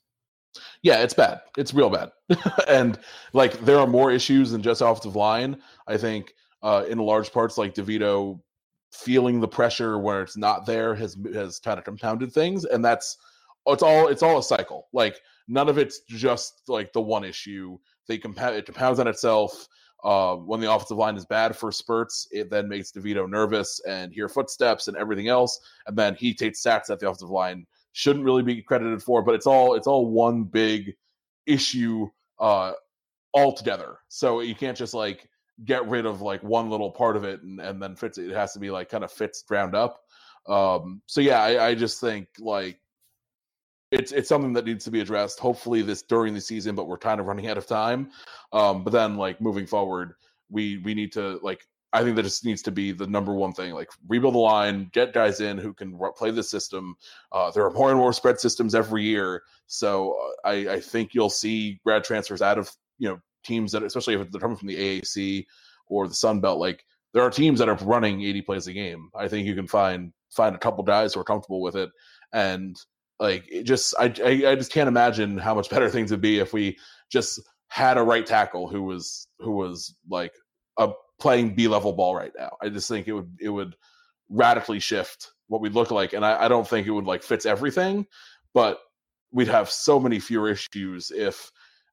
Yeah, 0.84 1.02
it's 1.02 1.15
bad. 1.15 1.41
It's 1.58 1.74
real 1.74 1.89
bad. 1.89 2.12
and 2.67 3.00
like 3.34 3.60
there 3.62 3.80
are 3.80 3.88
more 3.88 4.12
issues 4.12 4.52
than 4.52 4.62
just 4.62 4.82
offensive 4.82 5.15
line. 5.15 5.62
I 5.88 5.97
think 5.97 6.36
uh, 6.62 6.86
in 6.88 7.00
large 7.00 7.32
parts, 7.32 7.58
like 7.58 7.74
DeVito 7.74 8.39
feeling 8.91 9.39
the 9.39 9.47
pressure 9.47 9.97
where 9.97 10.21
it's 10.21 10.38
not 10.38 10.65
there 10.65 10.93
has 10.93 11.17
has 11.34 11.60
kind 11.60 11.80
of 11.80 11.86
compounded 11.86 12.32
things, 12.32 12.65
and 12.65 12.86
that's 12.86 13.17
it's 13.65 13.84
all 13.84 14.10
it's 14.10 14.21
all 14.21 14.38
a 14.38 14.43
cycle. 14.43 14.88
Like 14.93 15.21
none 15.47 15.69
of 15.69 15.78
it's 15.80 16.02
just 16.02 16.62
like 16.67 16.93
the 16.93 17.02
one 17.02 17.24
issue. 17.24 17.80
They 18.08 18.19
compound 18.19 18.56
it 18.56 18.65
compounds 18.65 19.00
on 19.00 19.08
itself. 19.08 19.67
Uh, 20.03 20.35
when 20.35 20.59
the 20.59 20.71
offensive 20.71 20.97
line 20.97 21.15
is 21.15 21.25
bad 21.25 21.55
for 21.55 21.71
spurts, 21.71 22.27
it 22.31 22.49
then 22.49 22.67
makes 22.67 22.91
DeVito 22.91 23.29
nervous 23.29 23.79
and 23.87 24.11
hear 24.11 24.27
footsteps 24.27 24.87
and 24.87 24.97
everything 24.97 25.27
else, 25.27 25.59
and 25.85 25.97
then 25.97 26.15
he 26.15 26.33
takes 26.33 26.61
sacks 26.61 26.87
that 26.87 26.99
the 26.99 27.07
offensive 27.07 27.29
line 27.29 27.65
shouldn't 27.93 28.25
really 28.25 28.43
be 28.43 28.61
credited 28.61 29.03
for. 29.03 29.21
But 29.21 29.35
it's 29.35 29.45
all 29.45 29.75
it's 29.75 29.87
all 29.87 30.07
one 30.09 30.43
big 30.43 30.95
issue 31.45 32.07
uh, 32.39 32.73
altogether. 33.33 33.97
So 34.07 34.41
you 34.41 34.55
can't 34.55 34.77
just 34.77 34.93
like 34.93 35.29
get 35.63 35.87
rid 35.87 36.05
of 36.05 36.21
like 36.21 36.41
one 36.43 36.69
little 36.69 36.91
part 36.91 37.15
of 37.15 37.23
it 37.23 37.41
and, 37.43 37.59
and 37.59 37.81
then 37.81 37.95
fix 37.95 38.17
it. 38.17 38.29
It 38.29 38.35
has 38.35 38.53
to 38.53 38.59
be 38.59 38.71
like 38.71 38.89
kind 38.89 39.03
of 39.03 39.11
fits 39.11 39.43
ground 39.43 39.75
up. 39.75 39.99
Um, 40.47 41.01
so 41.05 41.21
yeah, 41.21 41.41
I, 41.41 41.67
I 41.67 41.75
just 41.75 42.01
think 42.01 42.27
like 42.39 42.79
it's 43.91 44.12
it's 44.12 44.30
something 44.30 44.54
that 44.54 44.65
needs 44.65 44.86
to 44.86 44.91
be 44.91 45.01
addressed. 45.01 45.39
Hopefully 45.39 45.82
this 45.82 46.01
during 46.01 46.34
the 46.34 46.41
season, 46.41 46.75
but 46.75 46.88
we're 46.88 46.97
kind 46.97 47.19
of 47.19 47.25
running 47.25 47.47
out 47.47 47.58
of 47.58 47.67
time. 47.67 48.12
Um, 48.54 48.84
but 48.84 48.91
then 48.91 49.15
like 49.15 49.41
moving 49.41 49.65
forward, 49.65 50.13
we 50.49 50.77
we 50.80 50.93
need 50.93 51.12
to 51.13 51.39
like 51.43 51.65
I 51.93 52.04
think 52.04 52.15
that 52.15 52.23
just 52.23 52.45
needs 52.45 52.62
to 52.63 52.71
be 52.71 52.93
the 52.93 53.08
number 53.08 53.34
one 53.34 53.51
thing. 53.51 53.73
Like 53.73 53.89
rebuild 54.08 54.36
the 54.36 54.39
line, 54.39 54.89
get 54.93 55.13
guys 55.13 55.41
in 55.41 55.58
who 55.58 55.73
can 55.73 55.99
play 56.15 56.32
the 56.32 56.43
system. 56.43 56.95
Uh, 57.32 57.51
there 57.51 57.65
are 57.65 57.71
more 57.71 57.89
and 57.89 57.99
more 57.99 58.13
spread 58.13 58.39
systems 58.39 58.73
every 58.73 59.04
year, 59.04 59.43
so 59.67 60.15
uh, 60.43 60.47
I, 60.47 60.54
I 60.73 60.80
think 60.80 61.13
you'll 61.13 61.30
see 61.30 61.82
grad 61.86 62.04
transfers 62.06 62.41
out 62.41 62.58
of 62.58 62.71
you 62.97 63.10
know 63.10 63.19
teams 63.43 63.73
that, 63.73 63.84
especially 63.84 64.15
if 64.15 64.32
they're 64.32 64.41
coming 64.41 64.58
from 64.58 64.69
the 64.69 65.01
AAC 65.01 65.45
or 65.88 66.08
the 66.08 66.13
Sun 66.13 66.39
Belt. 66.39 66.60
Like 66.60 66.86
there 67.13 67.23
are 67.23 67.30
teams 67.30 67.60
that 67.60 67.67
are 67.67 67.75
running 67.75 68.21
80 68.21 68.41
plays 68.43 68.67
a 68.67 68.73
game. 68.73 69.10
I 69.13 69.27
think 69.27 69.45
you 69.45 69.56
can 69.56 69.67
find 69.67 70.13
find 70.30 70.56
a 70.56 70.60
couple 70.60 70.86
guys 70.86 71.13
who 71.13 71.19
are 71.19 71.25
comfortable 71.25 71.62
with 71.62 71.75
it, 71.75 71.89
and 72.32 72.77
like 73.21 73.45
it 73.49 73.63
just 73.63 73.93
I, 73.99 74.05
I 74.25 74.51
I 74.51 74.55
just 74.55 74.73
can't 74.73 74.88
imagine 74.88 75.38
how 75.38 75.53
much 75.53 75.69
better 75.69 75.89
things 75.91 76.12
would 76.12 76.21
be 76.21 76.39
if 76.39 76.51
we 76.51 76.77
just 77.10 77.39
had 77.69 77.97
a 77.97 78.03
right 78.03 78.25
tackle 78.25 78.67
who 78.67 78.81
was 78.81 79.27
who 79.39 79.51
was 79.51 79.95
like 80.10 80.34
a 80.77 80.89
playing 81.19 81.53
B 81.53 81.67
level 81.67 81.93
ball 81.93 82.15
right 82.15 82.31
now. 82.38 82.57
I 82.62 82.69
just 82.69 82.89
think 82.89 83.07
it 83.07 83.13
would 83.13 83.38
it 83.39 83.49
would 83.49 83.75
radically 84.29 84.79
shift 84.79 85.31
what 85.47 85.62
we 85.62 85.69
look 85.69 85.91
like, 85.91 86.13
and 86.13 86.25
I, 86.25 86.45
I 86.45 86.47
don't 86.47 86.67
think 86.67 86.88
it 86.88 86.91
would 86.91 87.05
like 87.05 87.21
fits 87.21 87.45
everything, 87.45 88.07
but 88.53 88.79
we'd 89.31 89.47
have 89.47 89.69
so 89.69 89.99
many 89.99 90.19
fewer 90.19 90.49
issues 90.49 91.12
if 91.12 91.51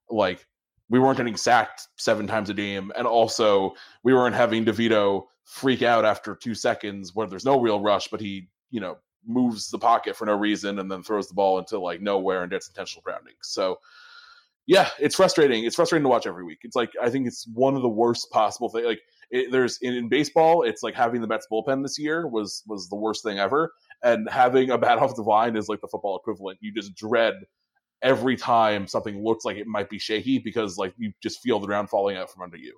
like 0.09 0.45
we 0.89 0.97
weren't 0.97 1.17
getting 1.17 1.37
sacked 1.37 1.87
seven 1.97 2.25
times 2.25 2.49
a 2.49 2.55
game, 2.55 2.91
and 2.97 3.05
also 3.05 3.75
we 4.03 4.15
weren't 4.15 4.35
having 4.35 4.65
DeVito 4.65 5.25
freak 5.45 5.83
out 5.83 6.05
after 6.05 6.35
two 6.35 6.55
seconds 6.55 7.13
where 7.13 7.27
there's 7.27 7.45
no 7.45 7.61
real 7.61 7.79
rush, 7.81 8.07
but 8.07 8.19
he 8.19 8.49
you 8.71 8.79
know 8.79 8.97
moves 9.25 9.69
the 9.69 9.79
pocket 9.79 10.15
for 10.15 10.25
no 10.25 10.35
reason 10.35 10.79
and 10.79 10.91
then 10.91 11.03
throws 11.03 11.27
the 11.27 11.33
ball 11.33 11.59
into 11.59 11.79
like 11.79 12.01
nowhere 12.01 12.41
and 12.41 12.51
gets 12.51 12.67
intentional 12.67 13.01
grounding. 13.03 13.33
So 13.41 13.79
yeah, 14.69 14.89
it's 14.99 15.15
frustrating. 15.15 15.65
It's 15.65 15.75
frustrating 15.75 16.03
to 16.03 16.09
watch 16.09 16.27
every 16.27 16.43
week. 16.43 16.59
It's 16.61 16.75
like 16.75 16.91
I 17.01 17.09
think 17.09 17.25
it's 17.25 17.47
one 17.53 17.75
of 17.75 17.81
the 17.81 17.89
worst 17.89 18.29
possible 18.29 18.69
things. 18.69 18.85
Like 18.85 19.01
it, 19.31 19.51
there's 19.51 19.79
in, 19.81 19.95
in, 19.95 20.09
baseball, 20.09 20.61
it's 20.61 20.83
like 20.83 20.93
having 20.93 21.21
the 21.21 21.27
Mets 21.27 21.47
bullpen 21.51 21.81
this 21.81 21.97
year 21.97 22.27
was 22.27 22.61
was 22.67 22.87
the 22.87 22.95
worst 22.95 23.23
thing 23.23 23.39
ever, 23.39 23.73
and 24.03 24.29
having 24.29 24.69
a 24.69 24.77
bad 24.77 24.97
offensive 24.99 25.25
line 25.25 25.55
is 25.55 25.69
like 25.69 25.81
the 25.81 25.87
football 25.87 26.17
equivalent. 26.17 26.59
You 26.61 26.71
just 26.71 26.93
dread 26.93 27.33
every 28.03 28.37
time 28.37 28.87
something 28.87 29.23
looks 29.23 29.43
like 29.43 29.57
it 29.57 29.65
might 29.65 29.89
be 29.89 29.99
shaky 29.99 30.37
because 30.37 30.77
like 30.77 30.93
you 30.97 31.11
just 31.21 31.41
feel 31.41 31.59
the 31.59 31.67
ground 31.67 31.89
falling 31.89 32.17
out 32.17 32.31
from 32.31 32.43
under 32.43 32.57
you. 32.57 32.77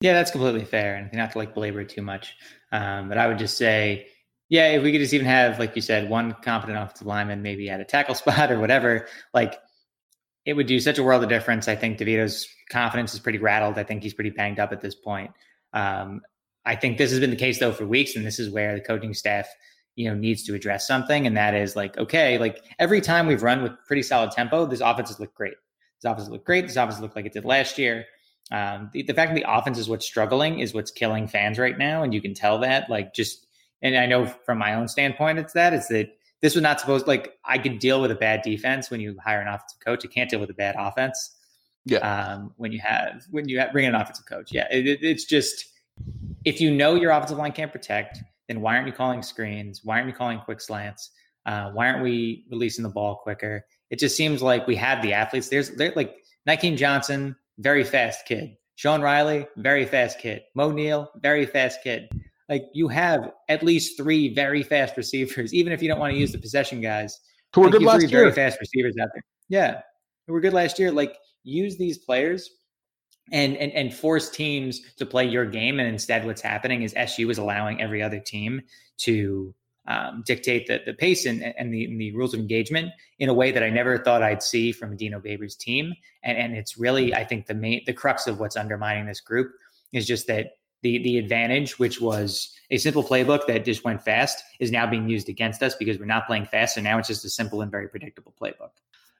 Yeah, 0.00 0.14
that's 0.14 0.30
completely 0.30 0.64
fair, 0.64 0.96
and 0.96 1.12
not 1.12 1.32
to 1.32 1.38
like 1.38 1.52
belabor 1.52 1.82
it 1.82 1.90
too 1.90 2.00
much, 2.00 2.34
um, 2.72 3.08
but 3.08 3.18
I 3.18 3.26
would 3.26 3.38
just 3.38 3.58
say, 3.58 4.06
yeah, 4.48 4.68
if 4.68 4.82
we 4.82 4.92
could 4.92 5.00
just 5.00 5.12
even 5.12 5.26
have, 5.26 5.58
like 5.58 5.76
you 5.76 5.82
said, 5.82 6.08
one 6.08 6.34
competent 6.42 6.78
offensive 6.78 7.06
lineman, 7.06 7.42
maybe 7.42 7.68
at 7.68 7.80
a 7.80 7.84
tackle 7.84 8.14
spot 8.16 8.50
or 8.50 8.58
whatever, 8.58 9.06
like 9.34 9.58
it 10.46 10.54
would 10.54 10.66
do 10.66 10.80
such 10.80 10.98
a 10.98 11.02
world 11.02 11.22
of 11.22 11.28
difference. 11.28 11.68
I 11.68 11.76
think 11.76 11.98
DeVito's 11.98 12.48
confidence 12.70 13.12
is 13.12 13.20
pretty 13.20 13.38
rattled. 13.38 13.78
I 13.78 13.84
think 13.84 14.02
he's 14.02 14.14
pretty 14.14 14.30
banged 14.30 14.58
up 14.58 14.72
at 14.72 14.80
this 14.80 14.94
point. 14.94 15.30
Um, 15.74 16.22
I 16.64 16.76
think 16.76 16.98
this 16.98 17.10
has 17.10 17.20
been 17.20 17.30
the 17.30 17.36
case 17.36 17.58
though 17.60 17.72
for 17.72 17.86
weeks, 17.86 18.16
and 18.16 18.26
this 18.26 18.38
is 18.38 18.50
where 18.50 18.74
the 18.74 18.80
coaching 18.80 19.12
staff, 19.12 19.48
you 19.96 20.08
know, 20.08 20.14
needs 20.14 20.44
to 20.44 20.54
address 20.54 20.86
something, 20.86 21.26
and 21.26 21.36
that 21.36 21.54
is 21.54 21.76
like, 21.76 21.98
okay, 21.98 22.38
like 22.38 22.64
every 22.78 23.02
time 23.02 23.26
we've 23.26 23.42
run 23.42 23.62
with 23.62 23.72
pretty 23.86 24.02
solid 24.02 24.30
tempo, 24.30 24.64
this 24.64 24.80
offense 24.80 25.10
has 25.10 25.20
looked 25.20 25.34
great. 25.34 25.54
This 26.02 26.10
offense 26.10 26.30
looked 26.30 26.46
great. 26.46 26.66
This 26.66 26.76
offense 26.76 27.00
looked 27.00 27.16
like 27.16 27.26
it 27.26 27.34
did 27.34 27.44
last 27.44 27.76
year. 27.76 28.06
Um, 28.50 28.90
the, 28.92 29.02
the 29.02 29.14
fact 29.14 29.32
that 29.32 29.40
the 29.40 29.50
offense 29.50 29.78
is 29.78 29.88
what's 29.88 30.04
struggling 30.04 30.58
is 30.58 30.74
what's 30.74 30.90
killing 30.90 31.28
fans 31.28 31.58
right 31.58 31.78
now, 31.78 32.02
and 32.02 32.12
you 32.12 32.20
can 32.20 32.34
tell 32.34 32.58
that. 32.60 32.90
Like, 32.90 33.14
just 33.14 33.46
and 33.82 33.96
I 33.96 34.06
know 34.06 34.26
from 34.26 34.58
my 34.58 34.74
own 34.74 34.88
standpoint, 34.88 35.38
it's 35.38 35.52
that 35.52 35.72
it's 35.72 35.88
that 35.88 36.16
this 36.42 36.54
was 36.54 36.62
not 36.62 36.80
supposed 36.80 37.06
like 37.06 37.38
I 37.44 37.58
can 37.58 37.78
deal 37.78 38.00
with 38.00 38.10
a 38.10 38.16
bad 38.16 38.42
defense 38.42 38.90
when 38.90 39.00
you 39.00 39.16
hire 39.22 39.40
an 39.40 39.48
offensive 39.48 39.80
coach. 39.80 40.02
You 40.04 40.10
can't 40.10 40.28
deal 40.28 40.40
with 40.40 40.50
a 40.50 40.54
bad 40.54 40.74
offense. 40.78 41.36
Yeah. 41.84 41.98
Um, 41.98 42.52
when 42.56 42.72
you 42.72 42.80
have 42.80 43.24
when 43.30 43.48
you 43.48 43.58
have, 43.60 43.72
bring 43.72 43.86
in 43.86 43.94
an 43.94 44.00
offensive 44.00 44.26
coach, 44.26 44.52
yeah, 44.52 44.66
it, 44.70 44.86
it, 44.86 44.98
it's 45.02 45.24
just 45.24 45.66
if 46.44 46.60
you 46.60 46.70
know 46.70 46.94
your 46.94 47.10
offensive 47.10 47.38
line 47.38 47.52
can't 47.52 47.72
protect, 47.72 48.18
then 48.48 48.60
why 48.60 48.74
aren't 48.76 48.86
you 48.86 48.92
calling 48.92 49.22
screens? 49.22 49.80
Why 49.84 49.96
aren't 49.96 50.08
you 50.08 50.14
calling 50.14 50.40
quick 50.40 50.60
slants? 50.60 51.10
Uh, 51.46 51.70
why 51.70 51.88
aren't 51.88 52.02
we 52.02 52.44
releasing 52.50 52.82
the 52.82 52.90
ball 52.90 53.16
quicker? 53.16 53.64
It 53.90 53.98
just 53.98 54.16
seems 54.16 54.42
like 54.42 54.66
we 54.66 54.76
have 54.76 55.02
the 55.02 55.14
athletes. 55.14 55.48
There's 55.48 55.70
there 55.70 55.92
like 55.96 56.16
Nykeim 56.48 56.76
Johnson, 56.76 57.36
very 57.60 57.84
fast 57.84 58.26
kid. 58.26 58.56
Sean 58.74 59.02
Riley, 59.02 59.46
very 59.58 59.84
fast 59.84 60.18
kid. 60.18 60.42
Moe 60.54 60.72
Neal, 60.72 61.10
very 61.20 61.46
fast 61.46 61.82
kid. 61.82 62.08
Like 62.48 62.64
you 62.72 62.88
have 62.88 63.30
at 63.48 63.62
least 63.62 63.96
three 63.96 64.34
very 64.34 64.62
fast 64.62 64.96
receivers, 64.96 65.54
even 65.54 65.72
if 65.72 65.82
you 65.82 65.88
don't 65.88 66.00
want 66.00 66.12
to 66.12 66.18
use 66.18 66.32
the 66.32 66.38
possession 66.38 66.80
guys. 66.80 67.20
Who 67.54 67.60
were 67.60 67.66
like 67.66 67.72
good 67.74 67.82
last 67.82 68.00
three 68.00 68.10
year. 68.10 68.20
Very 68.20 68.32
fast 68.32 68.58
receivers 68.58 68.96
out 69.00 69.08
there. 69.12 69.22
Yeah, 69.48 69.80
who 70.26 70.32
were 70.32 70.40
good 70.40 70.54
last 70.54 70.78
year. 70.78 70.90
Like 70.90 71.16
use 71.44 71.76
these 71.76 71.98
players 71.98 72.50
and 73.32 73.56
and 73.56 73.72
and 73.72 73.92
force 73.94 74.30
teams 74.30 74.80
to 74.96 75.06
play 75.06 75.26
your 75.26 75.44
game. 75.44 75.78
And 75.78 75.88
instead, 75.88 76.24
what's 76.24 76.40
happening 76.40 76.82
is 76.82 76.94
SU 76.96 77.28
is 77.30 77.38
allowing 77.38 77.80
every 77.80 78.02
other 78.02 78.18
team 78.18 78.62
to 79.02 79.54
um, 79.86 80.22
dictate 80.26 80.66
the, 80.66 80.80
the 80.84 80.94
pace 80.94 81.26
and, 81.26 81.42
and, 81.42 81.72
the, 81.72 81.84
and, 81.84 82.00
the, 82.00 82.12
rules 82.14 82.34
of 82.34 82.40
engagement 82.40 82.92
in 83.18 83.28
a 83.28 83.34
way 83.34 83.50
that 83.50 83.62
I 83.62 83.70
never 83.70 83.98
thought 83.98 84.22
I'd 84.22 84.42
see 84.42 84.72
from 84.72 84.96
Dino 84.96 85.20
Babers' 85.20 85.56
team. 85.56 85.94
And, 86.22 86.36
and 86.36 86.54
it's 86.54 86.78
really, 86.78 87.14
I 87.14 87.24
think, 87.24 87.46
the 87.46 87.54
main 87.54 87.82
the 87.86 87.92
crux 87.92 88.26
of 88.26 88.38
what's 88.38 88.56
undermining 88.56 89.06
this 89.06 89.20
group 89.20 89.52
is 89.92 90.06
just 90.06 90.26
that 90.28 90.58
the 90.82 91.02
the 91.02 91.18
advantage, 91.18 91.78
which 91.78 92.00
was 92.00 92.54
a 92.70 92.78
simple 92.78 93.02
playbook 93.02 93.46
that 93.46 93.64
just 93.64 93.84
went 93.84 94.02
fast, 94.02 94.42
is 94.60 94.70
now 94.70 94.88
being 94.88 95.08
used 95.08 95.28
against 95.28 95.62
us 95.62 95.74
because 95.74 95.98
we're 95.98 96.04
not 96.06 96.26
playing 96.26 96.46
fast. 96.46 96.74
So 96.74 96.80
now 96.80 96.98
it's 96.98 97.08
just 97.08 97.24
a 97.24 97.30
simple 97.30 97.62
and 97.62 97.70
very 97.70 97.88
predictable 97.88 98.34
playbook. 98.40 98.70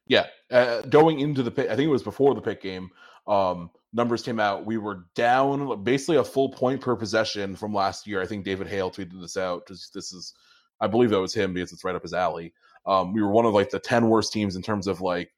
Yeah, 0.07 0.27
uh, 0.51 0.83
going 0.83 1.21
into 1.21 1.43
the 1.43 1.51
Pitt, 1.51 1.71
I 1.71 1.77
think 1.77 1.87
it 1.87 1.93
was 1.93 2.03
before 2.03 2.35
the 2.35 2.41
Pitt 2.41 2.61
game. 2.61 2.91
Um, 3.27 3.71
numbers 3.93 4.23
came 4.23 4.41
out. 4.41 4.67
We 4.67 4.77
were 4.77 5.05
down 5.15 5.85
basically 5.85 6.17
a 6.17 6.25
full 6.25 6.51
point 6.51 6.81
per 6.81 6.97
possession 6.97 7.57
from 7.57 7.75
last 7.75 8.07
year. 8.07 8.21
I 8.21 8.27
think 8.27 8.45
David 8.45 8.67
Hale 8.67 8.91
tweeted 8.91 9.21
this 9.21 9.37
out. 9.37 9.67
This 9.67 10.13
is 10.13 10.35
I 10.81 10.87
believe 10.87 11.11
that 11.11 11.21
was 11.21 11.35
him 11.35 11.53
because 11.53 11.73
it's 11.73 11.85
right 11.85 11.95
up 11.95 12.03
his 12.03 12.15
alley. 12.15 12.53
Um, 12.87 13.13
we 13.13 13.23
were 13.23 13.31
one 13.31 13.45
of 13.45 13.55
like 13.55 13.71
the 13.71 13.79
10 13.79 14.09
worst 14.09 14.33
teams 14.33 14.57
in 14.57 14.63
terms 14.63 14.87
of 14.87 15.01
like 15.01 15.31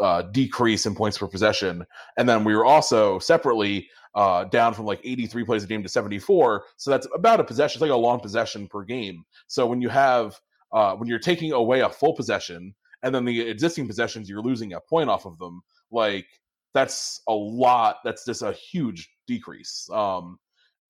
uh, 0.00 0.22
decrease 0.22 0.86
in 0.86 0.94
points 0.94 1.18
per 1.18 1.26
possession. 1.26 1.86
And 2.16 2.28
then 2.28 2.44
we 2.44 2.54
were 2.54 2.64
also 2.64 3.18
separately 3.18 3.88
uh, 4.14 4.44
down 4.44 4.74
from 4.74 4.84
like 4.86 5.00
83 5.04 5.44
plays 5.44 5.64
a 5.64 5.66
game 5.66 5.82
to 5.82 5.88
74. 5.88 6.64
So 6.76 6.90
that's 6.90 7.06
about 7.14 7.40
a 7.40 7.44
possession. 7.44 7.78
It's 7.78 7.82
like 7.82 7.90
a 7.90 7.96
long 7.96 8.20
possession 8.20 8.68
per 8.68 8.82
game. 8.82 9.24
So 9.46 9.66
when 9.66 9.80
you 9.80 9.88
have, 9.88 10.38
uh, 10.72 10.94
when 10.96 11.08
you're 11.08 11.18
taking 11.18 11.52
away 11.52 11.80
a 11.80 11.88
full 11.88 12.14
possession 12.14 12.74
and 13.02 13.14
then 13.14 13.24
the 13.24 13.40
existing 13.48 13.86
possessions, 13.86 14.28
you're 14.28 14.42
losing 14.42 14.72
a 14.72 14.80
point 14.80 15.10
off 15.10 15.26
of 15.26 15.38
them, 15.38 15.62
like 15.90 16.26
that's 16.74 17.20
a 17.28 17.32
lot. 17.32 17.96
That's 18.04 18.24
just 18.24 18.42
a 18.42 18.52
huge 18.52 19.10
decrease. 19.26 19.88
Um, 19.92 20.38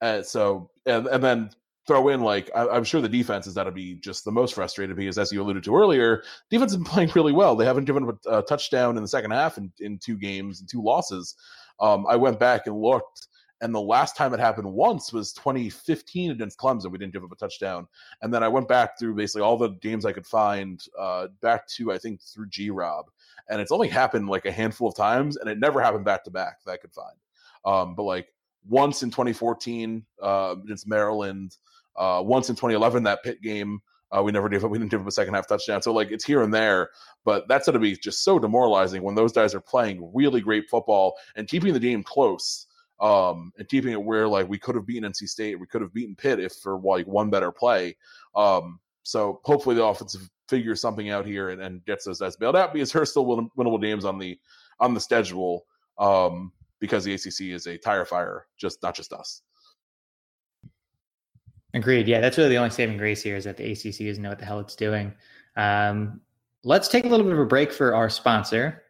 and 0.00 0.24
so, 0.24 0.70
and, 0.86 1.06
and 1.06 1.22
then 1.22 1.50
throw 1.86 2.08
in 2.08 2.20
like 2.20 2.50
I, 2.54 2.76
am 2.76 2.84
sure 2.84 3.00
the 3.00 3.08
defense 3.08 3.46
is 3.46 3.54
that 3.54 3.64
to 3.64 3.72
be 3.72 3.96
just 3.96 4.24
the 4.24 4.32
most 4.32 4.54
frustrated 4.54 4.96
because 4.96 5.18
as 5.18 5.32
you 5.32 5.42
alluded 5.42 5.64
to 5.64 5.76
earlier, 5.76 6.22
defense 6.50 6.72
has 6.72 6.76
been 6.78 6.84
playing 6.84 7.10
really 7.14 7.32
well. 7.32 7.56
They 7.56 7.64
haven't 7.64 7.84
given 7.84 8.08
up 8.08 8.18
a, 8.26 8.38
a 8.38 8.42
touchdown 8.42 8.96
in 8.96 9.02
the 9.02 9.08
second 9.08 9.32
half 9.32 9.58
in, 9.58 9.72
in 9.80 9.98
two 9.98 10.16
games 10.16 10.60
and 10.60 10.68
two 10.68 10.82
losses. 10.82 11.34
Um, 11.80 12.06
I 12.08 12.16
went 12.16 12.38
back 12.38 12.66
and 12.66 12.80
looked, 12.80 13.26
and 13.60 13.74
the 13.74 13.80
last 13.80 14.16
time 14.16 14.32
it 14.34 14.40
happened 14.40 14.72
once 14.72 15.12
was 15.12 15.32
2015 15.32 16.30
against 16.30 16.58
Clemson. 16.58 16.92
We 16.92 16.98
didn't 16.98 17.12
give 17.12 17.24
up 17.24 17.32
a 17.32 17.36
touchdown, 17.36 17.88
and 18.20 18.32
then 18.32 18.44
I 18.44 18.48
went 18.48 18.68
back 18.68 18.98
through 18.98 19.14
basically 19.16 19.42
all 19.42 19.56
the 19.56 19.70
games 19.70 20.04
I 20.04 20.12
could 20.12 20.26
find 20.26 20.80
uh, 20.98 21.28
back 21.40 21.66
to 21.68 21.92
I 21.92 21.98
think 21.98 22.20
through 22.22 22.48
G 22.48 22.70
Rob, 22.70 23.06
and 23.48 23.60
it's 23.60 23.72
only 23.72 23.88
happened 23.88 24.28
like 24.28 24.46
a 24.46 24.52
handful 24.52 24.88
of 24.88 24.94
times, 24.94 25.36
and 25.36 25.50
it 25.50 25.58
never 25.58 25.80
happened 25.80 26.04
back 26.04 26.22
to 26.24 26.30
back 26.30 26.62
that 26.64 26.72
I 26.72 26.76
could 26.76 26.92
find. 26.92 27.16
Um, 27.64 27.94
but 27.96 28.04
like 28.04 28.28
once 28.68 29.02
in 29.02 29.10
2014 29.10 30.04
uh, 30.22 30.54
against 30.62 30.86
Maryland. 30.86 31.56
Uh, 31.96 32.22
once 32.24 32.48
in 32.48 32.56
2011, 32.56 33.02
that 33.04 33.22
Pitt 33.22 33.42
game, 33.42 33.80
uh, 34.10 34.22
we 34.22 34.32
never 34.32 34.48
did. 34.50 34.62
We 34.62 34.78
didn't 34.78 34.90
give 34.90 35.00
up 35.00 35.06
a 35.06 35.12
second 35.12 35.34
half 35.34 35.46
touchdown. 35.46 35.82
So 35.82 35.92
like 35.92 36.10
it's 36.10 36.24
here 36.24 36.42
and 36.42 36.52
there, 36.52 36.90
but 37.24 37.48
that's 37.48 37.66
going 37.66 37.74
to 37.74 37.80
be 37.80 37.96
just 37.96 38.24
so 38.24 38.38
demoralizing 38.38 39.02
when 39.02 39.14
those 39.14 39.32
guys 39.32 39.54
are 39.54 39.60
playing 39.60 40.10
really 40.14 40.40
great 40.40 40.68
football 40.70 41.14
and 41.36 41.48
keeping 41.48 41.72
the 41.72 41.80
game 41.80 42.02
close. 42.02 42.66
Um, 43.00 43.52
and 43.58 43.68
keeping 43.68 43.90
it 43.90 44.00
where 44.00 44.28
like 44.28 44.48
we 44.48 44.58
could 44.60 44.76
have 44.76 44.86
beaten 44.86 45.10
NC 45.10 45.28
State, 45.28 45.58
we 45.58 45.66
could 45.66 45.82
have 45.82 45.92
beaten 45.92 46.14
Pitt 46.14 46.38
if 46.38 46.52
for 46.52 46.78
like 46.78 47.04
one 47.04 47.30
better 47.30 47.50
play. 47.50 47.96
Um, 48.36 48.78
so 49.02 49.40
hopefully 49.42 49.74
the 49.74 49.84
offensive 49.84 50.30
figures 50.48 50.80
something 50.80 51.10
out 51.10 51.26
here 51.26 51.48
and, 51.48 51.60
and 51.60 51.84
gets 51.84 52.04
those 52.04 52.20
guys 52.20 52.36
bailed 52.36 52.54
out 52.54 52.72
because 52.72 52.92
there's 52.92 53.10
still 53.10 53.26
win- 53.26 53.50
winnable 53.58 53.82
games 53.82 54.04
on 54.04 54.20
the 54.20 54.38
on 54.78 54.94
the 54.94 55.00
schedule. 55.00 55.64
Um, 55.98 56.52
because 56.82 57.04
the 57.04 57.14
ACC 57.14 57.52
is 57.54 57.68
a 57.68 57.78
tire 57.78 58.04
fire, 58.04 58.46
just 58.58 58.82
not 58.82 58.94
just 58.94 59.12
us. 59.12 59.42
Agreed. 61.74 62.06
Yeah, 62.06 62.20
that's 62.20 62.36
really 62.36 62.50
the 62.50 62.56
only 62.56 62.70
saving 62.70 62.98
grace 62.98 63.22
here 63.22 63.36
is 63.36 63.44
that 63.44 63.56
the 63.56 63.72
ACC 63.72 64.06
doesn't 64.06 64.22
know 64.22 64.28
what 64.28 64.38
the 64.38 64.44
hell 64.44 64.60
it's 64.60 64.76
doing. 64.76 65.12
Um, 65.56 66.20
let's 66.64 66.88
take 66.88 67.04
a 67.04 67.08
little 67.08 67.24
bit 67.24 67.32
of 67.32 67.38
a 67.38 67.46
break 67.46 67.72
for 67.72 67.94
our 67.94 68.10
sponsor. 68.10 68.82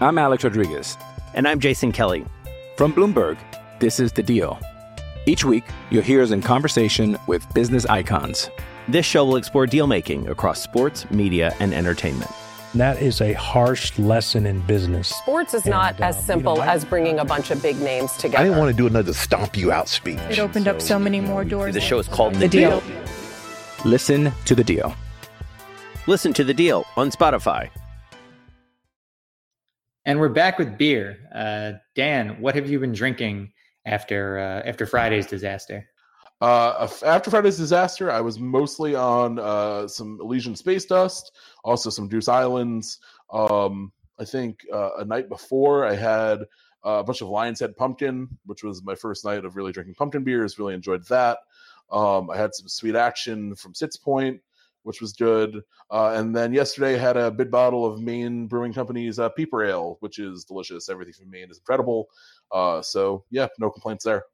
I'm 0.00 0.18
Alex 0.18 0.44
Rodriguez. 0.44 0.96
And 1.34 1.46
I'm 1.46 1.60
Jason 1.60 1.92
Kelly. 1.92 2.24
From 2.76 2.92
Bloomberg, 2.92 3.38
this 3.80 4.00
is 4.00 4.12
The 4.12 4.22
Deal. 4.22 4.58
Each 5.26 5.44
week, 5.44 5.64
you'll 5.90 6.02
hear 6.02 6.22
us 6.22 6.30
in 6.30 6.42
conversation 6.42 7.18
with 7.26 7.46
business 7.54 7.86
icons. 7.86 8.50
This 8.88 9.06
show 9.06 9.24
will 9.24 9.36
explore 9.36 9.66
deal 9.66 9.86
making 9.86 10.28
across 10.28 10.60
sports, 10.60 11.08
media, 11.10 11.54
and 11.60 11.72
entertainment. 11.72 12.30
That 12.74 13.02
is 13.02 13.20
a 13.20 13.34
harsh 13.34 13.98
lesson 13.98 14.46
in 14.46 14.60
business. 14.62 15.08
Sports 15.08 15.52
is 15.52 15.66
not 15.66 15.94
And, 15.96 16.04
uh, 16.04 16.06
as 16.06 16.16
you 16.16 16.22
simple 16.22 16.56
know, 16.56 16.62
I- 16.62 16.72
as 16.72 16.84
bringing 16.86 17.18
a 17.18 17.24
bunch 17.24 17.50
of 17.50 17.60
big 17.62 17.78
names 17.80 18.12
together. 18.16 18.38
I 18.38 18.44
didn't 18.44 18.58
want 18.58 18.70
to 18.70 18.76
do 18.76 18.86
another 18.86 19.12
stomp 19.12 19.56
you 19.58 19.70
out 19.70 19.88
speech. 19.88 20.18
It 20.30 20.38
opened 20.38 20.66
up 20.68 20.80
so 20.80 20.98
many 20.98 21.20
more 21.20 21.44
doors. 21.44 21.74
The 21.74 21.80
show 21.82 21.98
is 21.98 22.08
called 22.08 22.34
The 22.36 22.48
Deal. 22.48 22.82
Listen 23.84 24.32
to 24.46 24.54
The 24.54 24.64
Deal. 24.64 24.94
Listen 26.08 26.32
to 26.32 26.42
the 26.42 26.52
deal 26.54 26.84
on 26.96 27.10
Spotify. 27.12 27.68
And 30.04 30.18
we're 30.18 30.30
back 30.30 30.58
with 30.58 30.76
beer. 30.76 31.16
Uh, 31.32 31.72
Dan, 31.94 32.40
what 32.40 32.56
have 32.56 32.68
you 32.68 32.80
been 32.80 32.90
drinking 32.92 33.52
after 33.86 34.38
uh, 34.40 34.68
after 34.68 34.84
Friday's 34.84 35.28
disaster? 35.28 35.86
Uh, 36.42 36.88
after 37.06 37.30
Friday's 37.30 37.56
disaster, 37.56 38.10
I 38.10 38.20
was 38.20 38.40
mostly 38.40 38.96
on 38.96 39.38
uh, 39.38 39.86
some 39.86 40.18
Elysian 40.20 40.56
Space 40.56 40.84
Dust, 40.84 41.30
also 41.62 41.88
some 41.88 42.08
Deuce 42.08 42.26
Islands. 42.26 42.98
Um, 43.32 43.92
I 44.18 44.24
think 44.24 44.66
uh, 44.72 44.90
a 44.98 45.04
night 45.04 45.28
before, 45.28 45.86
I 45.86 45.94
had 45.94 46.40
a 46.82 47.04
bunch 47.04 47.20
of 47.20 47.28
Lion's 47.28 47.60
Head 47.60 47.76
Pumpkin, 47.76 48.28
which 48.44 48.64
was 48.64 48.82
my 48.82 48.96
first 48.96 49.24
night 49.24 49.44
of 49.44 49.54
really 49.54 49.70
drinking 49.70 49.94
pumpkin 49.94 50.24
beers. 50.24 50.58
Really 50.58 50.74
enjoyed 50.74 51.06
that. 51.06 51.38
Um, 51.92 52.28
I 52.28 52.38
had 52.38 52.52
some 52.56 52.66
Sweet 52.66 52.96
Action 52.96 53.54
from 53.54 53.72
Sixpoint, 53.72 54.40
which 54.82 55.00
was 55.00 55.12
good. 55.12 55.62
Uh, 55.92 56.14
and 56.16 56.34
then 56.34 56.52
yesterday, 56.52 56.96
I 56.96 56.98
had 56.98 57.16
a 57.16 57.30
big 57.30 57.52
bottle 57.52 57.86
of 57.86 58.02
Maine 58.02 58.48
Brewing 58.48 58.72
Company's 58.72 59.20
uh, 59.20 59.28
Peeper 59.28 59.62
Ale, 59.62 59.96
which 60.00 60.18
is 60.18 60.44
delicious. 60.44 60.88
Everything 60.88 61.14
from 61.14 61.30
Maine 61.30 61.52
is 61.52 61.58
incredible. 61.58 62.08
Uh, 62.50 62.82
so, 62.82 63.22
yeah, 63.30 63.46
no 63.60 63.70
complaints 63.70 64.02
there. 64.02 64.24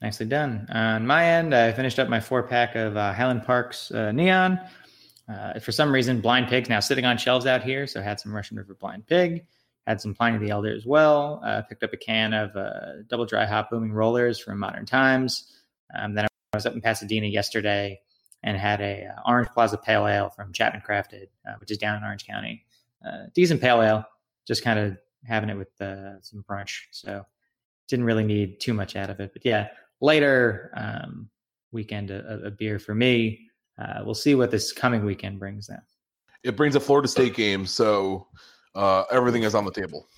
Nicely 0.00 0.26
done. 0.26 0.66
On 0.70 1.06
my 1.06 1.24
end, 1.24 1.54
I 1.54 1.72
finished 1.72 1.98
up 1.98 2.08
my 2.08 2.20
four 2.20 2.44
pack 2.44 2.76
of 2.76 2.96
uh, 2.96 3.12
Highland 3.12 3.42
Park's 3.44 3.90
uh, 3.90 4.12
Neon. 4.12 4.60
Uh, 5.28 5.58
for 5.58 5.72
some 5.72 5.92
reason, 5.92 6.20
Blind 6.20 6.48
Pig's 6.48 6.68
now 6.68 6.80
sitting 6.80 7.04
on 7.04 7.18
shelves 7.18 7.46
out 7.46 7.62
here, 7.62 7.86
so 7.86 8.00
I 8.00 8.04
had 8.04 8.20
some 8.20 8.32
Russian 8.32 8.56
River 8.56 8.74
Blind 8.74 9.06
Pig. 9.06 9.44
Had 9.88 10.00
some 10.00 10.14
Pliny 10.14 10.38
the 10.38 10.50
Elder 10.50 10.72
as 10.74 10.86
well. 10.86 11.40
Uh, 11.44 11.62
picked 11.62 11.82
up 11.82 11.92
a 11.92 11.96
can 11.96 12.32
of 12.32 12.54
uh, 12.54 13.02
double 13.08 13.24
dry 13.24 13.44
hop 13.44 13.70
booming 13.70 13.90
rollers 13.90 14.38
from 14.38 14.58
Modern 14.58 14.86
Times. 14.86 15.50
Um, 15.98 16.14
then 16.14 16.26
I 16.26 16.56
was 16.56 16.66
up 16.66 16.74
in 16.74 16.80
Pasadena 16.80 17.26
yesterday 17.26 18.00
and 18.42 18.56
had 18.56 18.80
a 18.80 19.06
uh, 19.06 19.20
Orange 19.26 19.48
Plaza 19.48 19.78
Pale 19.78 20.06
Ale 20.06 20.30
from 20.30 20.52
Chapman 20.52 20.82
Crafted, 20.86 21.28
uh, 21.48 21.54
which 21.58 21.70
is 21.70 21.78
down 21.78 21.96
in 21.96 22.04
Orange 22.04 22.26
County. 22.26 22.64
Decent 23.34 23.60
pale 23.60 23.80
ale, 23.80 24.04
just 24.46 24.62
kind 24.62 24.78
of 24.78 24.98
having 25.24 25.48
it 25.48 25.56
with 25.56 25.70
some 25.78 26.44
brunch. 26.48 26.82
So 26.90 27.24
didn't 27.88 28.04
really 28.04 28.24
need 28.24 28.60
too 28.60 28.74
much 28.74 28.94
out 28.94 29.08
of 29.08 29.20
it. 29.20 29.32
But 29.32 29.44
yeah, 29.44 29.68
later 30.00 30.72
um, 30.76 31.28
weekend 31.72 32.10
a, 32.10 32.46
a 32.46 32.50
beer 32.50 32.78
for 32.78 32.94
me. 32.94 33.40
Uh, 33.78 34.00
we'll 34.04 34.14
see 34.14 34.34
what 34.34 34.50
this 34.50 34.72
coming 34.72 35.04
weekend 35.04 35.38
brings 35.38 35.68
now. 35.68 35.78
It 36.42 36.56
brings 36.56 36.74
a 36.76 36.80
Florida 36.80 37.08
State 37.08 37.34
game, 37.34 37.66
so 37.66 38.26
uh, 38.74 39.04
everything 39.10 39.42
is 39.42 39.54
on 39.54 39.64
the 39.64 39.70
table. 39.70 40.08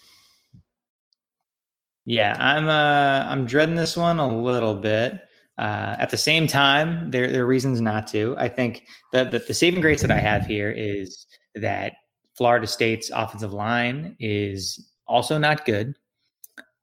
Yeah, 2.04 2.36
I'm 2.38 2.68
uh, 2.68 3.30
I'm 3.30 3.46
dreading 3.46 3.74
this 3.74 3.96
one 3.96 4.18
a 4.18 4.28
little 4.28 4.74
bit. 4.74 5.20
Uh, 5.58 5.96
at 5.98 6.10
the 6.10 6.16
same 6.16 6.46
time, 6.46 7.10
there 7.10 7.30
there 7.30 7.42
are 7.42 7.46
reasons 7.46 7.80
not 7.80 8.06
to. 8.08 8.34
I 8.38 8.48
think 8.48 8.86
that 9.12 9.30
the, 9.30 9.38
the 9.40 9.54
saving 9.54 9.80
grace 9.80 10.00
that 10.02 10.10
I 10.10 10.18
have 10.18 10.46
here 10.46 10.70
is 10.70 11.26
that 11.54 11.92
Florida 12.36 12.66
State's 12.66 13.10
offensive 13.10 13.52
line 13.52 14.16
is 14.18 14.90
also 15.06 15.36
not 15.36 15.66
good. 15.66 15.94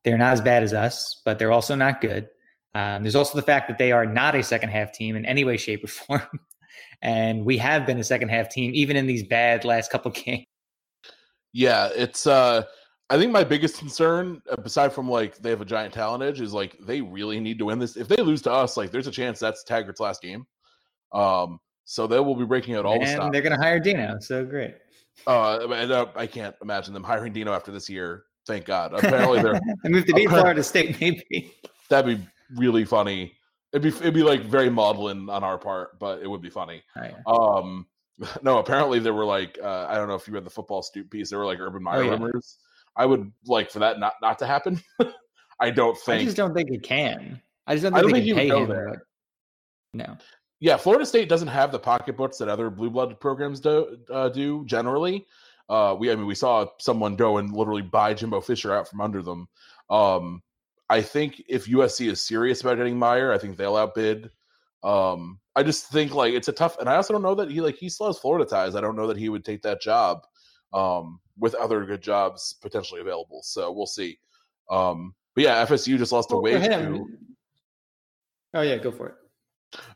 They're 0.03 0.17
not 0.17 0.33
as 0.33 0.41
bad 0.41 0.63
as 0.63 0.73
us, 0.73 1.21
but 1.25 1.39
they're 1.39 1.51
also 1.51 1.75
not 1.75 2.01
good. 2.01 2.29
Um, 2.77 3.01
there's 3.01 3.15
also 3.15 3.35
the 3.35 3.41
fact 3.45 3.67
that 3.69 3.79
they 3.79 3.91
are 3.91 4.05
not 4.05 4.35
a 4.35 4.43
second 4.43 4.69
half 4.69 4.93
team 4.93 5.15
in 5.15 5.25
any 5.25 5.43
way, 5.43 5.57
shape, 5.57 5.83
or 5.83 5.87
form. 5.87 6.21
and 7.01 7.43
we 7.43 7.57
have 7.57 7.85
been 7.87 7.97
a 7.97 8.03
second 8.03 8.29
half 8.29 8.49
team, 8.49 8.71
even 8.75 8.95
in 8.95 9.07
these 9.07 9.23
bad 9.23 9.65
last 9.65 9.89
couple 9.91 10.11
games. 10.25 10.45
Yeah, 11.53 11.89
it's. 11.95 12.27
uh 12.27 12.63
I 13.09 13.17
think 13.17 13.31
my 13.31 13.45
biggest 13.45 13.79
concern, 13.79 14.41
uh, 14.51 14.57
aside 14.65 14.91
from 14.91 15.09
like 15.09 15.37
they 15.37 15.49
have 15.49 15.61
a 15.61 15.65
giant 15.65 15.93
talent 15.93 16.21
edge, 16.23 16.41
is 16.41 16.53
like 16.53 16.75
they 16.81 16.99
really 16.99 17.39
need 17.39 17.57
to 17.59 17.65
win 17.65 17.79
this. 17.79 17.95
If 17.95 18.09
they 18.09 18.17
lose 18.17 18.41
to 18.43 18.51
us, 18.51 18.75
like 18.75 18.91
there's 18.91 19.07
a 19.07 19.11
chance 19.11 19.39
that's 19.39 19.63
Taggart's 19.63 20.01
last 20.01 20.21
game. 20.21 20.45
Um, 21.13 21.59
so 21.85 22.05
they 22.05 22.19
will 22.19 22.35
be 22.35 22.43
breaking 22.43 22.75
out 22.75 22.85
all 22.85 22.95
the 22.99 23.05
and 23.05 23.09
stuff. 23.11 23.31
they're 23.31 23.41
going 23.41 23.57
to 23.57 23.63
hire 23.63 23.79
Dino, 23.79 24.17
so 24.19 24.45
great. 24.45 24.75
Uh, 25.25 25.65
and, 25.71 25.89
uh, 25.89 26.07
I 26.17 26.27
can't 26.27 26.53
imagine 26.61 26.93
them 26.93 27.03
hiring 27.03 27.31
Dino 27.31 27.53
after 27.53 27.71
this 27.71 27.89
year. 27.89 28.25
Thank 28.45 28.65
God. 28.65 28.93
Apparently, 28.97 29.41
they're 29.41 29.55
I 29.55 29.87
moved 29.87 30.07
to 30.07 30.13
beat 30.13 30.27
Florida 30.29 30.61
State, 30.61 30.99
maybe. 30.99 31.53
that'd 31.89 32.17
be 32.17 32.27
really 32.55 32.85
funny. 32.85 33.33
It'd 33.73 33.81
be 33.83 33.89
it'd 33.99 34.13
be 34.13 34.23
like 34.23 34.43
very 34.43 34.69
maudlin 34.69 35.29
on 35.29 35.43
our 35.43 35.57
part, 35.57 35.99
but 35.99 36.21
it 36.21 36.27
would 36.29 36.41
be 36.41 36.49
funny. 36.49 36.81
Oh, 36.95 37.03
yeah. 37.03 37.17
Um, 37.27 37.85
no, 38.41 38.59
apparently 38.59 38.99
there 38.99 39.13
were 39.13 39.25
like 39.25 39.57
uh, 39.61 39.85
I 39.89 39.95
don't 39.95 40.07
know 40.07 40.15
if 40.15 40.27
you 40.27 40.33
read 40.33 40.45
the 40.45 40.49
Football 40.49 40.81
Scoop 40.81 41.09
piece. 41.11 41.29
There 41.29 41.39
were 41.39 41.45
like 41.45 41.59
Urban 41.59 41.83
Meyer 41.83 41.99
Oh, 41.99 42.03
yeah. 42.05 42.11
rumors. 42.11 42.57
I 42.95 43.05
would 43.05 43.31
like 43.45 43.69
for 43.69 43.79
that 43.79 43.99
not 43.99 44.13
not 44.21 44.39
to 44.39 44.47
happen. 44.47 44.81
I 45.59 45.69
don't 45.71 45.97
think. 45.97 46.21
I 46.21 46.25
just 46.25 46.37
don't 46.37 46.53
think 46.53 46.69
it 46.71 46.83
can. 46.83 47.41
I 47.67 47.73
just 47.75 47.83
don't 47.83 47.93
I 47.93 47.99
think 48.01 48.11
don't 48.11 48.19
they 48.19 48.25
think 48.25 48.37
can 48.37 48.45
he 48.45 48.51
pay 48.51 48.57
him. 48.57 48.65
go 48.67 48.73
there. 48.73 49.03
No. 49.93 50.17
yeah, 50.59 50.77
Florida 50.77 51.05
State 51.05 51.29
doesn't 51.29 51.47
have 51.47 51.71
the 51.71 51.79
pocketbooks 51.79 52.37
that 52.37 52.47
other 52.49 52.69
blue 52.69 52.89
blood 52.89 53.19
programs 53.19 53.59
do. 53.59 53.97
Uh, 54.11 54.29
do 54.29 54.63
generally. 54.65 55.25
Uh, 55.69 55.95
we 55.99 56.09
I 56.11 56.15
mean 56.15 56.25
we 56.27 56.35
saw 56.35 56.65
someone 56.79 57.15
go 57.15 57.37
and 57.37 57.51
literally 57.53 57.81
buy 57.81 58.13
Jimbo 58.13 58.39
Fisher 58.41 58.73
out 58.73 58.87
from 58.87 59.01
under 59.01 59.21
them. 59.21 59.47
Um, 59.89 60.41
I 60.89 61.01
think 61.01 61.43
if 61.47 61.65
USC 61.67 62.09
is 62.09 62.21
serious 62.21 62.61
about 62.61 62.77
getting 62.77 62.97
Meyer, 62.97 63.31
I 63.31 63.37
think 63.37 63.57
they'll 63.57 63.75
outbid. 63.75 64.29
Um, 64.83 65.39
I 65.55 65.63
just 65.63 65.87
think 65.87 66.13
like 66.13 66.33
it's 66.33 66.47
a 66.47 66.53
tough, 66.53 66.77
and 66.79 66.87
I 66.87 66.95
also 66.95 67.13
don't 67.13 67.23
know 67.23 67.35
that 67.35 67.51
he 67.51 67.61
like 67.61 67.75
he 67.75 67.89
still 67.89 68.07
has 68.07 68.19
Florida 68.19 68.45
ties. 68.45 68.75
I 68.75 68.81
don't 68.81 68.95
know 68.95 69.07
that 69.07 69.17
he 69.17 69.29
would 69.29 69.43
take 69.43 69.63
that 69.63 69.81
job 69.81 70.21
um, 70.73 71.19
with 71.37 71.55
other 71.55 71.85
good 71.85 72.01
jobs 72.01 72.55
potentially 72.61 73.01
available. 73.01 73.41
So 73.43 73.71
we'll 73.71 73.85
see. 73.85 74.19
Um, 74.69 75.13
but 75.35 75.43
yeah, 75.43 75.65
FSU 75.65 75.97
just 75.97 76.11
lost 76.11 76.29
Well, 76.29 76.39
away 76.39 76.59
for 76.59 76.69
to. 76.69 77.05
Oh 78.53 78.61
yeah, 78.61 78.77
go 78.77 78.91
for 78.91 79.09
it. 79.09 79.15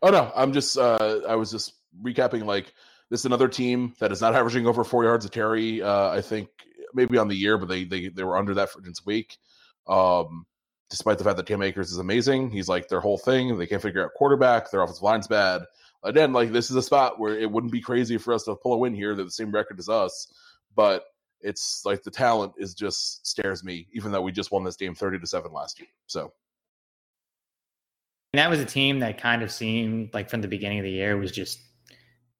Oh 0.01 0.09
no, 0.09 0.31
I'm 0.35 0.53
just 0.53 0.77
uh 0.77 1.21
I 1.27 1.35
was 1.35 1.51
just 1.51 1.73
recapping 2.03 2.45
like 2.45 2.73
this 3.09 3.21
is 3.21 3.25
another 3.25 3.47
team 3.47 3.93
that 3.99 4.11
is 4.11 4.21
not 4.21 4.35
averaging 4.35 4.67
over 4.67 4.83
four 4.83 5.03
yards 5.03 5.25
of 5.25 5.31
carry. 5.31 5.81
Uh 5.81 6.09
I 6.09 6.21
think 6.21 6.49
maybe 6.93 7.17
on 7.17 7.27
the 7.27 7.35
year, 7.35 7.57
but 7.57 7.69
they 7.69 7.85
they 7.85 8.09
they 8.09 8.23
were 8.23 8.37
under 8.37 8.53
that 8.55 8.69
for 8.69 8.81
this 8.81 9.05
week. 9.05 9.37
Um 9.87 10.45
despite 10.91 11.17
the 11.17 11.23
fact 11.23 11.37
that 11.37 11.47
Cam 11.47 11.63
Akers 11.63 11.91
is 11.91 11.97
amazing. 11.97 12.51
He's 12.51 12.67
like 12.67 12.89
their 12.89 12.99
whole 12.99 13.17
thing. 13.17 13.57
They 13.57 13.65
can't 13.65 13.81
figure 13.81 14.03
out 14.03 14.13
quarterback, 14.13 14.69
their 14.69 14.81
offensive 14.81 15.01
line's 15.01 15.27
bad. 15.27 15.63
Again, 16.03 16.33
like 16.33 16.51
this 16.51 16.69
is 16.69 16.75
a 16.75 16.81
spot 16.81 17.19
where 17.19 17.39
it 17.39 17.49
wouldn't 17.49 17.71
be 17.71 17.81
crazy 17.81 18.17
for 18.17 18.33
us 18.33 18.43
to 18.43 18.55
pull 18.55 18.73
a 18.73 18.77
win 18.77 18.93
here. 18.93 19.15
They're 19.15 19.25
the 19.25 19.31
same 19.31 19.51
record 19.51 19.79
as 19.79 19.87
us, 19.87 20.31
but 20.75 21.05
it's 21.39 21.83
like 21.85 22.03
the 22.03 22.11
talent 22.11 22.53
is 22.57 22.73
just 22.75 23.25
stares 23.25 23.63
me, 23.63 23.87
even 23.93 24.11
though 24.11 24.21
we 24.21 24.31
just 24.31 24.51
won 24.51 24.63
this 24.63 24.75
game 24.75 24.93
30 24.93 25.19
to 25.19 25.27
7 25.27 25.51
last 25.51 25.79
year. 25.79 25.89
So 26.07 26.33
And 28.33 28.39
that 28.39 28.49
was 28.49 28.59
a 28.59 28.65
team 28.65 28.99
that 28.99 29.17
kind 29.17 29.43
of 29.43 29.51
seemed 29.51 30.13
like 30.13 30.29
from 30.29 30.41
the 30.41 30.47
beginning 30.47 30.79
of 30.79 30.83
the 30.83 30.91
year 30.91 31.17
was 31.17 31.31
just 31.31 31.59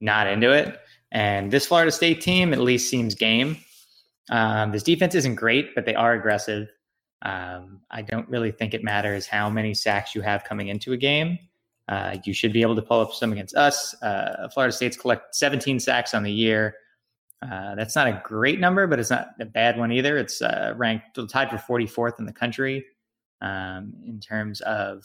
not 0.01 0.27
into 0.27 0.51
it. 0.51 0.77
And 1.11 1.51
this 1.51 1.65
Florida 1.65 1.91
State 1.91 2.19
team 2.21 2.53
at 2.53 2.59
least 2.59 2.89
seems 2.89 3.15
game. 3.15 3.57
Um, 4.29 4.71
this 4.71 4.83
defense 4.83 5.15
isn't 5.15 5.35
great, 5.35 5.73
but 5.73 5.85
they 5.85 5.95
are 5.95 6.13
aggressive. 6.13 6.67
Um, 7.21 7.81
I 7.91 8.01
don't 8.01 8.27
really 8.29 8.51
think 8.51 8.73
it 8.73 8.83
matters 8.83 9.27
how 9.27 9.49
many 9.49 9.73
sacks 9.73 10.15
you 10.15 10.21
have 10.21 10.43
coming 10.43 10.69
into 10.69 10.93
a 10.93 10.97
game. 10.97 11.37
Uh, 11.87 12.17
you 12.23 12.33
should 12.33 12.53
be 12.53 12.61
able 12.61 12.75
to 12.75 12.81
pull 12.81 12.99
up 12.99 13.13
some 13.13 13.31
against 13.31 13.55
us. 13.55 13.93
Uh, 14.01 14.47
Florida 14.53 14.71
State's 14.71 14.97
collect 14.97 15.35
17 15.35 15.79
sacks 15.79 16.13
on 16.13 16.23
the 16.23 16.31
year. 16.31 16.75
Uh, 17.41 17.75
that's 17.75 17.95
not 17.95 18.07
a 18.07 18.21
great 18.23 18.59
number, 18.59 18.87
but 18.87 18.99
it's 18.99 19.09
not 19.09 19.29
a 19.39 19.45
bad 19.45 19.77
one 19.77 19.91
either. 19.91 20.17
It's 20.17 20.41
uh, 20.41 20.73
ranked 20.77 21.19
tied 21.29 21.49
for 21.49 21.79
44th 21.79 22.19
in 22.19 22.25
the 22.25 22.33
country 22.33 22.85
um, 23.41 23.93
in 24.05 24.19
terms 24.19 24.61
of 24.61 25.03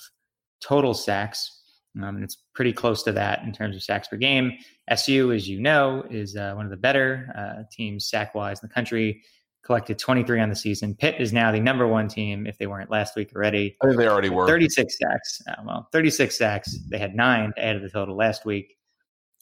total 0.60 0.94
sacks. 0.94 1.62
Um, 1.96 2.16
and 2.16 2.24
it's 2.24 2.36
pretty 2.54 2.74
close 2.74 3.02
to 3.04 3.12
that 3.12 3.42
in 3.42 3.52
terms 3.52 3.74
of 3.74 3.82
sacks 3.82 4.08
per 4.08 4.18
game. 4.18 4.52
SU, 4.90 5.32
as 5.32 5.48
you 5.48 5.60
know, 5.60 6.04
is 6.10 6.36
uh, 6.36 6.52
one 6.54 6.66
of 6.66 6.70
the 6.70 6.76
better 6.76 7.32
uh, 7.34 7.62
teams 7.72 8.06
sack 8.06 8.34
wise 8.34 8.62
in 8.62 8.68
the 8.68 8.74
country. 8.74 9.22
Collected 9.66 9.98
23 9.98 10.40
on 10.40 10.48
the 10.48 10.54
season. 10.54 10.94
Pitt 10.94 11.16
is 11.18 11.32
now 11.32 11.50
the 11.50 11.58
number 11.58 11.88
one 11.88 12.06
team 12.06 12.46
if 12.46 12.56
they 12.56 12.68
weren't 12.68 12.88
last 12.88 13.16
week 13.16 13.32
already. 13.34 13.76
I 13.82 13.86
think 13.86 13.98
they 13.98 14.06
already 14.06 14.30
were. 14.30 14.46
36 14.46 14.96
sacks. 14.96 15.42
Uh, 15.48 15.54
well, 15.66 15.88
36 15.92 16.38
sacks. 16.38 16.78
They 16.88 16.98
had 16.98 17.16
nine 17.16 17.52
to 17.56 17.64
add 17.64 17.72
to 17.72 17.80
the 17.80 17.90
total 17.90 18.16
last 18.16 18.44
week. 18.44 18.76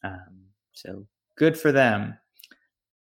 Um, 0.02 0.46
so 0.72 1.06
good 1.36 1.58
for 1.58 1.72
them. 1.72 2.16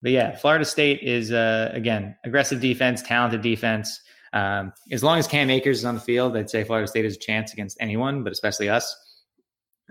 but 0.00 0.12
yeah, 0.12 0.34
Florida 0.34 0.64
State 0.64 1.02
is 1.02 1.30
uh, 1.30 1.70
again 1.74 2.16
aggressive 2.24 2.60
defense, 2.60 3.02
talented 3.02 3.42
defense. 3.42 4.00
Um, 4.32 4.72
as 4.90 5.04
long 5.04 5.18
as 5.18 5.26
Cam 5.26 5.50
Akers 5.50 5.80
is 5.80 5.84
on 5.84 5.96
the 5.96 6.00
field, 6.00 6.36
I'd 6.38 6.48
say 6.48 6.64
Florida 6.64 6.88
State 6.88 7.04
has 7.04 7.16
a 7.16 7.18
chance 7.18 7.52
against 7.52 7.76
anyone, 7.80 8.22
but 8.24 8.32
especially 8.32 8.70
us. 8.70 8.96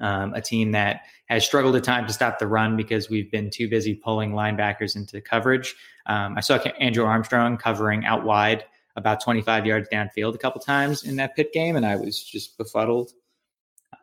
Um, 0.02 0.34
a 0.34 0.42
team 0.42 0.72
that 0.72 1.02
has 1.26 1.46
struggled 1.46 1.76
at 1.76 1.84
times 1.84 2.08
to 2.08 2.14
stop 2.14 2.40
the 2.40 2.48
run 2.48 2.78
because 2.78 3.10
we've 3.10 3.30
been 3.30 3.50
too 3.50 3.70
busy 3.70 3.96
pulling 3.96 4.32
linebackers 4.32 4.96
into 4.96 5.20
coverage. 5.22 5.76
Um, 6.06 6.38
I 6.38 6.42
saw 6.42 6.56
Andrew 6.80 7.04
Armstrong 7.06 7.58
covering 7.58 8.06
out 8.06 8.24
wide 8.24 8.64
about 8.96 9.22
25 9.22 9.66
yards 9.66 9.90
downfield 9.90 10.36
a 10.36 10.38
couple 10.38 10.62
times 10.62 11.04
in 11.04 11.18
that 11.18 11.36
Pitt 11.36 11.54
game, 11.54 11.76
and 11.76 11.86
I 11.86 11.96
was 11.96 12.24
just 12.24 12.58
befuddled. 12.58 13.12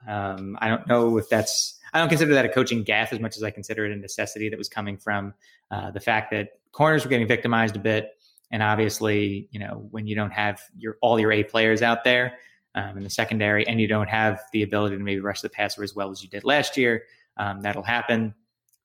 Um, 0.07 0.57
I 0.61 0.69
don't 0.69 0.87
know 0.87 1.19
if 1.19 1.29
that's 1.29 1.79
I 1.93 1.99
don't 1.99 2.09
consider 2.09 2.35
that 2.35 2.45
a 2.45 2.49
coaching 2.49 2.85
gaffe 2.85 3.13
as 3.13 3.21
much 3.21 3.37
as 3.37 3.43
I 3.43 3.51
consider 3.51 3.87
it 3.87 3.93
a 3.93 3.97
necessity 3.97 4.49
that 4.49 4.59
was 4.59 4.69
coming 4.69 4.97
from 4.97 5.35
uh, 5.71 5.91
the 5.91 6.01
fact 6.01 6.31
that 6.33 6.51
corners 6.73 7.05
were 7.05 7.11
getting 7.11 7.27
victimized 7.27 7.75
a 7.77 7.79
bit, 7.79 8.11
and 8.51 8.63
obviously, 8.63 9.49
you 9.51 9.59
know, 9.59 9.89
when 9.91 10.07
you 10.07 10.15
don't 10.15 10.33
have 10.33 10.61
your 10.77 10.97
all 11.01 11.19
your 11.19 11.33
A 11.33 11.43
players 11.43 11.83
out 11.83 12.05
there 12.05 12.39
um, 12.77 12.99
in 12.99 13.03
the 13.03 13.11
secondary, 13.11 13.67
and 13.67 13.81
you 13.81 13.89
don't 13.89 14.09
have 14.09 14.41
the 14.53 14.63
ability 14.63 14.97
to 14.97 15.03
maybe 15.03 15.21
rush 15.21 15.41
the 15.41 15.49
passer 15.49 15.83
as 15.83 15.95
well 15.95 16.11
as 16.11 16.23
you 16.23 16.29
did 16.29 16.45
last 16.45 16.77
year, 16.77 17.05
um, 17.39 17.63
that'll 17.63 17.83
happen. 17.83 18.35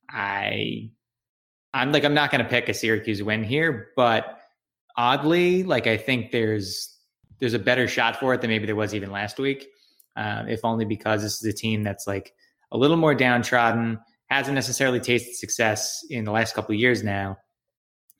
I, 0.09 0.89
I'm 1.73 1.91
like, 1.91 2.03
I'm 2.03 2.13
not 2.13 2.31
going 2.31 2.43
to 2.43 2.49
pick 2.49 2.69
a 2.69 2.73
Syracuse 2.73 3.21
win 3.21 3.43
here, 3.43 3.89
but 3.95 4.39
oddly, 4.97 5.63
like 5.63 5.87
I 5.87 5.97
think 5.97 6.31
there's 6.31 6.97
there's 7.39 7.53
a 7.53 7.59
better 7.59 7.87
shot 7.87 8.19
for 8.19 8.33
it 8.33 8.41
than 8.41 8.49
maybe 8.49 8.65
there 8.67 8.75
was 8.75 8.93
even 8.93 9.11
last 9.11 9.39
week. 9.39 9.67
Uh, 10.15 10.43
if 10.47 10.63
only 10.63 10.85
because 10.85 11.21
this 11.21 11.41
is 11.41 11.45
a 11.45 11.53
team 11.53 11.83
that's 11.83 12.05
like 12.05 12.33
a 12.71 12.77
little 12.77 12.97
more 12.97 13.15
downtrodden, 13.15 13.99
hasn't 14.29 14.55
necessarily 14.55 14.99
tasted 14.99 15.35
success 15.35 16.05
in 16.09 16.23
the 16.23 16.31
last 16.31 16.53
couple 16.53 16.73
of 16.73 16.79
years 16.79 17.03
now. 17.03 17.37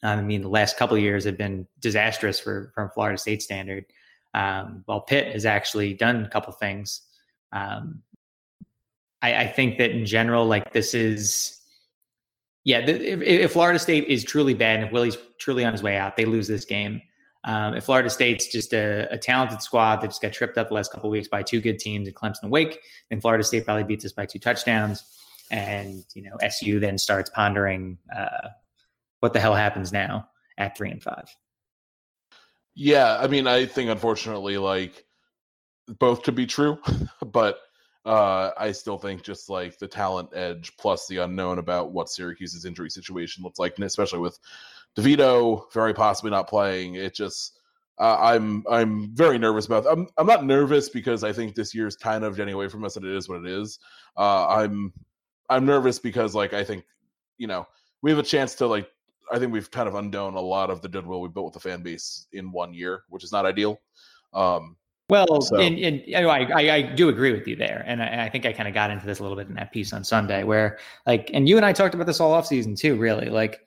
Um, 0.04 0.20
I 0.20 0.22
mean, 0.22 0.42
the 0.42 0.50
last 0.50 0.78
couple 0.78 0.98
of 0.98 1.04
years 1.04 1.26
have 1.26 1.38
been 1.38 1.68
disastrous 1.80 2.40
for 2.40 2.72
from 2.74 2.90
Florida 2.94 3.18
State 3.18 3.42
standard. 3.42 3.86
Um, 4.34 4.84
while 4.86 5.02
Pitt 5.02 5.34
has 5.34 5.46
actually 5.46 5.94
done 5.94 6.24
a 6.24 6.30
couple 6.30 6.54
things, 6.54 7.02
um, 7.52 8.02
I, 9.22 9.44
I, 9.44 9.48
think 9.48 9.78
that 9.78 9.92
in 9.92 10.06
general, 10.06 10.46
like 10.46 10.72
this 10.72 10.94
is, 10.94 11.60
yeah, 12.64 12.86
the, 12.86 12.94
if, 12.94 13.22
if, 13.22 13.52
Florida 13.52 13.78
State 13.78 14.08
is 14.08 14.24
truly 14.24 14.54
bad 14.54 14.78
and 14.78 14.86
if 14.86 14.94
Willie's 14.94 15.18
truly 15.38 15.66
on 15.66 15.74
his 15.74 15.84
way 15.84 15.98
out, 15.98 16.16
they 16.16 16.26
lose 16.26 16.48
this 16.48 16.64
game. 16.64 17.02
Um, 17.44 17.74
if 17.74 17.86
Florida 17.86 18.10
State's 18.10 18.48
just 18.48 18.72
a, 18.74 19.12
a, 19.12 19.18
talented 19.18 19.62
squad 19.62 20.02
that 20.02 20.08
just 20.08 20.22
got 20.22 20.32
tripped 20.32 20.58
up 20.58 20.68
the 20.68 20.76
last 20.76 20.92
couple 20.92 21.10
weeks 21.10 21.28
by 21.28 21.42
two 21.42 21.60
good 21.60 21.80
teams 21.80 22.08
in 22.08 22.14
Clemson 22.14 22.44
and 22.44 22.52
Wake, 22.52 22.80
then 23.10 23.20
Florida 23.20 23.44
State 23.44 23.66
probably 23.66 23.84
beats 23.84 24.06
us 24.06 24.12
by 24.12 24.28
two 24.28 24.38
touchdowns. 24.38 25.04
And 25.50 26.06
you 26.14 26.22
know, 26.22 26.38
SU 26.40 26.80
then 26.80 26.98
starts 26.98 27.32
pondering 27.32 27.98
uh, 28.16 28.50
what 29.22 29.34
the 29.34 29.40
hell 29.40 29.56
happens 29.56 29.92
now 29.92 30.30
at 30.58 30.78
three 30.78 30.92
and 30.92 31.02
five. 31.02 31.36
Yeah, 32.76 33.18
I 33.20 33.28
mean, 33.28 33.48
I 33.48 33.66
think 33.66 33.90
unfortunately, 33.90 34.58
like 34.58 35.06
both 36.00 36.24
to 36.24 36.32
be 36.32 36.46
true, 36.46 36.78
but 37.32 37.60
uh, 38.06 38.52
I 38.58 38.72
still 38.72 38.98
think 38.98 39.24
just 39.24 39.50
like 39.50 39.78
the 39.78 39.88
talent 39.88 40.30
edge 40.34 40.76
plus 40.78 41.08
the 41.08 41.18
unknown 41.18 41.60
about 41.60 41.92
what 41.92 42.10
Syracuse's 42.10 42.66
injury 42.66 42.90
situation 42.90 43.44
looks 43.44 43.60
like, 43.60 43.76
and 43.76 43.86
especially 43.86 44.20
with 44.20 44.40
DeVito 44.98 45.72
very 45.74 45.94
possibly 45.94 46.32
not 46.32 46.48
playing, 46.50 46.96
it 46.96 47.14
just 47.14 47.60
uh, 48.00 48.18
I'm 48.20 48.64
I'm 48.70 49.14
very 49.16 49.38
nervous 49.38 49.66
about. 49.66 49.86
I'm 49.86 50.08
I'm 50.18 50.28
not 50.28 50.46
nervous 50.46 50.90
because 50.90 51.24
I 51.24 51.34
think 51.34 51.56
this 51.56 51.76
year's 51.76 51.96
kind 51.96 52.24
of 52.24 52.36
getting 52.38 52.54
away 52.54 52.70
from 52.70 52.84
us, 52.86 52.96
and 52.96 53.06
it 53.06 53.16
is 53.16 53.28
what 53.30 53.40
it 53.46 53.48
is. 53.48 53.80
Uh, 54.18 54.48
I'm 54.48 54.94
I'm 55.50 55.66
nervous 55.66 56.00
because 56.00 56.34
like 56.34 56.54
I 56.54 56.64
think 56.64 56.86
you 57.38 57.48
know 57.48 57.68
we 58.02 58.12
have 58.12 58.20
a 58.20 58.24
chance 58.24 58.56
to 58.56 58.68
like 58.68 58.90
I 59.32 59.40
think 59.40 59.54
we've 59.54 59.72
kind 59.72 59.88
of 59.88 59.96
undone 59.96 60.36
a 60.36 60.42
lot 60.42 60.70
of 60.70 60.82
the 60.82 60.90
goodwill 60.90 61.22
we 61.22 61.30
built 61.30 61.46
with 61.46 61.54
the 61.54 61.60
fan 61.60 61.82
base 61.82 62.28
in 62.34 62.52
one 62.52 62.74
year, 62.74 63.04
which 63.10 63.24
is 63.24 63.32
not 63.32 63.46
ideal. 63.46 63.80
Um, 64.34 64.76
well, 65.12 65.42
so. 65.42 65.58
and, 65.58 66.02
I, 66.16 66.22
I, 66.22 66.76
I, 66.76 66.82
do 66.82 67.10
agree 67.10 67.34
with 67.34 67.46
you 67.46 67.58
there, 67.58 67.84
and 67.86 68.02
I, 68.02 68.26
I 68.26 68.30
think 68.30 68.46
I 68.46 68.54
kind 68.54 68.70
of 68.70 68.74
got 68.74 68.92
into 68.92 69.06
this 69.06 69.20
a 69.20 69.24
little 69.24 69.38
bit 69.38 69.50
in 69.50 69.56
that 69.56 69.74
piece 69.74 69.92
on 69.92 70.06
Sunday, 70.06 70.44
where 70.44 70.80
like, 71.06 71.30
and 71.34 71.50
you 71.50 71.58
and 71.58 71.66
I 71.66 71.74
talked 71.74 71.94
about 71.94 72.08
this 72.08 72.22
all 72.22 72.32
off 72.32 72.48
season 72.48 72.76
too. 72.76 72.96
Really, 72.96 73.28
like, 73.28 73.60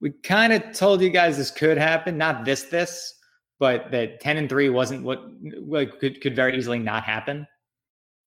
we 0.00 0.10
kind 0.10 0.52
of 0.52 0.72
told 0.72 1.02
you 1.02 1.10
guys 1.10 1.36
this 1.36 1.50
could 1.50 1.76
happen, 1.76 2.16
not 2.16 2.44
this 2.44 2.62
this, 2.64 3.12
but 3.58 3.90
that 3.90 4.20
ten 4.20 4.36
and 4.36 4.48
three 4.48 4.68
wasn't 4.68 5.02
what 5.02 5.20
like 5.66 5.98
could 5.98 6.20
could 6.20 6.36
very 6.36 6.56
easily 6.56 6.78
not 6.78 7.02
happen, 7.02 7.44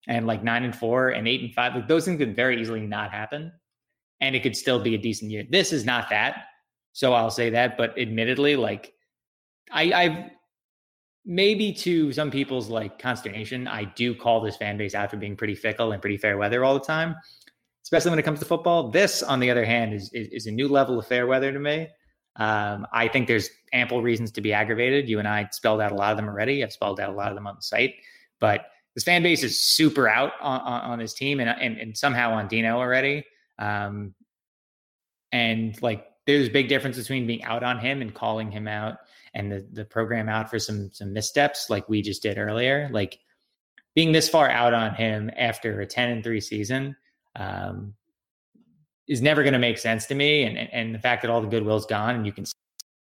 and 0.10 0.28
like 0.28 0.44
nine 0.44 0.66
and 0.66 0.76
four 0.76 1.12
and 1.12 1.26
eight 1.26 1.42
and 1.42 1.54
five, 1.54 1.74
like 1.74 1.88
those 1.88 2.04
things 2.04 2.18
could 2.18 2.36
very 2.36 2.60
easily 2.60 2.82
not 2.82 3.12
happen, 3.12 3.50
and 4.24 4.38
it 4.38 4.42
could 4.42 4.56
still 4.56 4.80
be 4.80 4.96
a 4.96 4.98
decent 4.98 5.30
year. 5.32 5.44
This 5.50 5.74
is 5.74 5.84
not 5.84 6.10
that, 6.10 6.46
so 6.94 7.12
I'll 7.12 7.30
say 7.30 7.50
that. 7.50 7.78
But 7.78 8.00
admittedly, 8.00 8.56
like, 8.56 8.94
I 9.70 9.92
I've 9.92 10.18
maybe 11.26 11.74
to 11.74 12.14
some 12.14 12.32
people's 12.32 12.70
like 12.70 13.00
consternation, 13.00 13.68
I 13.68 13.84
do 13.84 14.16
call 14.16 14.40
this 14.40 14.56
fan 14.56 14.78
base 14.78 14.96
out 14.96 15.12
for 15.12 15.18
being 15.18 15.36
pretty 15.36 15.56
fickle 15.56 15.92
and 15.92 16.02
pretty 16.02 16.18
fair 16.18 16.38
weather 16.38 16.64
all 16.64 16.74
the 16.74 16.86
time, 16.86 17.16
especially 17.84 18.12
when 18.12 18.20
it 18.20 18.24
comes 18.24 18.40
to 18.40 18.46
football. 18.46 18.92
This, 18.92 19.22
on 19.24 19.42
the 19.42 19.52
other 19.52 19.66
hand, 19.66 19.94
is 19.94 20.10
is, 20.14 20.30
is 20.30 20.46
a 20.48 20.52
new 20.52 20.70
level 20.70 20.98
of 20.98 21.06
fair 21.06 21.28
weather 21.28 21.52
to 21.52 21.60
me. 21.60 21.90
Um, 22.38 22.88
I 22.94 23.10
think 23.10 23.28
there's 23.28 23.50
ample 23.74 24.02
reasons 24.02 24.32
to 24.32 24.42
be 24.42 24.54
aggravated. 24.54 25.10
You 25.10 25.20
and 25.20 25.28
I 25.28 25.50
spelled 25.52 25.82
out 25.82 25.92
a 25.92 25.96
lot 25.96 26.12
of 26.12 26.18
them 26.18 26.30
already. 26.30 26.64
I've 26.64 26.72
spelled 26.72 27.02
out 27.02 27.10
a 27.10 27.14
lot 27.14 27.28
of 27.28 27.36
them 27.36 27.46
on 27.46 27.56
the 27.56 27.62
site, 27.62 27.96
but 28.40 28.68
this 28.96 29.04
fan 29.04 29.22
base 29.22 29.44
is 29.44 29.60
super 29.60 30.08
out 30.08 30.32
on, 30.42 30.62
on, 30.62 30.82
on 30.92 31.00
this 31.00 31.14
team 31.14 31.42
and, 31.42 31.50
and, 31.50 31.78
and 31.78 31.98
somehow 31.98 32.32
on 32.34 32.48
Dino 32.48 32.78
already. 32.78 33.26
Um, 33.60 34.14
and 35.32 35.80
like, 35.82 36.08
there's 36.26 36.48
a 36.48 36.52
big 36.52 36.70
difference 36.70 36.98
between 36.98 37.28
being 37.28 37.44
out 37.44 37.64
on 37.64 37.80
him 37.80 38.02
and 38.02 38.14
calling 38.14 38.50
him 38.50 38.68
out 38.68 38.98
and 39.34 39.52
the 39.52 39.68
the 39.74 39.86
program 39.86 40.30
out 40.30 40.50
for 40.50 40.60
some 40.60 40.90
some 40.94 41.12
missteps 41.12 41.70
like 41.70 41.90
we 41.90 42.02
just 42.02 42.22
did 42.22 42.38
earlier. 42.38 42.90
Like 42.92 43.20
being 43.96 44.12
this 44.12 44.30
far 44.30 44.50
out 44.50 44.74
on 44.74 44.96
him 44.96 45.30
after 45.38 45.82
a 45.82 45.86
10 45.86 46.10
and 46.10 46.24
3 46.24 46.42
season 46.42 46.96
um, 47.36 47.94
is 49.08 49.22
never 49.22 49.44
going 49.44 49.54
to 49.54 49.60
make 49.60 49.78
sense 49.78 50.06
to 50.08 50.16
me. 50.16 50.44
And, 50.44 50.58
and 50.58 50.96
the 50.96 51.00
fact 51.00 51.22
that 51.22 51.32
all 51.32 51.42
the 51.42 51.48
goodwill's 51.48 51.86
gone 51.86 52.16
and 52.16 52.26
you 52.26 52.32
can 52.32 52.46
see 52.46 52.54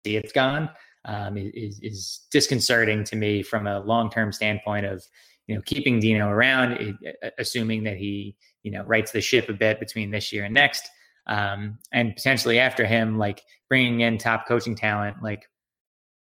it's 0.06 0.32
gone 0.32 0.70
um, 1.06 1.38
is, 1.38 1.80
is 1.82 2.28
disconcerting 2.32 3.04
to 3.06 3.16
me 3.16 3.42
from 3.42 3.68
a 3.68 3.80
long 3.80 4.10
term 4.10 4.32
standpoint 4.32 4.86
of 4.86 5.04
you 5.48 5.56
know 5.56 5.62
keeping 5.66 6.00
Dino 6.00 6.30
around, 6.30 6.98
assuming 7.38 7.84
that 7.84 7.98
he 7.98 8.36
you 8.68 8.74
know 8.74 8.84
rights 8.84 9.12
the 9.12 9.22
ship 9.22 9.50
a 9.50 9.54
bit 9.54 9.80
between 9.80 10.12
this 10.12 10.32
year 10.34 10.44
and 10.46 10.54
next, 10.54 10.84
um, 11.28 11.80
and 11.92 12.16
potentially 12.16 12.60
after 12.60 12.86
him, 12.86 13.18
like 13.18 13.42
bringing 13.70 14.02
in 14.02 14.18
top 14.18 14.48
coaching 14.48 14.76
talent 14.76 15.18
like 15.22 15.44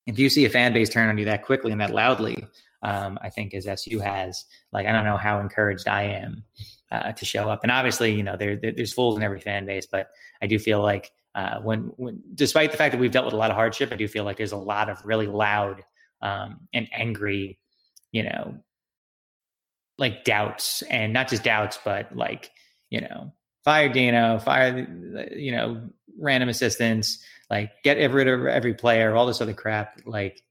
if 0.06 0.18
you 0.18 0.28
see 0.28 0.44
a 0.44 0.50
fan 0.50 0.72
base 0.72 0.88
turn 0.88 1.08
on 1.08 1.18
you 1.18 1.24
that 1.26 1.44
quickly 1.44 1.72
and 1.72 1.80
that 1.80 1.90
loudly, 1.90 2.44
um, 2.82 3.18
I 3.22 3.30
think 3.30 3.54
as 3.54 3.66
SU 3.66 4.00
has, 4.00 4.44
like 4.72 4.86
I 4.86 4.92
don't 4.92 5.04
know 5.04 5.16
how 5.16 5.40
encouraged 5.40 5.88
I 5.88 6.04
am 6.04 6.44
uh, 6.90 7.12
to 7.12 7.24
show 7.24 7.48
up. 7.48 7.60
And 7.62 7.70
obviously, 7.70 8.12
you 8.12 8.22
know, 8.22 8.36
there, 8.36 8.56
there's 8.56 8.92
fools 8.92 9.16
in 9.16 9.22
every 9.22 9.40
fan 9.40 9.66
base, 9.66 9.86
but 9.86 10.08
I 10.42 10.46
do 10.46 10.58
feel 10.58 10.82
like 10.82 11.10
uh, 11.34 11.60
when, 11.60 11.92
when, 11.96 12.20
despite 12.34 12.72
the 12.72 12.76
fact 12.76 12.92
that 12.92 13.00
we've 13.00 13.12
dealt 13.12 13.26
with 13.26 13.34
a 13.34 13.38
lot 13.38 13.50
of 13.50 13.56
hardship, 13.56 13.92
I 13.92 13.96
do 13.96 14.08
feel 14.08 14.24
like 14.24 14.36
there's 14.36 14.52
a 14.52 14.56
lot 14.56 14.90
of 14.90 14.98
really 15.04 15.26
loud 15.26 15.82
um, 16.20 16.68
and 16.74 16.88
angry, 16.92 17.58
you 18.10 18.24
know, 18.24 18.56
like 19.98 20.24
doubts, 20.24 20.82
and 20.82 21.12
not 21.12 21.28
just 21.28 21.44
doubts, 21.44 21.78
but 21.84 22.14
like 22.16 22.50
you 22.90 23.00
know, 23.00 23.32
fire 23.64 23.88
Dino, 23.88 24.38
fire, 24.38 24.86
you 25.34 25.52
know, 25.52 25.82
random 26.18 26.48
assistants 26.48 27.24
like 27.52 27.70
get 27.84 27.98
rid 28.10 28.28
of 28.28 28.46
every 28.46 28.74
player, 28.74 29.14
all 29.14 29.26
this 29.26 29.40
other 29.42 29.52
crap. 29.52 30.00
Like 30.06 30.42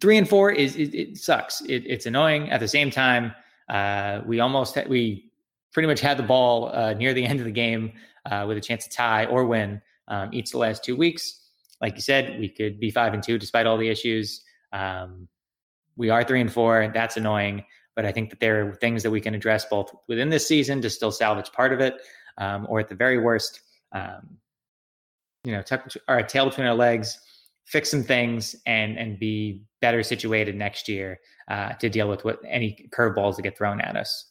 three 0.00 0.18
and 0.18 0.28
four 0.28 0.50
is 0.50 0.74
it, 0.76 0.94
it 0.94 1.18
sucks. 1.18 1.60
It, 1.62 1.84
it's 1.86 2.04
annoying. 2.04 2.50
At 2.50 2.60
the 2.60 2.68
same 2.68 2.90
time, 2.90 3.32
uh, 3.68 4.22
we 4.26 4.40
almost 4.40 4.74
had, 4.74 4.88
we 4.88 5.30
pretty 5.72 5.86
much 5.86 6.00
had 6.00 6.16
the 6.16 6.24
ball 6.24 6.74
uh, 6.74 6.94
near 6.94 7.14
the 7.14 7.24
end 7.30 7.38
of 7.38 7.44
the 7.44 7.52
game 7.52 7.92
uh, 8.30 8.44
with 8.46 8.56
a 8.56 8.60
chance 8.60 8.84
to 8.84 8.90
tie 8.90 9.24
or 9.26 9.46
win 9.46 9.80
um, 10.08 10.30
each 10.32 10.50
the 10.50 10.58
last 10.58 10.84
two 10.84 10.96
weeks. 10.96 11.38
Like 11.80 11.94
you 11.94 12.02
said, 12.02 12.38
we 12.40 12.48
could 12.48 12.80
be 12.80 12.90
five 12.90 13.14
and 13.14 13.22
two 13.22 13.38
despite 13.38 13.66
all 13.66 13.78
the 13.78 13.88
issues. 13.88 14.42
Um, 14.72 15.28
we 15.96 16.10
are 16.10 16.24
three 16.24 16.40
and 16.40 16.52
four. 16.52 16.90
That's 16.92 17.16
annoying, 17.16 17.64
but 17.96 18.04
I 18.04 18.12
think 18.12 18.30
that 18.30 18.40
there 18.40 18.68
are 18.68 18.74
things 18.74 19.02
that 19.02 19.10
we 19.10 19.20
can 19.20 19.34
address 19.34 19.64
both 19.64 19.94
within 20.08 20.30
this 20.30 20.46
season 20.46 20.80
to 20.82 20.90
still 20.90 21.12
salvage 21.12 21.52
part 21.52 21.72
of 21.72 21.80
it, 21.80 22.00
um, 22.38 22.66
or 22.68 22.80
at 22.80 22.88
the 22.88 22.94
very 22.94 23.18
worst, 23.18 23.60
um, 23.92 24.36
you 25.44 25.52
know, 25.52 25.62
tuck 25.62 25.86
our 26.08 26.22
tail 26.22 26.46
between 26.46 26.66
our 26.66 26.74
legs, 26.74 27.18
fix 27.66 27.90
some 27.90 28.02
things, 28.02 28.56
and 28.66 28.98
and 28.98 29.18
be 29.18 29.62
better 29.80 30.02
situated 30.02 30.54
next 30.54 30.88
year 30.88 31.18
uh, 31.48 31.72
to 31.74 31.88
deal 31.88 32.08
with 32.08 32.24
what 32.24 32.38
any 32.46 32.88
curveballs 32.90 33.36
that 33.36 33.42
get 33.42 33.56
thrown 33.56 33.80
at 33.80 33.96
us. 33.96 34.26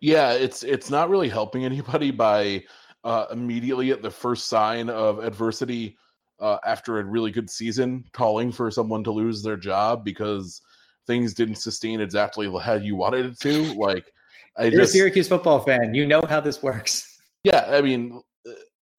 Yeah, 0.00 0.32
it's 0.32 0.62
it's 0.62 0.90
not 0.90 1.08
really 1.08 1.28
helping 1.28 1.64
anybody 1.64 2.10
by 2.10 2.64
uh, 3.04 3.26
immediately 3.30 3.90
at 3.90 4.02
the 4.02 4.10
first 4.10 4.48
sign 4.48 4.88
of 4.90 5.18
adversity 5.22 5.96
uh, 6.40 6.58
after 6.64 6.98
a 6.98 7.04
really 7.04 7.30
good 7.30 7.48
season, 7.48 8.04
calling 8.12 8.52
for 8.52 8.70
someone 8.70 9.04
to 9.04 9.10
lose 9.10 9.42
their 9.42 9.56
job 9.56 10.04
because 10.04 10.60
things 11.06 11.34
didn't 11.34 11.56
sustain 11.56 12.00
exactly 12.00 12.50
how 12.60 12.74
you 12.74 12.96
wanted 12.96 13.26
it 13.26 13.40
to. 13.40 13.74
Like, 13.74 14.12
I 14.56 14.64
You're 14.66 14.82
just, 14.82 14.94
a 14.94 14.98
Syracuse 14.98 15.28
football 15.28 15.60
fan. 15.60 15.94
You 15.94 16.06
know 16.06 16.22
how 16.28 16.40
this 16.40 16.62
works. 16.62 17.18
Yeah, 17.42 17.66
I 17.68 17.82
mean, 17.82 18.22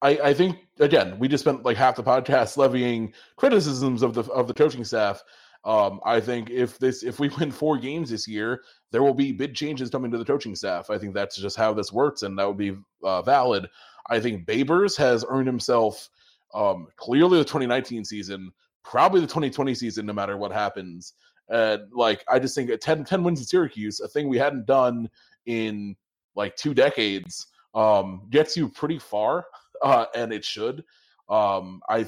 I, 0.02 0.20
I 0.24 0.34
think 0.34 0.58
again 0.80 1.18
we 1.18 1.28
just 1.28 1.44
spent 1.44 1.64
like 1.64 1.78
half 1.78 1.96
the 1.96 2.04
podcast 2.04 2.58
levying 2.58 3.14
criticisms 3.38 4.04
of 4.04 4.14
the 4.14 4.24
of 4.32 4.48
the 4.48 4.54
coaching 4.54 4.84
staff. 4.84 5.24
Um, 5.64 6.00
I 6.06 6.20
think 6.20 6.52
if 6.52 6.78
this 6.78 7.02
if 7.02 7.20
we 7.20 7.30
win 7.40 7.52
four 7.52 7.78
games 7.78 8.12
this 8.12 8.28
year, 8.28 8.64
there 8.92 9.02
will 9.02 9.14
be 9.14 9.32
big 9.32 9.56
changes 9.56 9.90
coming 9.90 10.12
to 10.12 10.18
the 10.18 10.26
coaching 10.26 10.56
staff. 10.56 10.90
I 10.90 10.98
think 10.98 11.14
that's 11.14 11.36
just 11.38 11.58
how 11.58 11.74
this 11.74 11.92
works, 11.92 12.22
and 12.22 12.38
that 12.38 12.48
would 12.48 12.58
be 12.58 12.78
uh, 13.04 13.22
valid. 13.24 13.68
I 14.10 14.20
think 14.20 14.46
Babers 14.46 14.96
has 14.98 15.26
earned 15.28 15.48
himself 15.48 16.10
um, 16.56 16.88
clearly 16.95 17.38
the 17.38 17.43
2019 17.43 18.06
season, 18.06 18.51
probably 18.84 19.20
the 19.20 19.28
2020 19.28 19.76
season, 19.76 20.06
no 20.06 20.14
matter 20.14 20.38
what 20.38 20.51
happens. 20.51 21.14
And 21.49 21.84
like 21.91 22.24
I 22.28 22.39
just 22.39 22.56
think 22.56 22.72
10, 22.80 23.03
10 23.03 23.24
wins 23.24 23.39
in 23.39 23.45
Syracuse, 23.45 23.99
a 23.99 24.08
thing 24.08 24.28
we 24.28 24.38
hadn't 24.38 24.66
done 24.66 25.10
in 25.45 25.95
like 26.36 26.56
two 26.56 26.74
decades, 26.74 27.47
um, 27.76 28.28
gets 28.30 28.58
you 28.58 28.70
pretty 28.70 28.97
far, 28.97 29.45
uh, 29.82 30.06
and 30.16 30.34
it 30.34 30.43
should. 30.43 30.84
Um, 31.30 31.82
I 31.89 31.99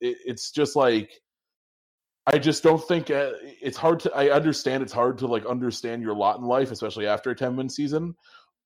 it, 0.00 0.18
it's 0.24 0.50
just 0.50 0.76
like 0.76 1.20
I 2.26 2.38
just 2.38 2.62
don't 2.62 2.82
think 2.86 3.10
uh, 3.10 3.32
it's 3.42 3.76
hard 3.76 4.00
to. 4.00 4.14
I 4.14 4.30
understand 4.30 4.82
it's 4.82 4.92
hard 4.92 5.18
to 5.18 5.26
like 5.26 5.46
understand 5.46 6.02
your 6.02 6.14
lot 6.14 6.38
in 6.38 6.44
life, 6.44 6.70
especially 6.70 7.06
after 7.06 7.30
a 7.30 7.34
ten 7.34 7.56
win 7.56 7.68
season. 7.68 8.16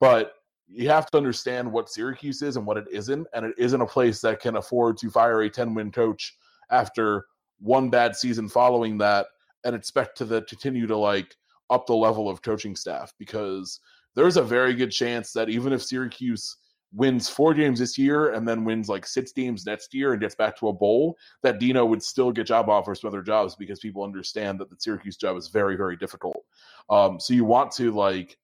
But 0.01 0.33
you 0.73 0.89
have 0.89 1.11
to 1.11 1.19
understand 1.19 1.71
what 1.71 1.91
Syracuse 1.91 2.43
is 2.43 2.57
and 2.57 2.67
what 2.67 2.77
it 2.77 2.87
isn't, 2.91 3.27
and 3.35 3.45
it 3.45 3.55
isn't 3.59 3.81
a 3.81 3.87
place 3.87 4.21
that 4.21 4.41
can 4.41 4.57
afford 4.57 4.97
to 4.99 5.11
fire 5.11 5.43
a 5.43 5.51
ten 5.51 5.75
win 5.75 5.91
coach 5.91 6.37
after 6.71 7.27
one 7.59 7.91
bad 7.91 8.17
season 8.17 8.49
following 8.49 8.97
that 8.99 9.27
and 9.65 9.75
expect 9.75 10.17
to 10.19 10.25
the, 10.25 10.43
continue 10.43 10.87
to 10.87 10.97
like 10.97 11.37
up 11.69 11.87
the 11.87 11.95
level 11.95 12.29
of 12.29 12.43
coaching 12.43 12.75
staff 12.75 13.13
because 13.19 13.81
there's 14.15 14.37
a 14.37 14.43
very 14.43 14.75
good 14.75 14.91
chance 14.91 15.33
that 15.33 15.49
even 15.49 15.73
if 15.73 15.83
Syracuse 15.83 16.57
wins 16.93 17.29
four 17.29 17.55
games 17.55 17.79
this 17.79 17.97
year 17.97 18.33
and 18.33 18.47
then 18.49 18.65
wins 18.65 18.89
like 18.89 19.07
six 19.07 19.33
games 19.33 19.65
next 19.65 19.95
year 19.95 20.13
and 20.13 20.21
gets 20.21 20.35
back 20.35 20.59
to 20.59 20.69
a 20.69 20.73
bowl, 20.73 21.17
that 21.43 21.61
Dino 21.61 21.85
would 21.85 22.03
still 22.03 22.33
get 22.33 22.47
job 22.47 22.69
offers 22.69 23.01
from 23.01 23.09
other 23.09 23.23
jobs 23.23 23.55
because 23.55 23.79
people 23.79 24.03
understand 24.03 24.59
that 24.59 24.69
the 24.69 24.77
Syracuse 24.79 25.17
job 25.17 25.37
is 25.37 25.49
very, 25.49 25.77
very 25.77 25.97
difficult. 25.97 26.45
Um, 26.89 27.21
so 27.21 27.35
you 27.35 27.45
want 27.45 27.71
to 27.73 27.93
like 27.93 28.37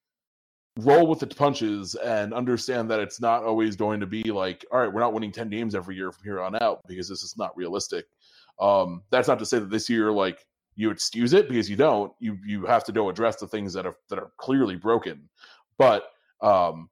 roll 0.78 1.06
with 1.06 1.20
the 1.20 1.26
punches 1.26 1.94
and 1.94 2.34
understand 2.34 2.90
that 2.90 3.00
it's 3.00 3.20
not 3.20 3.44
always 3.44 3.76
going 3.76 4.00
to 4.00 4.06
be 4.06 4.24
like, 4.24 4.64
all 4.70 4.80
right, 4.80 4.92
we're 4.92 5.00
not 5.00 5.14
winning 5.14 5.32
10 5.32 5.48
games 5.48 5.74
every 5.74 5.96
year 5.96 6.12
from 6.12 6.24
here 6.24 6.40
on 6.40 6.60
out 6.62 6.80
because 6.86 7.08
this 7.08 7.22
is 7.22 7.34
not 7.36 7.56
realistic. 7.56 8.06
Um, 8.60 9.02
that's 9.10 9.28
not 9.28 9.38
to 9.38 9.46
say 9.46 9.58
that 9.58 9.70
this 9.70 9.88
year, 9.88 10.12
like, 10.12 10.46
you 10.76 10.90
excuse 10.90 11.32
it 11.32 11.48
because 11.48 11.68
you 11.70 11.76
don't. 11.76 12.12
You 12.20 12.36
you 12.44 12.66
have 12.66 12.84
to 12.84 12.92
go 12.92 13.08
address 13.08 13.36
the 13.36 13.48
things 13.48 13.72
that 13.72 13.86
are 13.86 13.96
that 14.10 14.18
are 14.18 14.30
clearly 14.36 14.76
broken. 14.76 15.28
But 15.78 16.10
um, 16.42 16.90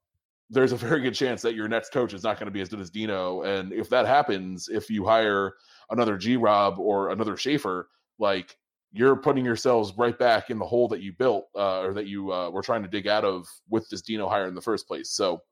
there's 0.51 0.73
a 0.73 0.77
very 0.89 1.01
good 1.03 1.15
chance 1.15 1.43
that 1.43 1.55
your 1.55 1.69
next 1.69 1.93
coach 1.93 2.15
is 2.15 2.23
not 2.23 2.39
going 2.39 2.47
to 2.47 2.53
be 2.53 2.63
as 2.63 2.71
good 2.71 2.81
as 2.81 2.91
Dino. 2.91 3.43
And 3.43 3.73
if 3.73 3.91
that 3.91 4.07
happens, 4.07 4.69
if 4.69 4.89
you 4.91 5.05
hire 5.05 5.55
another 5.91 6.17
G 6.17 6.37
Rob 6.37 6.79
or 6.79 7.11
another 7.11 7.37
Shafer, 7.37 7.89
like 8.19 8.57
you're 8.95 9.17
putting 9.17 9.45
yourselves 9.45 9.93
right 9.99 10.17
back 10.17 10.51
in 10.51 10.59
the 10.59 10.65
hole 10.65 10.87
that 10.87 11.03
you 11.03 11.13
built 11.13 11.49
uh, 11.57 11.81
or 11.81 11.93
that 11.93 12.07
you 12.07 12.33
uh, 12.33 12.49
were 12.49 12.63
trying 12.63 12.83
to 12.83 12.89
dig 12.89 13.09
out 13.09 13.25
of 13.25 13.45
with 13.69 13.89
this 13.91 14.01
Dino 14.03 14.29
hire 14.29 14.47
in 14.47 14.55
the 14.55 14.63
first 14.63 14.87
place. 14.87 15.11
So 15.11 15.43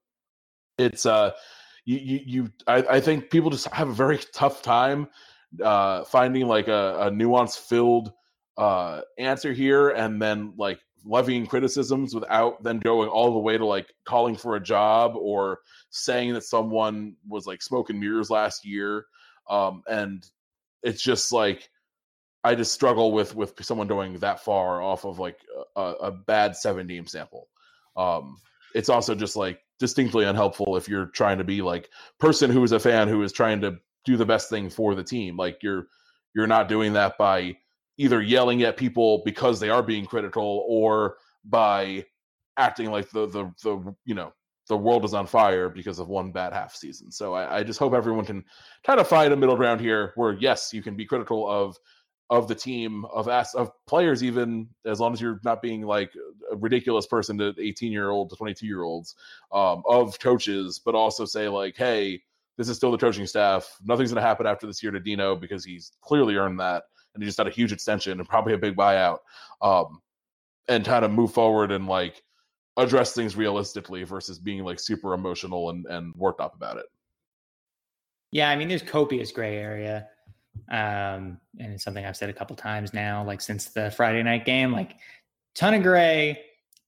it's 0.79 1.05
uh, 1.05 1.33
you 1.85 1.99
you, 1.99 2.21
you 2.25 2.53
I, 2.69 2.77
I 2.89 3.01
think 3.01 3.31
people 3.31 3.51
just 3.51 3.67
have 3.73 3.89
a 3.89 3.93
very 3.93 4.21
tough 4.33 4.63
time 4.63 5.09
uh, 5.63 6.05
finding 6.05 6.47
like 6.47 6.69
a, 6.69 6.97
a 7.01 7.11
nuance 7.11 7.57
filled 7.57 8.13
uh, 8.57 9.01
answer 9.19 9.53
here 9.53 9.91
and 9.91 10.23
then 10.23 10.55
like 10.57 10.79
levying 11.05 11.45
criticisms 11.45 12.15
without 12.15 12.63
then 12.63 12.79
going 12.79 13.09
all 13.09 13.33
the 13.33 13.41
way 13.41 13.59
to 13.59 13.67
like 13.67 13.93
calling 14.05 14.37
for 14.37 14.55
a 14.55 14.63
job 14.63 15.17
or 15.17 15.59
saying 15.91 16.33
that 16.33 16.45
someone 16.45 17.17
was 17.29 17.45
like 17.45 17.61
smoke 17.61 17.91
and 17.91 17.99
mirrors 17.99 18.31
last 18.31 18.65
year 18.65 19.07
um 19.51 19.83
and 19.89 20.25
it's 20.85 21.03
just 21.03 21.33
like 21.33 21.69
i 22.45 22.55
just 22.55 22.73
struggle 22.73 23.13
with 23.13 23.35
with 23.35 23.55
someone 23.65 23.87
going 23.87 24.15
that 24.19 24.41
far 24.41 24.83
off 24.83 25.05
of 25.05 25.19
like 25.19 25.39
a, 25.77 25.81
a 25.81 26.11
bad 26.11 26.57
seven 26.57 26.87
game 26.87 27.07
sample 27.07 27.49
um 27.97 28.37
it's 28.75 28.89
also 28.89 29.15
just 29.15 29.37
like 29.37 29.61
distinctly 29.79 30.25
unhelpful 30.25 30.77
if 30.77 30.89
you're 30.89 31.07
trying 31.07 31.39
to 31.39 31.45
be 31.45 31.63
like 31.63 31.91
person 32.19 32.51
who 32.51 32.63
is 32.63 32.73
a 32.73 32.81
fan 32.81 33.09
who 33.09 33.23
is 33.23 33.33
trying 33.33 33.61
to 33.61 33.77
do 34.05 34.17
the 34.17 34.27
best 34.27 34.49
thing 34.49 34.71
for 34.71 34.95
the 34.95 35.05
team 35.05 35.37
like 35.37 35.59
you're 35.63 35.87
you're 36.35 36.47
not 36.47 36.69
doing 36.69 36.93
that 36.93 37.19
by 37.19 37.57
either 37.99 38.23
yelling 38.23 38.63
at 38.63 38.77
people 38.77 39.23
because 39.25 39.61
they 39.61 39.69
are 39.69 39.83
being 39.83 40.07
critical 40.07 40.65
or 40.69 41.17
by 41.45 42.05
acting 42.57 42.91
like 42.91 43.09
the 43.11 43.27
the 43.27 43.53
the 43.63 43.95
you 44.05 44.15
know 44.15 44.33
the 44.69 44.77
world 44.77 45.05
is 45.05 45.15
on 45.15 45.27
fire 45.27 45.69
because 45.69 45.99
of 45.99 46.09
one 46.09 46.31
bad 46.31 46.53
half 46.53 46.75
season. 46.75 47.11
So 47.11 47.35
I, 47.35 47.59
I 47.59 47.63
just 47.63 47.79
hope 47.79 47.95
everyone 47.95 48.25
can 48.25 48.45
kind 48.85 49.01
of 49.01 49.09
find 49.09 49.33
a 49.33 49.37
middle 49.37 49.57
ground 49.57 49.81
here 49.81 50.13
where 50.15 50.33
yes, 50.33 50.73
you 50.73 50.83
can 50.83 50.95
be 50.95 51.05
critical 51.05 51.49
of 51.49 51.77
of 52.33 52.49
the 52.49 52.55
team 52.55 53.05
of 53.13 53.29
us 53.29 53.55
of 53.55 53.71
players 53.87 54.25
even 54.25 54.67
as 54.87 54.99
long 54.99 55.13
as 55.13 55.21
you're 55.21 55.41
not 55.45 55.61
being 55.61 55.83
like 55.83 56.11
a 56.51 56.57
ridiculous 56.57 57.07
person 57.07 57.37
to 57.37 57.55
18 57.59 57.93
year 57.93 58.11
old 58.11 58.31
to 58.31 58.37
22 58.37 58.67
year 58.67 58.83
olds 58.83 59.15
um, 59.53 59.83
of 59.87 60.19
coaches 60.19 60.81
but 60.85 60.95
also 60.95 61.25
say 61.25 61.49
like 61.49 61.77
hey 61.77 62.21
this 62.57 62.69
is 62.69 62.77
still 62.77 62.91
the 62.91 62.99
coaching 62.99 63.27
staff 63.27 63.77
nothing's 63.85 64.11
going 64.11 64.23
to 64.23 64.27
happen 64.27 64.47
after 64.47 64.67
this 64.67 64.83
year 64.83 64.91
to 64.91 64.99
dino 64.99 65.37
because 65.37 65.65
he's 65.65 65.93
clearly 66.01 66.37
earned 66.37 66.59
that 66.59 66.85
and 67.15 67.23
he 67.23 67.29
just 67.29 67.39
had 67.39 67.47
a 67.47 67.51
huge 67.51 67.73
extension 67.73 68.19
and 68.19 68.29
probably 68.29 68.55
a 68.55 68.59
big 68.59 68.77
buyout, 68.77 69.19
um, 69.61 70.01
and 70.69 70.85
kind 70.85 71.05
of 71.05 71.11
move 71.11 71.33
forward 71.33 71.73
and 71.73 71.87
like 71.87 72.23
address 72.77 73.15
things 73.15 73.37
realistically 73.37 74.05
versus 74.05 74.39
being 74.39 74.65
like 74.65 74.81
super 74.81 75.13
emotional 75.13 75.71
and 75.71 75.87
and 75.87 76.15
worked 76.15 76.41
up 76.41 76.55
about 76.55 76.79
it. 76.79 76.87
Yeah, 78.31 78.49
I 78.49 78.57
mean, 78.57 78.69
there's 78.69 78.83
copious 78.83 79.31
gray 79.31 79.59
area, 79.59 80.09
um, 80.71 81.39
and 81.59 81.73
it's 81.73 81.85
something 81.85 82.05
I've 82.05 82.17
said 82.17 82.31
a 82.31 82.33
couple 82.33 82.57
times 82.57 82.95
now, 82.95 83.25
like 83.25 83.41
since 83.41 83.67
the 83.67 83.91
Friday 83.91 84.23
night 84.23 84.45
game, 84.45 84.73
like 84.73 84.97
ton 85.55 85.75
of 85.75 85.83
gray. 85.83 86.41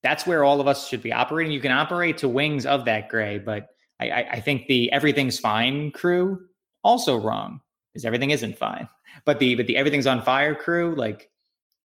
That's 0.02 0.26
where 0.26 0.44
all 0.44 0.60
of 0.60 0.68
us 0.68 0.86
should 0.86 1.02
be 1.02 1.12
operating. 1.12 1.52
You 1.52 1.60
can 1.60 1.72
operate 1.72 2.18
to 2.18 2.28
wings 2.28 2.66
of 2.66 2.84
that 2.84 3.08
gray, 3.08 3.38
but 3.38 3.68
I, 4.00 4.26
I, 4.32 4.40
think 4.40 4.66
the 4.66 4.92
everything's 4.92 5.38
fine 5.38 5.92
crew 5.92 6.40
also 6.82 7.16
wrong 7.16 7.60
because 7.90 8.04
everything 8.04 8.30
isn't 8.30 8.58
fine. 8.58 8.88
But 9.24 9.38
the 9.38 9.54
but 9.54 9.66
the 9.66 9.76
everything's 9.76 10.06
on 10.06 10.22
fire 10.22 10.54
crew, 10.54 10.94
like, 10.96 11.30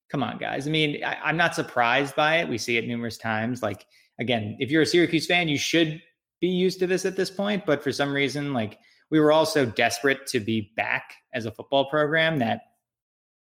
come 0.10 0.24
on, 0.24 0.38
guys. 0.38 0.68
I 0.68 0.72
mean, 0.72 1.04
I, 1.04 1.18
I'm 1.24 1.38
not 1.38 1.54
surprised 1.54 2.16
by 2.16 2.38
it. 2.38 2.50
We 2.50 2.58
see 2.58 2.78
it 2.78 2.88
numerous 2.88 3.18
times. 3.18 3.62
Like, 3.62 3.86
again, 4.20 4.56
if 4.60 4.72
you're 4.72 4.84
a 4.84 4.86
Syracuse 4.86 5.28
fan, 5.28 5.48
you 5.48 5.58
should 5.58 6.02
be 6.40 6.48
used 6.48 6.80
to 6.80 6.88
this 6.88 7.06
at 7.06 7.16
this 7.16 7.30
point. 7.30 7.66
But 7.66 7.84
for 7.84 7.92
some 7.92 8.14
reason, 8.14 8.54
like 8.54 8.80
we 9.10 9.20
were 9.20 9.32
all 9.32 9.46
so 9.46 9.66
desperate 9.66 10.28
to 10.28 10.40
be 10.40 10.72
back 10.76 11.14
as 11.34 11.46
a 11.46 11.52
football 11.52 11.90
program 11.90 12.40
that 12.40 12.62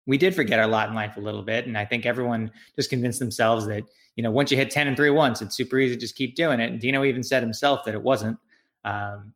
we 0.07 0.19
did 0.19 0.35
forget 0.35 0.59
our 0.59 0.67
lot 0.67 0.89
in 0.89 0.95
life 0.95 1.17
a 1.17 1.21
little 1.21 1.43
bit. 1.43 1.67
And 1.67 1.79
I 1.79 1.85
think 1.85 2.05
everyone 2.05 2.51
just 2.77 2.91
convinced 2.91 3.19
themselves 3.19 3.67
that, 3.67 3.85
you 4.17 4.23
know, 4.23 4.31
once 4.31 4.51
you 4.51 4.57
hit 4.57 4.71
10 4.71 4.87
and 4.87 4.97
3 4.97 5.11
once, 5.11 5.41
it's 5.41 5.57
super 5.57 5.79
easy 5.79 5.95
to 5.95 6.01
just 6.01 6.15
keep 6.15 6.35
doing 6.35 6.61
it. 6.61 6.71
And 6.71 6.81
Dino 6.81 7.05
even 7.05 7.23
said 7.23 7.43
himself 7.43 7.85
that 7.85 7.95
it 7.95 8.03
wasn't. 8.03 8.39
Um, 8.85 9.33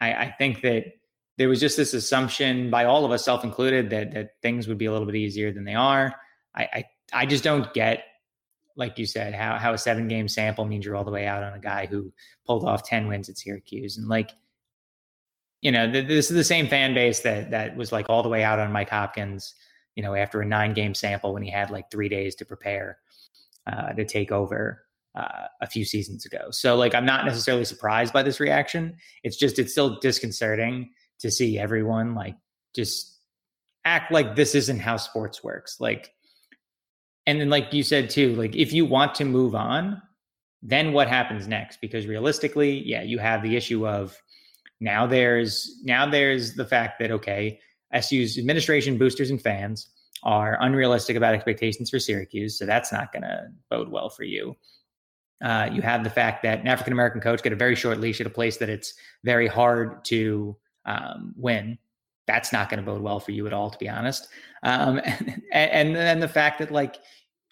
I, 0.00 0.12
I 0.14 0.34
think 0.38 0.62
that 0.62 0.86
there 1.38 1.48
was 1.48 1.60
just 1.60 1.76
this 1.76 1.94
assumption 1.94 2.70
by 2.70 2.84
all 2.84 3.04
of 3.04 3.12
us, 3.12 3.24
self 3.24 3.44
included, 3.44 3.90
that 3.90 4.12
that 4.12 4.30
things 4.42 4.68
would 4.68 4.78
be 4.78 4.86
a 4.86 4.92
little 4.92 5.06
bit 5.06 5.16
easier 5.16 5.52
than 5.52 5.64
they 5.64 5.74
are. 5.74 6.14
I 6.54 6.62
I, 6.62 6.84
I 7.12 7.26
just 7.26 7.44
don't 7.44 7.72
get, 7.74 8.04
like 8.74 8.98
you 8.98 9.06
said, 9.06 9.34
how 9.34 9.58
how 9.58 9.72
a 9.72 9.78
seven 9.78 10.08
game 10.08 10.28
sample 10.28 10.64
means 10.64 10.84
you're 10.84 10.96
all 10.96 11.04
the 11.04 11.10
way 11.10 11.26
out 11.26 11.42
on 11.42 11.52
a 11.52 11.58
guy 11.58 11.86
who 11.86 12.12
pulled 12.46 12.64
off 12.64 12.84
ten 12.84 13.06
wins 13.06 13.28
at 13.28 13.38
Syracuse, 13.38 13.98
and 13.98 14.08
like, 14.08 14.32
you 15.66 15.72
know, 15.72 15.90
th- 15.90 16.06
this 16.06 16.30
is 16.30 16.36
the 16.36 16.44
same 16.44 16.68
fan 16.68 16.94
base 16.94 17.20
that 17.20 17.50
that 17.50 17.76
was 17.76 17.90
like 17.90 18.08
all 18.08 18.22
the 18.22 18.28
way 18.28 18.44
out 18.44 18.60
on 18.60 18.70
Mike 18.70 18.90
Hopkins. 18.90 19.52
You 19.96 20.02
know, 20.04 20.14
after 20.14 20.40
a 20.40 20.46
nine 20.46 20.74
game 20.74 20.94
sample 20.94 21.32
when 21.32 21.42
he 21.42 21.50
had 21.50 21.70
like 21.70 21.90
three 21.90 22.08
days 22.08 22.36
to 22.36 22.44
prepare 22.44 22.98
uh, 23.66 23.92
to 23.92 24.04
take 24.04 24.30
over. 24.30 24.82
Uh, 25.14 25.46
a 25.62 25.66
few 25.66 25.82
seasons 25.82 26.26
ago. 26.26 26.50
So, 26.50 26.76
like, 26.76 26.94
I'm 26.94 27.06
not 27.06 27.24
necessarily 27.24 27.64
surprised 27.64 28.12
by 28.12 28.22
this 28.22 28.38
reaction. 28.38 28.98
It's 29.22 29.38
just, 29.38 29.58
it's 29.58 29.72
still 29.72 29.98
disconcerting 29.98 30.90
to 31.20 31.30
see 31.30 31.58
everyone 31.58 32.14
like 32.14 32.36
just 32.74 33.18
act 33.86 34.12
like 34.12 34.36
this 34.36 34.54
isn't 34.54 34.80
how 34.80 34.98
sports 34.98 35.42
works. 35.42 35.80
Like, 35.80 36.12
and 37.26 37.40
then 37.40 37.48
like 37.48 37.72
you 37.72 37.82
said 37.82 38.10
too, 38.10 38.34
like 38.34 38.54
if 38.54 38.74
you 38.74 38.84
want 38.84 39.14
to 39.14 39.24
move 39.24 39.54
on, 39.54 40.02
then 40.62 40.92
what 40.92 41.08
happens 41.08 41.48
next? 41.48 41.80
Because 41.80 42.06
realistically, 42.06 42.82
yeah, 42.84 43.02
you 43.02 43.18
have 43.18 43.42
the 43.42 43.56
issue 43.56 43.88
of 43.88 44.20
now 44.80 45.06
there's 45.06 45.80
now 45.84 46.08
there's 46.08 46.54
the 46.54 46.64
fact 46.64 46.98
that 47.00 47.10
okay, 47.10 47.60
SU's 47.98 48.38
administration, 48.38 48.98
boosters, 48.98 49.30
and 49.30 49.40
fans 49.40 49.88
are 50.22 50.58
unrealistic 50.60 51.16
about 51.16 51.34
expectations 51.34 51.90
for 51.90 51.98
Syracuse, 51.98 52.58
so 52.58 52.66
that's 52.66 52.92
not 52.92 53.12
going 53.12 53.22
to 53.22 53.48
bode 53.70 53.88
well 53.88 54.08
for 54.08 54.24
you. 54.24 54.56
Uh, 55.44 55.68
you 55.70 55.82
have 55.82 56.02
the 56.02 56.10
fact 56.10 56.42
that 56.42 56.60
an 56.60 56.66
African 56.66 56.92
American 56.92 57.20
coach 57.20 57.42
get 57.42 57.52
a 57.52 57.56
very 57.56 57.74
short 57.74 58.00
leash 58.00 58.20
at 58.20 58.26
a 58.26 58.30
place 58.30 58.56
that 58.56 58.68
it's 58.68 58.94
very 59.24 59.46
hard 59.46 60.04
to 60.06 60.56
um, 60.86 61.34
win, 61.36 61.78
that's 62.26 62.52
not 62.52 62.68
going 62.68 62.82
to 62.82 62.90
bode 62.90 63.02
well 63.02 63.20
for 63.20 63.32
you 63.32 63.46
at 63.46 63.52
all, 63.52 63.70
to 63.70 63.78
be 63.78 63.88
honest. 63.88 64.28
Um, 64.62 65.00
and, 65.52 65.70
and 65.72 65.96
then 65.96 66.20
the 66.20 66.28
fact 66.28 66.58
that 66.58 66.70
like, 66.70 66.96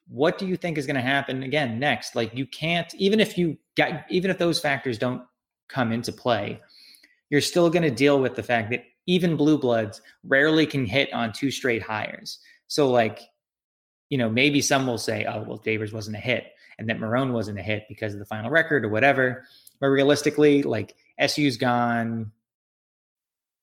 what 0.08 0.38
do 0.38 0.46
you 0.46 0.56
think 0.56 0.78
is 0.78 0.86
going 0.86 0.96
to 0.96 1.02
happen 1.02 1.42
again 1.42 1.78
next? 1.78 2.14
Like, 2.14 2.34
you 2.34 2.46
can't 2.46 2.92
even 2.94 3.20
if 3.20 3.38
you 3.38 3.56
got 3.76 4.04
even 4.10 4.30
if 4.30 4.38
those 4.38 4.60
factors 4.60 4.98
don't 4.98 5.22
come 5.68 5.92
into 5.92 6.12
play, 6.12 6.60
you're 7.34 7.40
still 7.40 7.68
going 7.68 7.82
to 7.82 7.90
deal 7.90 8.20
with 8.20 8.36
the 8.36 8.44
fact 8.44 8.70
that 8.70 8.84
even 9.06 9.34
blue 9.34 9.58
bloods 9.58 10.00
rarely 10.22 10.64
can 10.66 10.86
hit 10.86 11.12
on 11.12 11.32
two 11.32 11.50
straight 11.50 11.82
hires. 11.82 12.38
So, 12.68 12.88
like, 12.88 13.22
you 14.08 14.16
know, 14.16 14.30
maybe 14.30 14.60
some 14.60 14.86
will 14.86 14.98
say, 14.98 15.24
oh, 15.24 15.42
well, 15.42 15.58
Babers 15.58 15.92
wasn't 15.92 16.16
a 16.16 16.20
hit 16.20 16.52
and 16.78 16.88
that 16.88 17.00
Marrone 17.00 17.32
wasn't 17.32 17.58
a 17.58 17.62
hit 17.62 17.86
because 17.88 18.12
of 18.12 18.20
the 18.20 18.24
final 18.24 18.52
record 18.52 18.84
or 18.84 18.88
whatever. 18.88 19.46
But 19.80 19.88
realistically, 19.88 20.62
like, 20.62 20.94
SU's 21.26 21.56
gone 21.56 22.30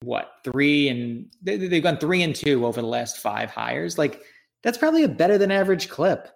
what 0.02 0.34
three 0.44 0.90
and 0.90 1.28
they've 1.42 1.82
gone 1.82 1.98
three 1.98 2.24
and 2.24 2.36
two 2.36 2.66
over 2.66 2.82
the 2.82 2.88
last 2.88 3.20
five 3.20 3.52
hires. 3.52 3.98
Like, 3.98 4.22
that's 4.64 4.78
probably 4.78 5.04
a 5.04 5.08
better 5.08 5.38
than 5.38 5.50
average 5.50 5.88
clip 5.88 6.28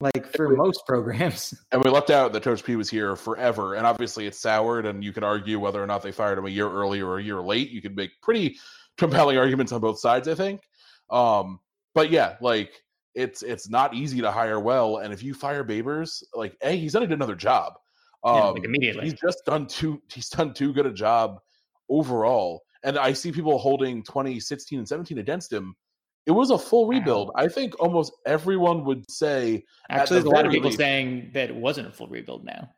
like 0.00 0.32
for 0.34 0.48
most 0.50 0.86
programs. 0.86 1.54
And 1.72 1.84
we 1.84 1.90
left 1.90 2.10
out 2.10 2.32
that 2.32 2.42
Coach 2.42 2.64
P 2.64 2.76
was 2.76 2.88
here 2.88 3.16
forever, 3.16 3.74
and 3.74 3.86
obviously 3.86 4.26
it's 4.26 4.38
soured, 4.38 4.86
and 4.86 5.02
you 5.02 5.12
could 5.12 5.24
argue 5.24 5.58
whether 5.58 5.82
or 5.82 5.86
not 5.86 6.02
they 6.02 6.12
fired 6.12 6.38
him 6.38 6.46
a 6.46 6.50
year 6.50 6.70
early 6.70 7.00
or 7.00 7.18
a 7.18 7.22
year 7.22 7.40
late. 7.40 7.70
You 7.70 7.82
could 7.82 7.96
make 7.96 8.10
pretty 8.22 8.58
compelling 8.96 9.38
arguments 9.38 9.72
on 9.72 9.80
both 9.80 9.98
sides, 9.98 10.28
I 10.28 10.34
think. 10.34 10.62
Um, 11.10 11.60
but 11.94 12.10
yeah, 12.10 12.36
like 12.40 12.72
it's 13.14 13.42
it's 13.42 13.68
not 13.68 13.94
easy 13.94 14.20
to 14.20 14.30
hire 14.30 14.60
well, 14.60 14.98
and 14.98 15.12
if 15.12 15.22
you 15.22 15.34
fire 15.34 15.64
Babers, 15.64 16.22
like, 16.34 16.56
hey, 16.62 16.76
he's 16.76 16.92
done 16.92 17.10
another 17.10 17.34
job. 17.34 17.74
Um, 18.24 18.36
yeah, 18.36 18.44
like 18.44 18.64
immediately, 18.64 19.04
he's 19.04 19.14
just 19.14 19.44
done 19.44 19.66
too. 19.66 20.00
He's 20.12 20.28
done 20.28 20.54
too 20.54 20.72
good 20.72 20.86
a 20.86 20.92
job 20.92 21.40
overall, 21.88 22.62
and 22.82 22.98
I 22.98 23.12
see 23.12 23.32
people 23.32 23.58
holding 23.58 24.02
2016 24.02 24.78
and 24.78 24.88
17 24.88 25.18
against 25.18 25.52
him 25.52 25.74
it 26.26 26.32
was 26.32 26.50
a 26.50 26.58
full 26.58 26.86
rebuild. 26.86 27.30
I 27.34 27.48
think 27.48 27.78
almost 27.80 28.12
everyone 28.26 28.84
would 28.84 29.10
say. 29.10 29.64
Actually, 29.88 30.20
there's 30.20 30.26
a 30.26 30.34
lot 30.34 30.46
of 30.46 30.52
people 30.52 30.68
least, 30.68 30.78
saying 30.78 31.30
that 31.34 31.50
it 31.50 31.56
wasn't 31.56 31.88
a 31.88 31.90
full 31.90 32.08
rebuild 32.08 32.44
now. 32.44 32.68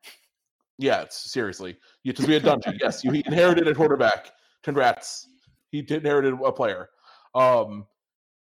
Yeah, 0.78 1.02
it's 1.02 1.30
seriously. 1.30 1.76
Because 2.04 2.26
we 2.26 2.34
had 2.34 2.42
Dungey. 2.42 2.78
yes, 2.80 3.04
you 3.04 3.10
inherited 3.10 3.68
a 3.68 3.74
quarterback. 3.74 4.30
Congrats. 4.62 5.28
He 5.70 5.82
did 5.82 6.02
inherited 6.04 6.34
a 6.44 6.52
player. 6.52 6.88
Um, 7.34 7.86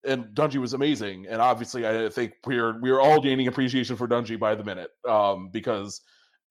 and 0.06 0.26
Dungey 0.36 0.58
was 0.58 0.74
amazing. 0.74 1.26
And 1.28 1.42
obviously, 1.42 1.88
I 1.88 2.10
think 2.10 2.34
we're 2.46 2.80
we're 2.80 3.00
all 3.00 3.22
gaining 3.22 3.48
appreciation 3.48 3.96
for 3.96 4.08
Dungey 4.08 4.40
by 4.40 4.56
the 4.56 4.64
minute. 4.64 4.92
Um, 5.08 5.50
because 5.52 6.02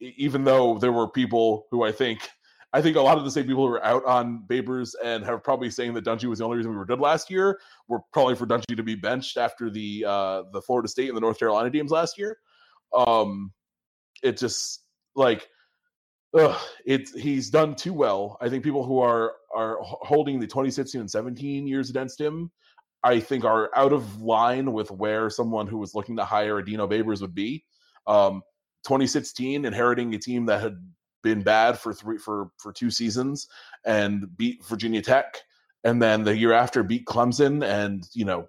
even 0.01 0.45
though 0.45 0.79
there 0.79 0.93
were 0.93 1.09
people 1.09 1.67
who 1.71 1.83
I 1.83 1.93
think 1.93 2.29
I 2.73 2.83
think 2.83 2.97
a 2.97 3.01
lot 3.01 3.17
of 3.17 3.25
the 3.25 3.31
same 3.31 3.47
people 3.47 3.67
who 3.67 3.75
are 3.75 3.85
out 3.85 4.05
on 4.05 4.45
Babers 4.49 4.95
and 5.03 5.25
have 5.25 5.43
probably 5.43 5.71
saying 5.71 5.95
that 5.95 6.05
Dungey 6.05 6.25
was 6.25 6.41
the 6.41 6.45
only 6.45 6.57
reason 6.57 6.73
we 6.73 6.77
were 6.77 6.85
good 6.85 7.01
last 7.01 7.31
year 7.31 7.59
were 7.89 8.01
probably 8.13 8.35
for 8.35 8.47
Dungey 8.47 8.77
to 8.77 8.83
be 8.83 8.95
benched 8.95 9.37
after 9.37 9.71
the 9.71 10.05
uh, 10.07 10.43
the 10.53 10.61
Florida 10.61 10.89
State 10.89 11.09
and 11.09 11.17
the 11.17 11.21
North 11.21 11.39
Carolina 11.39 11.71
games 11.71 11.91
last 11.91 12.19
year. 12.19 12.39
Um, 12.95 13.53
it 14.23 14.37
just 14.37 14.83
like 15.15 15.49
ugh, 16.37 16.61
it 16.85 17.09
he's 17.11 17.51
done 17.51 17.75
too 17.75 17.93
well. 17.93 18.37
I 18.41 18.49
think 18.49 18.65
people 18.65 18.85
who 18.85 18.99
are 18.99 19.35
are 19.55 19.79
holding 19.81 20.41
the 20.41 20.47
2016 20.47 21.01
and 21.01 21.11
17 21.11 21.67
years 21.67 21.89
against 21.89 22.21
him, 22.21 22.51
I 23.03 23.21
think 23.21 23.45
are 23.45 23.71
out 23.75 23.93
of 23.93 24.21
line 24.21 24.73
with 24.73 24.91
where 24.91 25.31
someone 25.31 25.67
who 25.67 25.79
was 25.79 25.95
looking 25.95 26.17
to 26.17 26.25
hire 26.25 26.59
a 26.59 26.65
Dino 26.65 26.87
Babers 26.87 27.21
would 27.21 27.35
be. 27.35 27.65
Um, 28.07 28.43
2016, 28.85 29.65
inheriting 29.65 30.15
a 30.15 30.19
team 30.19 30.47
that 30.47 30.61
had 30.61 30.77
been 31.27 31.43
bad 31.43 31.77
for 31.77 31.93
three 31.93 32.19
for 32.19 32.51
for 32.57 32.73
two 32.73 32.89
seasons 32.89 33.49
and 33.85 34.37
beat 34.37 34.65
Virginia 34.65 35.03
Tech, 35.03 35.43
and 35.83 36.01
then 36.01 36.23
the 36.23 36.37
year 36.37 36.53
after 36.53 36.85
beat 36.85 37.05
Clemson, 37.05 37.65
and 37.65 38.09
you 38.15 38.25
know 38.25 38.49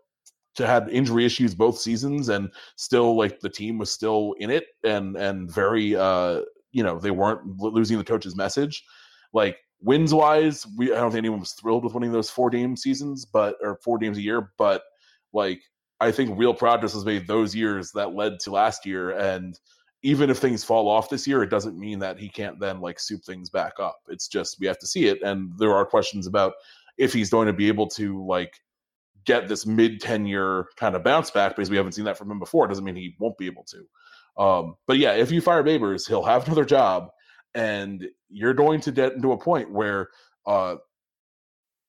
to 0.55 0.67
had 0.67 0.89
injury 0.89 1.25
issues 1.25 1.55
both 1.55 1.79
seasons, 1.79 2.29
and 2.29 2.51
still 2.75 3.17
like 3.17 3.39
the 3.39 3.49
team 3.49 3.79
was 3.79 3.91
still 3.91 4.35
in 4.39 4.51
it, 4.51 4.65
and 4.83 5.15
and 5.17 5.51
very 5.51 5.95
uh 5.95 6.41
you 6.71 6.83
know 6.83 6.99
they 6.99 7.11
weren't 7.11 7.41
losing 7.59 7.97
the 7.97 8.03
coach's 8.03 8.35
message, 8.35 8.83
like 9.33 9.57
wins 9.81 10.13
wise, 10.13 10.67
we 10.77 10.93
I 10.93 10.97
don't 10.97 11.09
think 11.09 11.19
anyone 11.19 11.39
was 11.39 11.53
thrilled 11.53 11.83
with 11.83 11.95
winning 11.95 12.11
those 12.11 12.29
four 12.29 12.51
game 12.51 12.77
seasons, 12.77 13.25
but 13.25 13.55
or 13.61 13.79
four 13.83 13.97
games 13.97 14.17
a 14.19 14.21
year, 14.21 14.51
but 14.59 14.83
like 15.33 15.61
I 15.99 16.11
think 16.11 16.37
real 16.37 16.53
progress 16.53 16.93
was 16.93 17.05
made 17.05 17.25
those 17.25 17.55
years 17.55 17.91
that 17.95 18.13
led 18.13 18.39
to 18.41 18.51
last 18.51 18.85
year, 18.85 19.17
and 19.17 19.59
even 20.03 20.29
if 20.29 20.37
things 20.37 20.63
fall 20.63 20.87
off 20.87 21.09
this 21.09 21.27
year, 21.27 21.43
it 21.43 21.49
doesn't 21.49 21.77
mean 21.77 21.99
that 21.99 22.19
he 22.19 22.29
can't 22.29 22.59
then 22.59 22.81
like 22.81 22.99
soup 22.99 23.23
things 23.23 23.49
back 23.49 23.73
up. 23.79 23.97
It's 24.09 24.27
just 24.27 24.59
we 24.59 24.67
have 24.67 24.79
to 24.79 24.87
see 24.87 25.07
it, 25.07 25.21
and 25.23 25.51
there 25.57 25.73
are 25.73 25.85
questions 25.85 26.27
about 26.27 26.53
if 26.97 27.13
he's 27.13 27.29
going 27.29 27.47
to 27.47 27.53
be 27.53 27.67
able 27.67 27.87
to 27.87 28.25
like 28.25 28.53
get 29.25 29.47
this 29.47 29.65
mid 29.65 29.99
tenure 29.99 30.67
kind 30.77 30.95
of 30.95 31.03
bounce 31.03 31.31
back 31.31 31.55
because 31.55 31.69
we 31.69 31.77
haven't 31.77 31.91
seen 31.91 32.05
that 32.05 32.17
from 32.17 32.31
him 32.31 32.39
before. 32.39 32.65
It 32.65 32.69
doesn't 32.69 32.83
mean 32.83 32.95
he 32.95 33.15
won't 33.19 33.37
be 33.37 33.45
able 33.45 33.65
to. 33.65 34.41
Um, 34.41 34.75
but 34.85 34.97
yeah, 34.97 35.13
if 35.13 35.31
you 35.31 35.41
fire 35.41 35.63
Babers, 35.63 36.07
he'll 36.07 36.23
have 36.23 36.45
another 36.45 36.65
job, 36.65 37.09
and 37.55 38.07
you're 38.29 38.53
going 38.53 38.79
to 38.81 38.91
get 38.91 39.13
into 39.13 39.31
a 39.31 39.37
point 39.37 39.71
where 39.71 40.09
uh, 40.45 40.75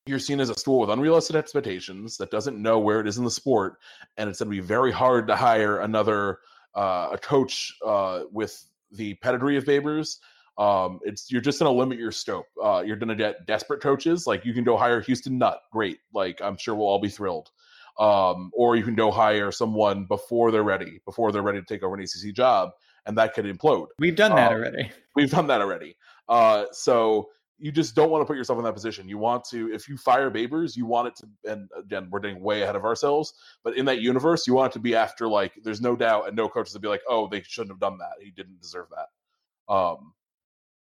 you're 0.07 0.19
seen 0.19 0.41
as 0.41 0.49
a 0.49 0.59
school 0.59 0.81
with 0.81 0.91
unrealistic 0.91 1.37
expectations 1.37 2.17
that 2.17 2.31
doesn't 2.31 2.61
know 2.61 2.79
where 2.79 3.01
it 3.01 3.07
is 3.07 3.19
in 3.19 3.25
the 3.25 3.31
sport, 3.31 3.77
and 4.17 4.31
it's 4.31 4.39
going 4.39 4.51
to 4.51 4.63
be 4.63 4.67
very 4.67 4.91
hard 4.91 5.29
to 5.29 5.37
hire 5.37 5.81
another 5.81 6.39
uh, 6.79 7.11
a 7.13 7.19
coach 7.19 7.77
uh, 7.85 8.23
with 8.31 8.65
the 8.93 9.15
pedigree 9.15 9.57
of 9.57 9.65
Babers, 9.65 10.19
um, 10.59 11.01
it's 11.03 11.31
you're 11.31 11.41
just 11.41 11.59
going 11.59 11.73
to 11.73 11.77
limit 11.77 11.99
your 11.99 12.13
scope. 12.13 12.47
Uh, 12.63 12.85
you're 12.87 12.97
going 12.97 13.09
to 13.09 13.17
get 13.17 13.47
desperate 13.47 13.81
coaches. 13.83 14.27
Like 14.27 14.45
you 14.45 14.55
can 14.55 14.63
go 14.63 14.77
hire 14.77 15.01
Houston 15.01 15.39
Nutt, 15.39 15.61
great. 15.73 15.99
Like 16.15 16.41
I'm 16.41 16.57
sure 16.57 16.77
we'll 16.77 16.87
all 16.87 17.01
be 17.01 17.09
thrilled. 17.09 17.51
Um, 17.99 18.53
or 18.55 18.77
you 18.77 18.85
can 18.85 18.95
go 18.95 19.11
hire 19.11 19.51
someone 19.51 20.05
before 20.05 20.53
they're 20.53 20.63
ready, 20.63 21.01
before 21.05 21.33
they're 21.33 21.43
ready 21.43 21.59
to 21.59 21.67
take 21.67 21.83
over 21.83 21.97
an 21.97 22.03
ACC 22.03 22.33
job, 22.33 22.71
and 23.07 23.19
that 23.19 23.35
could 23.35 23.45
implode. 23.45 23.89
We've 23.99 24.15
done 24.15 24.37
that 24.37 24.53
um, 24.53 24.59
already. 24.59 24.93
We've 25.17 25.31
done 25.31 25.49
that 25.49 25.61
already. 25.61 25.97
Uh, 26.29 26.67
so 26.71 27.31
you 27.59 27.73
just 27.73 27.95
don't 27.95 28.11
want 28.11 28.23
to 28.23 28.27
put 28.27 28.37
yourself 28.37 28.59
in 28.59 28.65
that 28.65 28.73
position. 28.73 29.09
You 29.09 29.19
want 29.19 29.45
to, 29.47 29.73
if 29.73 29.89
you 29.89 29.97
fire 29.97 30.31
Babers, 30.31 30.77
you 30.77 30.87
want 30.87 31.09
it 31.09 31.17
to, 31.17 31.53
and 31.53 31.69
again, 31.77 32.09
we're 32.11 32.21
getting 32.21 32.41
way 32.41 32.63
ahead 32.63 32.77
of 32.77 32.85
ourselves, 32.85 33.35
but 33.65 33.77
in 33.77 33.85
that 33.87 34.01
universe, 34.01 34.47
you 34.47 34.55
want 34.55 34.73
it 34.73 34.75
to 34.75 34.79
be 34.79 34.95
after 34.95 35.27
like, 35.27 35.53
there's 35.65 35.81
no 35.81 35.97
doubt 35.97 36.29
and 36.29 36.37
no 36.37 36.49
coaches 36.49 36.73
to 36.75 36.79
be 36.79 36.89
like, 36.89 37.03
oh, 37.09 37.29
they 37.29 37.43
shouldn't 37.43 37.73
have 37.73 37.81
done 37.81 37.99
that. 37.99 38.13
He 38.23 38.31
didn't 38.31 38.61
deserve 38.61 38.87
that. 38.91 39.73
Um, 39.73 40.13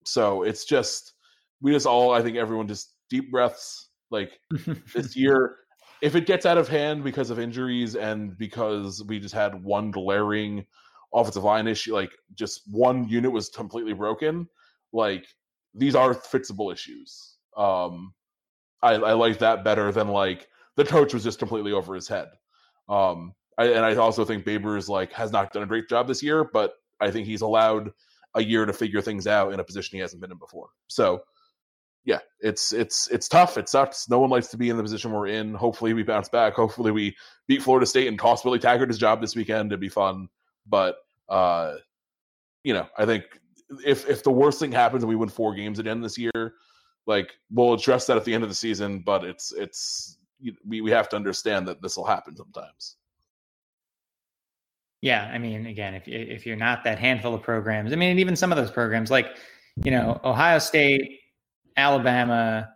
so 0.05 0.43
it's 0.43 0.65
just, 0.65 1.15
we 1.61 1.73
just 1.73 1.87
all, 1.87 2.11
I 2.13 2.23
think 2.23 2.37
everyone 2.37 2.67
just 2.67 2.95
deep 3.09 3.31
breaths. 3.31 3.89
Like 4.11 4.39
this 4.95 5.17
year, 5.17 5.57
if 6.03 6.15
it 6.15 6.27
gets 6.27 6.45
out 6.45 6.59
of 6.59 6.69
hand 6.69 7.05
because 7.05 7.31
of 7.31 7.39
injuries 7.39 7.97
and 7.97 8.37
because 8.37 9.03
we 9.07 9.19
just 9.19 9.35
had 9.35 9.65
one 9.65 9.91
glaring 9.91 10.67
offensive 11.15 11.45
line 11.45 11.67
issue, 11.67 11.95
like 11.95 12.13
just 12.35 12.63
one 12.71 13.09
unit 13.09 13.33
was 13.33 13.49
completely 13.49 13.93
broken, 13.93 14.47
like 14.93 15.27
these 15.75 15.95
are 15.95 16.15
fixable 16.15 16.73
issues. 16.73 17.37
Um, 17.57 18.15
I, 18.83 18.95
I 18.95 19.13
like 19.15 19.39
that 19.39 19.65
better 19.65 19.91
than 19.93 20.09
like 20.09 20.49
the 20.77 20.85
coach 20.85 21.15
was 21.15 21.25
just 21.25 21.39
completely 21.39 21.73
over 21.73 21.95
his 21.95 22.09
head. 22.09 22.29
Um, 22.89 23.35
I, 23.57 23.67
and 23.67 23.85
I 23.85 23.95
also 23.97 24.25
think 24.25 24.45
Babers 24.45 24.89
like 24.89 25.13
has 25.13 25.33
not 25.33 25.53
done 25.53 25.63
a 25.63 25.67
great 25.67 25.89
job 25.89 26.09
this 26.09 26.23
year, 26.23 26.45
but 26.45 26.75
I 27.01 27.11
think 27.11 27.27
he's 27.27 27.43
allowed 27.43 27.93
a 28.35 28.43
year 28.43 28.67
to 28.67 28.73
figure 28.73 29.01
things 29.01 29.27
out 29.27 29.53
in 29.53 29.61
a 29.61 29.65
position 29.65 29.97
he 29.97 30.01
hasn't 30.01 30.21
been 30.21 30.33
in 30.33 30.39
before. 30.39 30.69
So 30.89 31.23
yeah, 32.05 32.19
it's 32.41 32.73
it's 32.73 33.09
it's 33.09 33.29
tough. 33.29 33.57
It 33.57 33.69
sucks. 33.69 34.09
No 34.11 34.19
one 34.19 34.31
likes 34.31 34.49
to 34.49 34.59
be 34.59 34.69
in 34.69 34.77
the 34.77 34.83
position 34.83 35.11
we're 35.11 35.29
in. 35.29 35.55
Hopefully 35.55 35.95
we 35.95 36.03
bounce 36.03 36.29
back. 36.29 36.55
Hopefully 36.55 36.91
we 36.91 37.17
beat 37.47 37.63
Florida 37.63 37.87
State 37.87 38.09
and 38.09 38.19
cost 38.19 38.45
Willie 38.45 38.59
Taggart 38.59 38.91
his 38.91 38.99
job 38.99 39.21
this 39.21 39.35
weekend. 39.35 39.73
It'd 39.73 39.81
be 39.81 39.89
fun. 39.89 40.29
But 40.67 40.97
uh, 41.29 41.77
you 42.63 42.75
know, 42.75 42.87
I 42.99 43.07
think 43.07 43.25
if 43.85 44.09
if 44.09 44.23
the 44.23 44.31
worst 44.31 44.61
thing 44.61 44.73
happens 44.73 45.03
and 45.03 45.09
we 45.09 45.17
win 45.17 45.29
four 45.29 45.55
games 45.55 45.79
at 45.79 45.85
the 45.85 45.91
again 45.91 46.01
this 46.01 46.19
year, 46.19 46.55
like 47.07 47.33
we'll 47.51 47.75
address 47.75 48.07
that 48.07 48.17
at 48.17 48.25
the 48.25 48.35
end 48.35 48.43
of 48.43 48.49
the 48.49 48.55
season. 48.55 49.01
But 49.01 49.25
it's 49.25 49.53
it's 49.53 50.19
we 50.67 50.81
we 50.81 50.91
have 50.91 51.09
to 51.11 51.17
understand 51.17 51.67
that 51.69 51.83
this 51.83 51.97
will 51.97 52.05
happen 52.05 52.37
sometimes. 52.37 52.97
Yeah, 55.01 55.31
I 55.33 55.39
mean, 55.39 55.67
again, 55.67 55.95
if 55.95 56.09
if 56.09 56.47
you're 56.47 56.57
not 56.57 56.85
that 56.85 56.99
handful 56.99 57.35
of 57.35 57.43
programs, 57.43 57.93
I 57.93 57.97
mean, 57.97 58.19
even 58.19 58.37
some 58.37 58.53
of 58.53 58.57
those 58.57 58.71
programs, 58.71 59.11
like 59.11 59.37
you 59.85 59.91
know, 59.91 60.21
Ohio 60.25 60.59
State, 60.59 61.21
Alabama, 61.77 62.71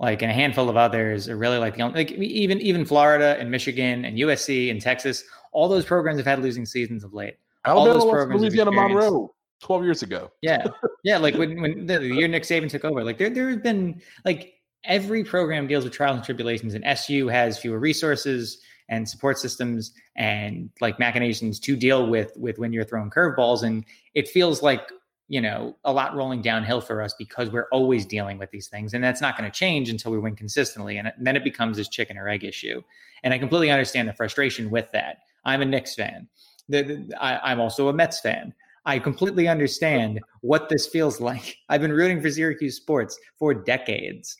like 0.00 0.22
and 0.22 0.30
a 0.30 0.34
handful 0.34 0.70
of 0.70 0.76
others, 0.76 1.28
are 1.28 1.36
really 1.36 1.58
like 1.58 1.76
the 1.76 1.82
only, 1.82 2.04
like 2.04 2.12
even 2.12 2.60
even 2.60 2.84
Florida 2.84 3.36
and 3.38 3.50
Michigan 3.50 4.04
and 4.04 4.16
USC 4.18 4.70
and 4.70 4.80
Texas. 4.80 5.24
All 5.52 5.68
those 5.68 5.84
programs 5.84 6.18
have 6.18 6.26
had 6.26 6.40
losing 6.40 6.64
seasons 6.64 7.04
of 7.04 7.12
late. 7.14 7.36
Alabama, 7.64 7.90
all 7.90 8.00
those 8.00 8.10
programs 8.10 8.40
Louisiana 8.40 8.72
Monroe. 8.72 9.34
12 9.60 9.84
years 9.84 10.02
ago. 10.02 10.30
yeah. 10.42 10.66
Yeah. 11.04 11.18
Like 11.18 11.34
when, 11.36 11.60
when 11.60 11.86
the, 11.86 11.98
the, 11.98 12.06
year 12.14 12.28
Nick 12.28 12.44
Saban 12.44 12.68
took 12.68 12.84
over, 12.84 13.04
like 13.04 13.18
there, 13.18 13.30
there 13.30 13.48
has 13.48 13.58
been 13.58 14.00
like 14.24 14.54
every 14.84 15.24
program 15.24 15.66
deals 15.66 15.84
with 15.84 15.92
trials 15.92 16.16
and 16.16 16.24
tribulations, 16.24 16.74
and 16.74 16.84
SU 16.84 17.28
has 17.28 17.58
fewer 17.58 17.78
resources 17.78 18.60
and 18.88 19.08
support 19.08 19.38
systems 19.38 19.92
and 20.16 20.70
like 20.80 20.98
machinations 20.98 21.60
to 21.60 21.76
deal 21.76 22.06
with 22.06 22.32
with 22.36 22.58
when 22.58 22.72
you're 22.72 22.84
throwing 22.84 23.10
curveballs. 23.10 23.62
And 23.62 23.84
it 24.14 24.28
feels 24.28 24.62
like, 24.62 24.80
you 25.28 25.40
know, 25.42 25.76
a 25.84 25.92
lot 25.92 26.16
rolling 26.16 26.40
downhill 26.40 26.80
for 26.80 27.02
us 27.02 27.14
because 27.18 27.50
we're 27.50 27.68
always 27.70 28.06
dealing 28.06 28.38
with 28.38 28.50
these 28.50 28.68
things. 28.68 28.94
And 28.94 29.04
that's 29.04 29.20
not 29.20 29.36
going 29.36 29.50
to 29.50 29.56
change 29.56 29.90
until 29.90 30.10
we 30.10 30.18
win 30.18 30.36
consistently. 30.36 30.96
And 30.96 31.12
then 31.20 31.36
it 31.36 31.44
becomes 31.44 31.76
this 31.76 31.88
chicken 31.88 32.16
or 32.16 32.28
egg 32.28 32.44
issue. 32.44 32.80
And 33.22 33.34
I 33.34 33.38
completely 33.38 33.70
understand 33.70 34.08
the 34.08 34.14
frustration 34.14 34.70
with 34.70 34.90
that. 34.92 35.18
I'm 35.44 35.60
a 35.60 35.66
Knicks 35.66 35.94
fan. 35.94 36.28
The, 36.68 36.82
the, 36.82 37.22
I, 37.22 37.52
I'm 37.52 37.60
also 37.60 37.88
a 37.88 37.92
Mets 37.92 38.20
fan. 38.20 38.54
I 38.84 38.98
completely 38.98 39.48
understand 39.48 40.20
what 40.40 40.68
this 40.68 40.86
feels 40.86 41.20
like. 41.30 41.56
I've 41.68 41.80
been 41.80 41.92
rooting 41.92 42.20
for 42.20 42.30
Syracuse 42.30 42.76
sports 42.76 43.18
for 43.38 43.54
decades. 43.54 44.36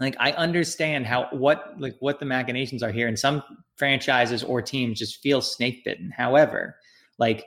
Like 0.00 0.16
I 0.20 0.32
understand 0.32 1.06
how 1.06 1.28
what 1.32 1.74
like 1.78 1.96
what 2.00 2.20
the 2.20 2.26
machinations 2.26 2.82
are 2.82 2.92
here 2.92 3.08
and 3.08 3.18
some 3.18 3.42
franchises 3.76 4.44
or 4.44 4.62
teams 4.62 4.98
just 4.98 5.20
feel 5.20 5.40
snake 5.40 5.84
bitten. 5.84 6.12
However, 6.16 6.76
like 7.18 7.46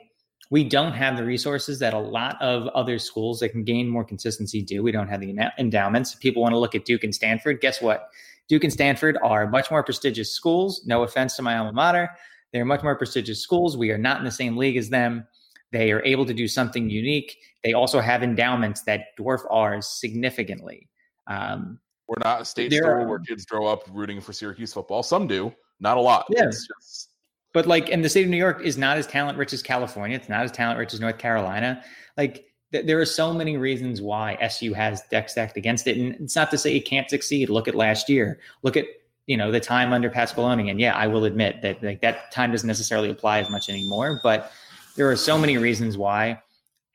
we 0.50 0.62
don't 0.62 0.92
have 0.92 1.16
the 1.16 1.24
resources 1.24 1.78
that 1.78 1.94
a 1.94 1.98
lot 1.98 2.36
of 2.42 2.68
other 2.68 2.98
schools 2.98 3.40
that 3.40 3.48
can 3.48 3.64
gain 3.64 3.88
more 3.88 4.04
consistency 4.04 4.60
do. 4.60 4.82
We 4.82 4.92
don't 4.92 5.08
have 5.08 5.22
the 5.22 5.34
endowments. 5.58 6.12
If 6.12 6.20
People 6.20 6.42
want 6.42 6.52
to 6.52 6.58
look 6.58 6.74
at 6.74 6.84
Duke 6.84 7.04
and 7.04 7.14
Stanford. 7.14 7.62
Guess 7.62 7.80
what? 7.80 8.10
Duke 8.48 8.64
and 8.64 8.72
Stanford 8.72 9.16
are 9.22 9.48
much 9.48 9.70
more 9.70 9.82
prestigious 9.82 10.30
schools. 10.30 10.82
No 10.84 11.04
offense 11.04 11.36
to 11.36 11.42
my 11.42 11.56
alma 11.56 11.72
mater. 11.72 12.10
They're 12.52 12.66
much 12.66 12.82
more 12.82 12.94
prestigious 12.94 13.40
schools. 13.40 13.78
We 13.78 13.92
are 13.92 13.98
not 13.98 14.18
in 14.18 14.24
the 14.24 14.30
same 14.30 14.58
league 14.58 14.76
as 14.76 14.90
them. 14.90 15.26
They 15.72 15.90
are 15.90 16.02
able 16.04 16.26
to 16.26 16.34
do 16.34 16.46
something 16.46 16.88
unique. 16.88 17.38
They 17.64 17.72
also 17.72 18.00
have 18.00 18.22
endowments 18.22 18.82
that 18.82 19.16
dwarf 19.18 19.40
ours 19.50 19.86
significantly. 19.86 20.88
Um, 21.26 21.80
We're 22.06 22.22
not 22.22 22.42
a 22.42 22.44
state 22.44 22.72
school 22.72 23.06
where 23.06 23.18
kids 23.18 23.46
grow 23.46 23.66
up 23.66 23.84
rooting 23.90 24.20
for 24.20 24.32
Syracuse 24.32 24.72
football. 24.72 25.02
Some 25.02 25.26
do, 25.26 25.52
not 25.80 25.96
a 25.96 26.00
lot. 26.00 26.26
Yeah. 26.28 26.44
Just... 26.44 27.08
But 27.54 27.66
like, 27.66 27.90
and 27.90 28.04
the 28.04 28.08
state 28.08 28.24
of 28.24 28.30
New 28.30 28.36
York 28.36 28.62
is 28.62 28.76
not 28.76 28.98
as 28.98 29.06
talent 29.06 29.38
rich 29.38 29.52
as 29.52 29.62
California. 29.62 30.16
It's 30.16 30.28
not 30.28 30.44
as 30.44 30.52
talent 30.52 30.78
rich 30.78 30.94
as 30.94 31.00
North 31.00 31.18
Carolina. 31.18 31.82
Like, 32.16 32.46
th- 32.72 32.86
there 32.86 33.00
are 33.00 33.06
so 33.06 33.32
many 33.32 33.56
reasons 33.56 34.02
why 34.02 34.36
SU 34.40 34.74
has 34.74 35.02
deck 35.10 35.28
stacked 35.28 35.56
against 35.56 35.86
it, 35.86 35.96
and 35.96 36.14
it's 36.16 36.36
not 36.36 36.50
to 36.50 36.58
say 36.58 36.76
it 36.76 36.86
can't 36.86 37.08
succeed. 37.08 37.48
Look 37.48 37.68
at 37.68 37.74
last 37.74 38.08
year. 38.08 38.40
Look 38.62 38.76
at 38.76 38.86
you 39.26 39.36
know 39.36 39.52
the 39.52 39.60
time 39.60 39.92
under 39.92 40.10
Pasqualoni, 40.10 40.70
and 40.70 40.80
yeah, 40.80 40.96
I 40.96 41.06
will 41.06 41.24
admit 41.24 41.62
that 41.62 41.82
like 41.82 42.00
that 42.00 42.32
time 42.32 42.50
doesn't 42.50 42.66
necessarily 42.66 43.10
apply 43.10 43.38
as 43.40 43.48
much 43.50 43.68
anymore. 43.68 44.20
But 44.22 44.50
there 44.96 45.10
are 45.10 45.16
so 45.16 45.38
many 45.38 45.58
reasons 45.58 45.96
why 45.96 46.40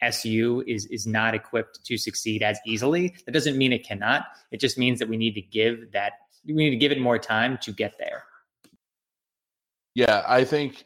SU 0.01 0.63
is 0.67 0.85
is 0.87 1.07
not 1.07 1.33
equipped 1.33 1.83
to 1.85 1.97
succeed 1.97 2.43
as 2.43 2.59
easily. 2.65 3.15
That 3.25 3.31
doesn't 3.31 3.57
mean 3.57 3.73
it 3.73 3.85
cannot. 3.85 4.25
It 4.51 4.59
just 4.59 4.77
means 4.77 4.99
that 4.99 5.09
we 5.09 5.17
need 5.17 5.33
to 5.33 5.41
give 5.41 5.91
that 5.93 6.13
we 6.45 6.53
need 6.53 6.69
to 6.69 6.77
give 6.77 6.91
it 6.91 7.01
more 7.01 7.17
time 7.17 7.57
to 7.63 7.71
get 7.71 7.97
there. 7.97 8.23
Yeah, 9.95 10.23
I 10.27 10.43
think 10.43 10.85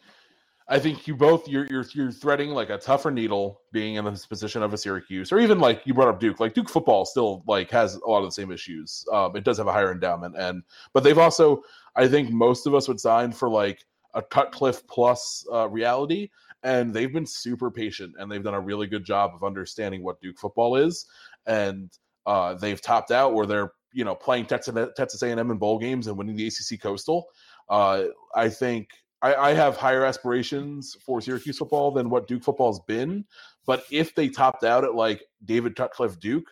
I 0.69 0.79
think 0.79 1.05
you 1.05 1.17
both 1.17 1.49
you're 1.49 1.67
you're 1.69 1.85
you're 1.93 2.11
threading 2.11 2.51
like 2.51 2.69
a 2.69 2.77
tougher 2.77 3.11
needle 3.11 3.59
being 3.73 3.95
in 3.95 4.05
this 4.05 4.25
position 4.25 4.63
of 4.63 4.73
a 4.73 4.77
Syracuse, 4.77 5.33
or 5.33 5.39
even 5.39 5.59
like 5.59 5.81
you 5.85 5.93
brought 5.93 6.07
up 6.07 6.21
Duke. 6.21 6.39
Like 6.39 6.53
Duke 6.53 6.69
football 6.69 7.03
still 7.03 7.43
like 7.45 7.69
has 7.71 7.95
a 7.95 8.09
lot 8.09 8.19
of 8.19 8.25
the 8.25 8.31
same 8.31 8.51
issues. 8.51 9.05
Um, 9.11 9.35
it 9.35 9.43
does 9.43 9.57
have 9.57 9.67
a 9.67 9.73
higher 9.73 9.91
endowment, 9.91 10.35
and 10.37 10.63
but 10.93 11.03
they've 11.03 11.17
also 11.17 11.63
I 11.97 12.07
think 12.07 12.31
most 12.31 12.67
of 12.67 12.73
us 12.73 12.87
would 12.87 13.01
sign 13.01 13.33
for 13.33 13.49
like 13.49 13.83
a 14.13 14.21
Cutcliffe 14.21 14.87
plus 14.87 15.45
uh, 15.51 15.67
reality, 15.67 16.29
and 16.63 16.93
they've 16.93 17.11
been 17.11 17.25
super 17.25 17.71
patient 17.71 18.15
and 18.19 18.31
they've 18.31 18.43
done 18.43 18.53
a 18.53 18.59
really 18.59 18.87
good 18.87 19.05
job 19.05 19.31
of 19.33 19.43
understanding 19.43 20.03
what 20.03 20.21
Duke 20.21 20.37
football 20.39 20.75
is, 20.75 21.05
and 21.45 21.91
uh, 22.25 22.53
they've 22.55 22.81
topped 22.81 23.11
out 23.11 23.33
where 23.33 23.45
they're 23.45 23.71
you 23.93 24.05
know 24.05 24.15
playing 24.15 24.45
Texas 24.45 24.75
Texas 24.95 25.21
A&M 25.21 25.39
in 25.39 25.57
bowl 25.57 25.79
games 25.79 26.07
and 26.07 26.17
winning 26.17 26.35
the 26.35 26.47
ACC 26.47 26.81
Coastal. 26.81 27.27
Uh, 27.69 28.05
I 28.35 28.49
think 28.49 28.89
I, 29.21 29.35
I, 29.35 29.53
have 29.53 29.77
higher 29.77 30.03
aspirations 30.03 30.97
for 31.05 31.21
Syracuse 31.21 31.57
football 31.57 31.91
than 31.91 32.09
what 32.09 32.27
Duke 32.27 32.43
football 32.43 32.71
has 32.71 32.81
been, 32.87 33.25
but 33.65 33.83
if 33.91 34.13
they 34.15 34.29
topped 34.29 34.63
out 34.63 34.83
at 34.83 34.95
like 34.95 35.23
David 35.45 35.75
Cutcliffe 35.75 36.19
Duke, 36.19 36.49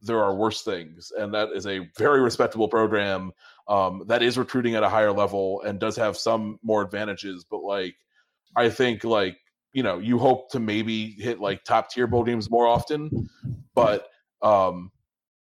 there 0.00 0.22
are 0.22 0.34
worse 0.34 0.62
things, 0.62 1.12
and 1.16 1.34
that 1.34 1.50
is 1.54 1.66
a 1.66 1.88
very 1.98 2.20
respectable 2.20 2.68
program 2.68 3.32
um, 3.68 4.04
that 4.06 4.22
is 4.22 4.38
recruiting 4.38 4.74
at 4.74 4.82
a 4.82 4.88
higher 4.88 5.12
level 5.12 5.62
and 5.62 5.78
does 5.78 5.96
have 5.96 6.16
some 6.16 6.58
more 6.62 6.82
advantages. 6.82 7.44
But 7.48 7.62
like, 7.62 7.94
I 8.56 8.68
think 8.68 9.04
like 9.04 9.36
you 9.72 9.82
know 9.82 9.98
you 9.98 10.18
hope 10.18 10.50
to 10.50 10.60
maybe 10.60 11.12
hit 11.12 11.40
like 11.40 11.64
top 11.64 11.90
tier 11.90 12.06
bowl 12.06 12.24
games 12.24 12.50
more 12.50 12.66
often 12.66 13.28
but 13.74 14.08
um 14.42 14.90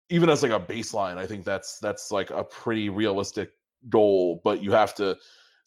even 0.08 0.28
as 0.28 0.42
like 0.42 0.52
a 0.52 0.60
baseline 0.60 1.16
i 1.16 1.26
think 1.26 1.44
that's 1.44 1.78
that's 1.78 2.10
like 2.10 2.30
a 2.30 2.44
pretty 2.44 2.88
realistic 2.88 3.50
goal 3.88 4.40
but 4.44 4.62
you 4.62 4.72
have 4.72 4.94
to 4.94 5.16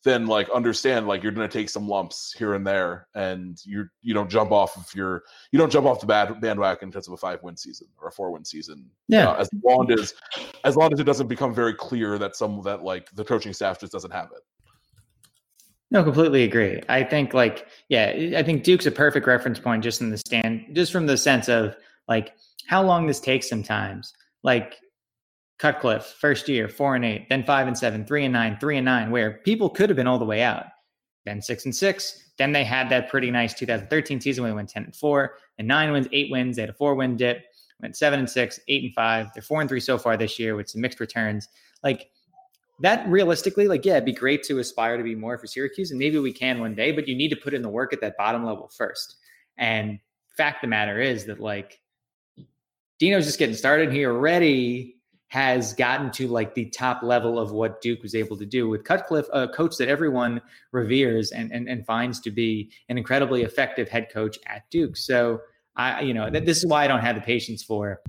then 0.05 0.27
like 0.27 0.47
understand 0.51 1.07
like 1.07 1.23
you're 1.23 1.31
going 1.31 1.49
to 1.49 1.51
take 1.51 1.67
some 1.67 1.89
lumps 1.89 2.33
here 2.37 2.53
and 2.53 2.65
there 2.65 3.07
and 3.15 3.59
you 3.65 3.87
you 4.01 4.13
don't 4.13 4.29
jump 4.29 4.51
off 4.51 4.77
of 4.77 4.87
your 4.95 5.23
you 5.51 5.57
don't 5.57 5.71
jump 5.71 5.87
off 5.87 5.99
the 5.99 6.05
bad 6.05 6.39
bandwagon 6.39 6.89
in 6.89 6.93
terms 6.93 7.07
of 7.07 7.13
a 7.13 7.17
five 7.17 7.41
win 7.41 7.57
season 7.57 7.87
or 7.99 8.07
a 8.07 8.11
four 8.11 8.31
win 8.31 8.45
season. 8.45 8.85
Yeah. 9.07 9.31
Uh, 9.31 9.37
as 9.37 9.49
long 9.63 9.91
as 9.91 10.13
as 10.63 10.77
long 10.77 10.93
as 10.93 10.99
it 10.99 11.05
doesn't 11.05 11.27
become 11.27 11.55
very 11.55 11.73
clear 11.73 12.19
that 12.19 12.35
some 12.35 12.61
that 12.63 12.83
like 12.83 13.09
the 13.15 13.25
coaching 13.25 13.51
staff 13.51 13.79
just 13.79 13.91
doesn't 13.91 14.11
have 14.11 14.29
it 14.31 14.43
no, 15.91 16.03
completely 16.03 16.43
agree. 16.43 16.81
I 16.89 17.03
think 17.03 17.33
like 17.33 17.67
yeah, 17.89 18.35
I 18.37 18.43
think 18.43 18.63
Duke's 18.63 18.85
a 18.85 18.91
perfect 18.91 19.27
reference 19.27 19.59
point 19.59 19.83
just 19.83 20.01
in 20.01 20.09
the 20.09 20.17
stand, 20.17 20.65
just 20.73 20.91
from 20.91 21.05
the 21.05 21.17
sense 21.17 21.47
of 21.47 21.75
like 22.07 22.33
how 22.67 22.83
long 22.83 23.07
this 23.07 23.19
takes 23.19 23.47
sometimes. 23.47 24.13
Like 24.43 24.75
Cutcliffe, 25.59 26.05
first 26.19 26.49
year, 26.49 26.67
four 26.67 26.95
and 26.95 27.05
eight, 27.05 27.29
then 27.29 27.43
five 27.43 27.67
and 27.67 27.77
seven, 27.77 28.05
three 28.05 28.25
and 28.25 28.33
nine, 28.33 28.57
three 28.59 28.77
and 28.77 28.85
nine, 28.85 29.11
where 29.11 29.39
people 29.45 29.69
could 29.69 29.89
have 29.89 29.95
been 29.95 30.07
all 30.07 30.19
the 30.19 30.25
way 30.25 30.41
out. 30.41 30.65
Then 31.25 31.41
six 31.41 31.65
and 31.65 31.75
six. 31.75 32.31
Then 32.37 32.51
they 32.51 32.63
had 32.63 32.89
that 32.89 33.09
pretty 33.09 33.31
nice 33.31 33.53
2013 33.53 34.19
season 34.19 34.43
where 34.43 34.51
they 34.51 34.55
went 34.55 34.69
10 34.69 34.83
and 34.83 34.95
four, 34.95 35.37
and 35.57 35.67
nine 35.67 35.91
wins, 35.91 36.07
eight 36.11 36.29
wins. 36.29 36.55
They 36.55 36.63
had 36.63 36.69
a 36.69 36.73
four 36.73 36.95
win 36.95 37.15
dip, 37.15 37.43
went 37.81 37.95
seven 37.95 38.19
and 38.19 38.29
six, 38.29 38.59
eight 38.67 38.83
and 38.83 38.93
five. 38.93 39.27
They're 39.33 39.41
four 39.41 39.61
and 39.61 39.69
three 39.69 39.79
so 39.79 39.97
far 39.97 40.17
this 40.17 40.37
year 40.37 40.55
with 40.55 40.69
some 40.69 40.81
mixed 40.81 40.99
returns. 40.99 41.47
Like 41.83 42.09
that 42.81 43.07
realistically, 43.07 43.67
like, 43.67 43.85
yeah, 43.85 43.93
it'd 43.93 44.05
be 44.05 44.13
great 44.13 44.43
to 44.43 44.59
aspire 44.59 44.97
to 44.97 45.03
be 45.03 45.15
more 45.15 45.37
for 45.37 45.47
Syracuse, 45.47 45.91
and 45.91 45.99
maybe 45.99 46.19
we 46.19 46.33
can 46.33 46.59
one 46.59 46.75
day, 46.75 46.91
but 46.91 47.07
you 47.07 47.15
need 47.15 47.29
to 47.29 47.35
put 47.35 47.53
in 47.53 47.61
the 47.61 47.69
work 47.69 47.93
at 47.93 48.01
that 48.01 48.17
bottom 48.17 48.43
level 48.43 48.69
first. 48.75 49.15
And 49.57 49.99
fact 50.35 50.61
the 50.61 50.67
matter 50.67 50.99
is 50.99 51.25
that 51.25 51.39
like 51.39 51.79
Dino's 52.99 53.25
just 53.25 53.39
getting 53.39 53.55
started. 53.55 53.91
He 53.91 54.05
already 54.05 54.95
has 55.27 55.73
gotten 55.73 56.11
to 56.11 56.27
like 56.27 56.53
the 56.53 56.65
top 56.69 57.01
level 57.01 57.39
of 57.39 57.51
what 57.51 57.81
Duke 57.81 58.01
was 58.03 58.15
able 58.15 58.37
to 58.37 58.45
do 58.45 58.69
with 58.69 58.83
Cutcliffe, 58.83 59.27
a 59.33 59.47
coach 59.47 59.77
that 59.77 59.89
everyone 59.89 60.41
reveres 60.71 61.31
and 61.31 61.51
and, 61.51 61.67
and 61.67 61.85
finds 61.85 62.19
to 62.21 62.31
be 62.31 62.71
an 62.89 62.97
incredibly 62.97 63.43
effective 63.43 63.89
head 63.89 64.07
coach 64.11 64.37
at 64.45 64.69
Duke. 64.69 64.95
So 64.97 65.41
I, 65.75 66.01
you 66.01 66.13
know, 66.13 66.29
th- 66.29 66.45
this 66.45 66.57
is 66.57 66.67
why 66.67 66.85
I 66.85 66.87
don't 66.87 67.01
have 67.01 67.15
the 67.15 67.21
patience 67.21 67.63
for 67.63 68.01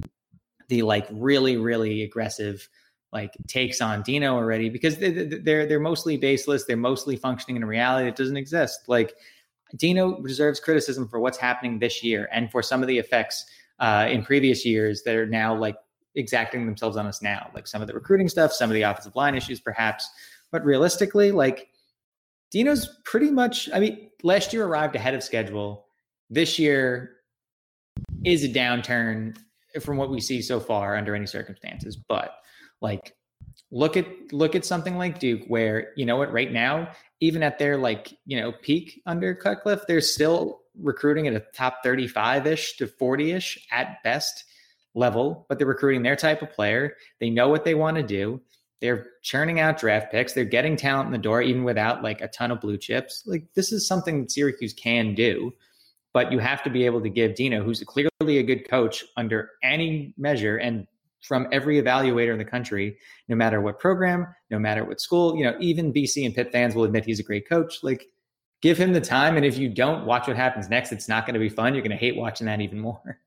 the 0.68 0.82
like 0.82 1.06
really, 1.10 1.56
really 1.56 2.02
aggressive 2.02 2.68
like 3.12 3.32
takes 3.46 3.80
on 3.80 4.02
Dino 4.02 4.34
already 4.34 4.68
because 4.68 4.98
they're 4.98 5.66
they're 5.66 5.80
mostly 5.80 6.16
baseless. 6.16 6.64
They're 6.64 6.76
mostly 6.76 7.16
functioning 7.16 7.56
in 7.56 7.62
a 7.62 7.66
reality 7.66 8.06
that 8.06 8.16
doesn't 8.16 8.36
exist. 8.36 8.80
Like 8.88 9.14
Dino 9.76 10.20
deserves 10.22 10.60
criticism 10.60 11.08
for 11.08 11.20
what's 11.20 11.38
happening 11.38 11.78
this 11.78 12.02
year 12.02 12.28
and 12.32 12.50
for 12.50 12.62
some 12.62 12.82
of 12.82 12.88
the 12.88 12.98
effects 12.98 13.44
uh, 13.78 14.06
in 14.10 14.24
previous 14.24 14.64
years 14.64 15.02
that 15.04 15.14
are 15.14 15.26
now 15.26 15.54
like 15.54 15.76
exacting 16.14 16.66
themselves 16.66 16.96
on 16.96 17.06
us 17.06 17.22
now. 17.22 17.50
Like 17.54 17.66
some 17.66 17.82
of 17.82 17.88
the 17.88 17.94
recruiting 17.94 18.28
stuff, 18.28 18.52
some 18.52 18.70
of 18.70 18.74
the 18.74 18.82
offensive 18.82 19.16
line 19.16 19.34
issues, 19.34 19.60
perhaps. 19.60 20.08
But 20.50 20.64
realistically, 20.64 21.30
like 21.30 21.68
Dino's 22.50 23.00
pretty 23.04 23.30
much. 23.30 23.68
I 23.72 23.80
mean, 23.80 24.10
last 24.22 24.52
year 24.52 24.66
arrived 24.66 24.96
ahead 24.96 25.14
of 25.14 25.22
schedule. 25.22 25.86
This 26.30 26.58
year 26.58 27.16
is 28.24 28.44
a 28.44 28.48
downturn 28.48 29.36
from 29.80 29.96
what 29.96 30.10
we 30.10 30.20
see 30.20 30.42
so 30.42 30.58
far 30.58 30.96
under 30.96 31.14
any 31.14 31.26
circumstances, 31.26 31.96
but 31.96 32.36
like 32.80 33.14
look 33.70 33.96
at 33.96 34.06
look 34.32 34.54
at 34.54 34.64
something 34.64 34.96
like 34.96 35.18
Duke, 35.18 35.42
where 35.48 35.92
you 35.96 36.06
know 36.06 36.16
what, 36.16 36.32
right 36.32 36.52
now, 36.52 36.88
even 37.20 37.42
at 37.42 37.58
their 37.58 37.76
like 37.76 38.16
you 38.26 38.40
know 38.40 38.52
peak 38.62 39.02
under 39.06 39.34
Cutcliffe, 39.34 39.86
they're 39.86 40.00
still 40.00 40.60
recruiting 40.78 41.26
at 41.26 41.34
a 41.34 41.44
top 41.54 41.78
35 41.82 42.46
ish 42.46 42.76
to 42.76 42.86
40 42.86 43.32
ish 43.32 43.66
at 43.70 44.02
best 44.04 44.44
level, 44.94 45.46
but 45.48 45.58
they're 45.58 45.66
recruiting 45.66 46.02
their 46.02 46.16
type 46.16 46.42
of 46.42 46.50
player. 46.52 46.96
They 47.20 47.30
know 47.30 47.48
what 47.48 47.64
they 47.64 47.74
want 47.74 47.96
to 47.96 48.02
do. 48.02 48.40
They're 48.80 49.06
churning 49.22 49.58
out 49.58 49.78
draft 49.78 50.12
picks. 50.12 50.34
They're 50.34 50.44
getting 50.44 50.76
talent 50.76 51.06
in 51.06 51.12
the 51.12 51.18
door, 51.18 51.40
even 51.40 51.64
without 51.64 52.02
like 52.02 52.20
a 52.20 52.28
ton 52.28 52.50
of 52.50 52.60
blue 52.60 52.76
chips. 52.76 53.22
Like 53.26 53.46
this 53.54 53.72
is 53.72 53.86
something 53.86 54.20
that 54.20 54.30
Syracuse 54.30 54.74
can 54.74 55.14
do, 55.14 55.52
but 56.12 56.30
you 56.30 56.38
have 56.38 56.62
to 56.64 56.70
be 56.70 56.84
able 56.84 57.00
to 57.00 57.08
give 57.08 57.34
Dino, 57.34 57.62
who's 57.62 57.82
clearly 57.84 58.38
a 58.38 58.42
good 58.42 58.68
coach 58.68 59.04
under 59.16 59.50
any 59.62 60.14
measure, 60.18 60.58
and 60.58 60.86
from 61.22 61.48
every 61.52 61.80
evaluator 61.80 62.32
in 62.32 62.38
the 62.38 62.44
country, 62.44 62.96
no 63.28 63.36
matter 63.36 63.60
what 63.60 63.78
program, 63.78 64.26
no 64.50 64.58
matter 64.58 64.84
what 64.84 65.00
school. 65.00 65.36
You 65.36 65.44
know, 65.44 65.56
even 65.60 65.92
BC 65.92 66.24
and 66.26 66.34
Pitt 66.34 66.52
fans 66.52 66.74
will 66.74 66.84
admit 66.84 67.04
he's 67.04 67.20
a 67.20 67.24
great 67.24 67.48
coach. 67.48 67.82
Like, 67.82 68.06
give 68.62 68.78
him 68.78 68.92
the 68.92 69.00
time, 69.00 69.36
and 69.36 69.44
if 69.44 69.58
you 69.58 69.68
don't 69.68 70.06
watch 70.06 70.28
what 70.28 70.36
happens 70.36 70.68
next, 70.68 70.92
it's 70.92 71.08
not 71.08 71.26
going 71.26 71.34
to 71.34 71.40
be 71.40 71.48
fun. 71.48 71.74
You're 71.74 71.82
going 71.82 71.90
to 71.90 71.96
hate 71.96 72.16
watching 72.16 72.46
that 72.46 72.60
even 72.60 72.80
more. 72.80 73.20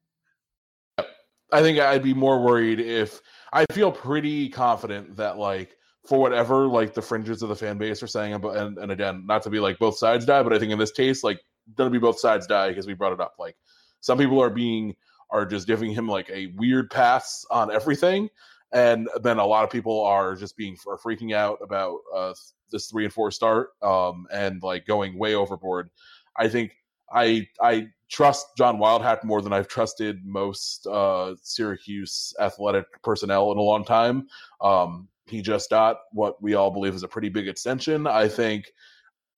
I 1.52 1.62
think 1.62 1.80
I'd 1.80 2.04
be 2.04 2.14
more 2.14 2.42
worried 2.42 2.80
if 2.80 3.22
I 3.52 3.66
feel 3.72 3.92
pretty 3.92 4.50
confident 4.50 5.16
that 5.18 5.38
like 5.38 5.76
for 6.08 6.20
whatever 6.20 6.68
like 6.68 6.94
the 6.94 7.02
fringes 7.02 7.42
of 7.42 7.50
the 7.50 7.56
fan 7.56 7.78
base 7.78 8.02
are 8.02 8.08
saying 8.08 8.34
about 8.34 8.56
and, 8.58 8.78
and 8.78 8.92
again 8.92 9.24
not 9.26 9.44
to 9.44 9.50
be 9.50 9.60
like 9.60 9.78
both 9.80 9.98
sides 9.98 10.26
die 10.26 10.42
but 10.42 10.54
i 10.54 10.60
think 10.60 10.72
in 10.72 10.80
this 10.80 10.92
case 10.92 11.24
like 11.24 11.40
gonna 11.76 11.90
be 11.90 12.00
both 12.00 12.20
sides 12.20 12.48
die 12.48 12.70
because 12.70 12.88
we 12.88 12.94
brought 12.94 13.14
it 13.14 13.20
up 13.20 13.36
like 13.38 13.56
some 14.00 14.18
people 14.18 14.42
are 14.42 14.50
being 14.50 14.96
are 15.32 15.46
just 15.46 15.68
giving 15.68 15.92
him 15.92 16.08
like 16.08 16.30
a 16.30 16.48
weird 16.58 16.90
pass 16.90 17.46
on 17.52 17.72
everything. 17.72 18.30
And 18.72 19.10
then 19.24 19.40
a 19.40 19.46
lot 19.46 19.64
of 19.64 19.70
people 19.70 20.04
are 20.04 20.36
just 20.36 20.56
being 20.56 20.78
are 20.88 20.98
freaking 20.98 21.34
out 21.34 21.58
about 21.62 22.00
uh, 22.16 22.34
this 22.72 22.88
three 22.88 23.06
and 23.06 23.14
four 23.14 23.32
start 23.32 23.70
um, 23.82 24.28
and 24.32 24.62
like 24.62 24.86
going 24.86 25.18
way 25.18 25.36
overboard. 25.36 25.90
I 26.38 26.48
think 26.48 26.72
I 27.12 27.48
I 27.62 27.88
trust 28.10 28.48
John 28.58 28.78
Wildhack 28.78 29.24
more 29.24 29.42
than 29.42 29.54
I've 29.54 29.68
trusted 29.68 30.26
most 30.26 30.86
uh, 30.88 31.36
Syracuse 31.42 32.34
athletic 32.40 32.86
personnel 33.04 33.52
in 33.52 33.58
a 33.58 33.62
long 33.62 33.84
time. 33.86 34.28
Um, 34.62 35.08
he 35.28 35.42
just 35.42 35.70
got 35.70 36.00
what 36.12 36.42
we 36.42 36.56
all 36.56 36.72
believe 36.72 36.96
is 36.96 37.04
a 37.04 37.08
pretty 37.08 37.30
big 37.30 37.48
extension. 37.48 38.08
I 38.08 38.28
think 38.28 38.72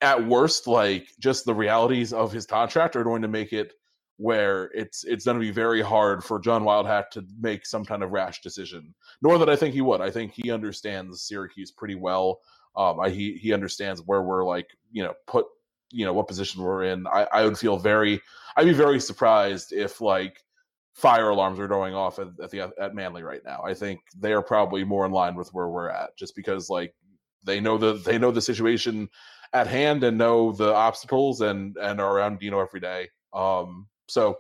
at 0.02 0.26
worst, 0.26 0.68
like 0.68 1.08
just 1.20 1.46
the 1.46 1.54
realities 1.54 2.12
of 2.12 2.32
his 2.32 2.46
contract 2.46 2.96
are 2.96 3.04
going 3.04 3.22
to 3.22 3.28
make 3.28 3.54
it 3.54 3.74
where 4.22 4.66
it's 4.76 5.04
it's 5.04 5.26
going 5.26 5.36
to 5.36 5.42
be 5.42 5.52
very 5.52 5.82
hard 5.82 6.24
for 6.24 6.40
John 6.40 6.64
Wildhack 6.64 7.10
to 7.12 7.26
make 7.40 7.66
some 7.66 7.84
kind 7.84 8.04
of 8.04 8.12
rash 8.12 8.42
decision. 8.42 8.94
Nor 9.24 9.40
that 9.40 9.50
I 9.50 9.56
think 9.56 9.74
he 9.74 9.82
would. 9.82 10.00
I 10.00 10.12
think 10.12 10.34
he 10.36 10.52
understands 10.52 11.24
Syracuse 11.24 11.72
pretty 11.72 11.96
well. 11.96 12.40
Um, 12.76 13.00
I, 13.00 13.10
he 13.10 13.34
he 13.34 13.52
understands 13.52 14.02
where 14.06 14.22
we're 14.22 14.46
like 14.46 14.68
you 14.92 15.04
know 15.04 15.14
put 15.26 15.48
you 15.90 16.06
know 16.06 16.14
what 16.14 16.28
position 16.28 16.62
we're 16.62 16.84
in. 16.84 17.08
I, 17.08 17.28
I 17.34 17.44
would 17.44 17.58
feel 17.58 17.78
very 17.78 18.22
I'd 18.56 18.66
be 18.66 18.74
very 18.74 19.00
surprised 19.00 19.74
if 19.74 20.02
like 20.02 20.38
fire 20.94 21.30
alarms 21.30 21.60
are 21.60 21.68
going 21.68 21.96
off 21.96 22.20
at, 22.20 22.28
at 22.44 22.52
the 22.52 22.72
at 22.80 22.94
Manley 22.94 23.24
right 23.24 23.42
now. 23.44 23.64
I 23.66 23.74
think 23.74 24.02
they 24.20 24.34
are 24.34 24.44
probably 24.44 24.84
more 24.84 25.06
in 25.08 25.12
line 25.12 25.36
with 25.36 25.50
where 25.52 25.70
we're 25.70 25.90
at, 25.90 26.16
just 26.16 26.36
because 26.36 26.70
like 26.70 26.94
they 27.44 27.60
know 27.60 27.80
the 27.80 27.94
they 27.94 28.20
know 28.20 28.30
the 28.30 28.42
situation 28.42 29.10
at 29.52 29.66
hand 29.66 30.04
and 30.04 30.18
know 30.20 30.52
the 30.52 30.74
obstacles 30.74 31.42
and 31.42 31.76
and 31.78 32.00
are 32.00 32.16
around 32.16 32.40
Dino 32.40 32.60
every 32.60 32.80
day. 32.80 33.10
Um, 33.34 33.88
so 34.12 34.38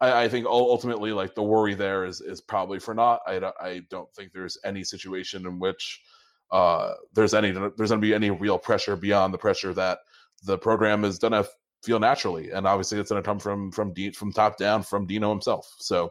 I, 0.00 0.24
I, 0.24 0.28
think 0.28 0.46
ultimately 0.46 1.12
like 1.12 1.34
the 1.34 1.42
worry 1.42 1.74
there 1.74 2.04
is 2.04 2.20
is 2.20 2.40
probably 2.40 2.78
for 2.78 2.94
not. 2.94 3.20
I 3.26 3.38
don't, 3.38 3.54
I 3.60 3.80
don't 3.90 4.12
think 4.14 4.32
there's 4.32 4.58
any 4.64 4.84
situation 4.84 5.46
in 5.46 5.58
which 5.58 6.02
uh, 6.50 6.92
there's 7.14 7.34
any 7.34 7.52
there's 7.52 7.90
going 7.90 8.00
to 8.00 8.06
be 8.06 8.14
any 8.14 8.30
real 8.30 8.58
pressure 8.58 8.96
beyond 8.96 9.32
the 9.32 9.38
pressure 9.38 9.72
that 9.74 10.00
the 10.44 10.58
program 10.58 11.04
is 11.04 11.18
going 11.18 11.32
to 11.32 11.48
feel 11.82 11.98
naturally, 11.98 12.50
and 12.50 12.66
obviously 12.66 12.98
it's 12.98 13.10
going 13.10 13.22
to 13.22 13.26
come 13.26 13.38
from 13.38 13.72
from 13.72 13.92
D, 13.94 14.10
from 14.10 14.32
top 14.32 14.58
down 14.58 14.82
from 14.82 15.06
Dino 15.06 15.30
himself. 15.30 15.66
So, 15.78 16.10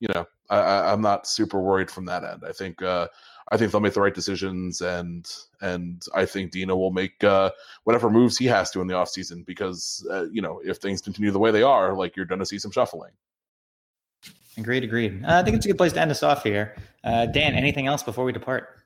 you 0.00 0.08
know, 0.14 0.26
I, 0.50 0.92
am 0.92 1.00
not 1.00 1.26
super 1.26 1.60
worried 1.60 1.90
from 1.90 2.04
that 2.06 2.24
end. 2.24 2.42
I 2.46 2.52
think 2.52 2.82
uh, 2.82 3.08
I 3.50 3.56
think 3.56 3.72
they'll 3.72 3.80
make 3.80 3.94
the 3.94 4.00
right 4.00 4.14
decisions, 4.14 4.80
and 4.80 5.30
and 5.60 6.02
I 6.14 6.24
think 6.24 6.52
Dino 6.52 6.76
will 6.76 6.92
make 6.92 7.22
uh, 7.24 7.50
whatever 7.84 8.08
moves 8.08 8.38
he 8.38 8.46
has 8.46 8.70
to 8.70 8.80
in 8.80 8.86
the 8.86 8.94
offseason 8.94 9.44
because 9.44 10.06
uh, 10.10 10.26
you 10.30 10.42
know 10.42 10.60
if 10.64 10.78
things 10.78 11.00
continue 11.02 11.30
the 11.30 11.38
way 11.38 11.50
they 11.50 11.62
are, 11.62 11.94
like 11.94 12.16
you're 12.16 12.26
going 12.26 12.38
to 12.38 12.46
see 12.46 12.58
some 12.58 12.70
shuffling. 12.70 13.12
Agreed, 14.58 14.84
agreed. 14.84 15.24
Uh, 15.24 15.38
I 15.38 15.42
think 15.42 15.56
it's 15.56 15.64
a 15.64 15.70
good 15.70 15.78
place 15.78 15.92
to 15.94 16.00
end 16.00 16.10
us 16.10 16.22
off 16.22 16.42
here. 16.42 16.76
Uh, 17.04 17.26
Dan, 17.26 17.54
anything 17.54 17.86
else 17.86 18.02
before 18.02 18.24
we 18.24 18.32
depart? 18.32 18.80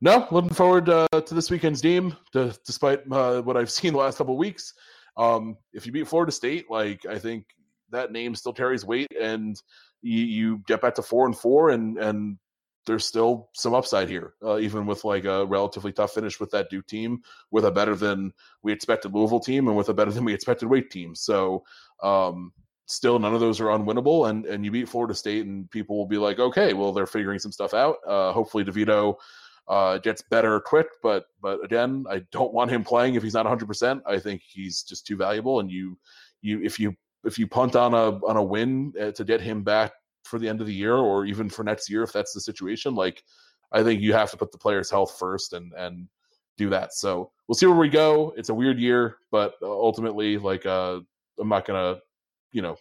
No, 0.00 0.26
looking 0.32 0.50
forward 0.50 0.88
uh, 0.88 1.06
to 1.08 1.34
this 1.34 1.48
weekend's 1.48 1.80
game. 1.80 2.16
To, 2.32 2.52
despite 2.66 3.00
uh, 3.10 3.42
what 3.42 3.56
I've 3.56 3.70
seen 3.78 3.92
the 3.92 4.00
last 4.00 4.18
couple 4.18 4.34
of 4.34 4.38
weeks, 4.38 4.74
um, 5.16 5.56
if 5.72 5.86
you 5.86 5.92
beat 5.92 6.08
Florida 6.08 6.32
State, 6.32 6.70
like 6.70 7.06
I 7.06 7.18
think 7.18 7.46
that 7.90 8.10
name 8.10 8.34
still 8.34 8.52
carries 8.52 8.84
weight, 8.84 9.12
and 9.18 9.60
you, 10.02 10.24
you 10.24 10.62
get 10.66 10.80
back 10.80 10.96
to 10.96 11.02
four 11.02 11.26
and 11.26 11.36
four, 11.36 11.70
and 11.70 11.98
and 11.98 12.38
there's 12.86 13.04
still 13.04 13.48
some 13.54 13.74
upside 13.74 14.08
here, 14.08 14.34
uh, 14.44 14.58
even 14.58 14.86
with 14.86 15.04
like 15.04 15.24
a 15.24 15.46
relatively 15.46 15.92
tough 15.92 16.12
finish 16.12 16.40
with 16.40 16.50
that 16.50 16.70
Duke 16.70 16.86
team, 16.86 17.22
with 17.50 17.64
a 17.64 17.70
better 17.70 17.94
than 17.94 18.32
we 18.62 18.72
expected 18.72 19.14
Louisville 19.14 19.40
team, 19.40 19.68
and 19.68 19.76
with 19.76 19.88
a 19.88 19.94
better 19.94 20.10
than 20.10 20.24
we 20.24 20.34
expected 20.34 20.66
Wake 20.66 20.90
team. 20.90 21.14
So 21.14 21.64
um, 22.02 22.52
still, 22.86 23.18
none 23.18 23.34
of 23.34 23.40
those 23.40 23.60
are 23.60 23.66
unwinnable, 23.66 24.28
and 24.28 24.46
and 24.46 24.64
you 24.64 24.70
beat 24.70 24.88
Florida 24.88 25.14
State, 25.14 25.46
and 25.46 25.70
people 25.70 25.96
will 25.96 26.06
be 26.06 26.18
like, 26.18 26.38
okay, 26.38 26.72
well 26.72 26.92
they're 26.92 27.06
figuring 27.06 27.38
some 27.38 27.52
stuff 27.52 27.74
out. 27.74 27.96
Uh, 28.06 28.32
hopefully, 28.32 28.64
DeVito 28.64 29.16
uh, 29.68 29.98
gets 29.98 30.22
better 30.22 30.60
quick. 30.60 30.88
But 31.02 31.26
but 31.40 31.64
again, 31.64 32.04
I 32.10 32.22
don't 32.30 32.52
want 32.52 32.70
him 32.70 32.84
playing 32.84 33.14
if 33.14 33.22
he's 33.22 33.34
not 33.34 33.44
100. 33.44 33.66
percent 33.66 34.02
I 34.06 34.18
think 34.18 34.42
he's 34.46 34.82
just 34.82 35.06
too 35.06 35.16
valuable. 35.16 35.60
And 35.60 35.70
you 35.70 35.98
you 36.40 36.62
if 36.62 36.80
you 36.80 36.94
if 37.24 37.38
you 37.38 37.46
punt 37.46 37.76
on 37.76 37.94
a 37.94 38.24
on 38.26 38.36
a 38.36 38.42
win 38.42 38.92
uh, 39.00 39.12
to 39.12 39.24
get 39.24 39.40
him 39.40 39.62
back 39.62 39.92
for 40.22 40.38
the 40.38 40.48
end 40.48 40.60
of 40.60 40.66
the 40.66 40.74
year 40.74 40.96
or 40.96 41.24
even 41.26 41.48
for 41.48 41.64
next 41.64 41.90
year 41.90 42.02
if 42.02 42.12
that's 42.12 42.32
the 42.32 42.40
situation, 42.40 42.94
like 42.94 43.22
I 43.72 43.82
think 43.82 44.00
you 44.00 44.12
have 44.12 44.30
to 44.30 44.36
put 44.36 44.52
the 44.52 44.58
player's 44.58 44.90
health 44.90 45.16
first 45.18 45.52
and 45.52 45.72
and 45.74 46.08
do 46.58 46.68
that. 46.70 46.92
So 46.92 47.30
we'll 47.48 47.54
see 47.54 47.66
where 47.66 47.76
we 47.76 47.88
go. 47.88 48.34
It's 48.36 48.50
a 48.50 48.54
weird 48.54 48.78
year, 48.78 49.16
but 49.30 49.54
uh, 49.62 49.70
ultimately, 49.70 50.36
like 50.38 50.66
uh, 50.66 51.00
I'm 51.38 51.48
not 51.48 51.66
gonna 51.66 51.98
you 52.52 52.60
know, 52.60 52.76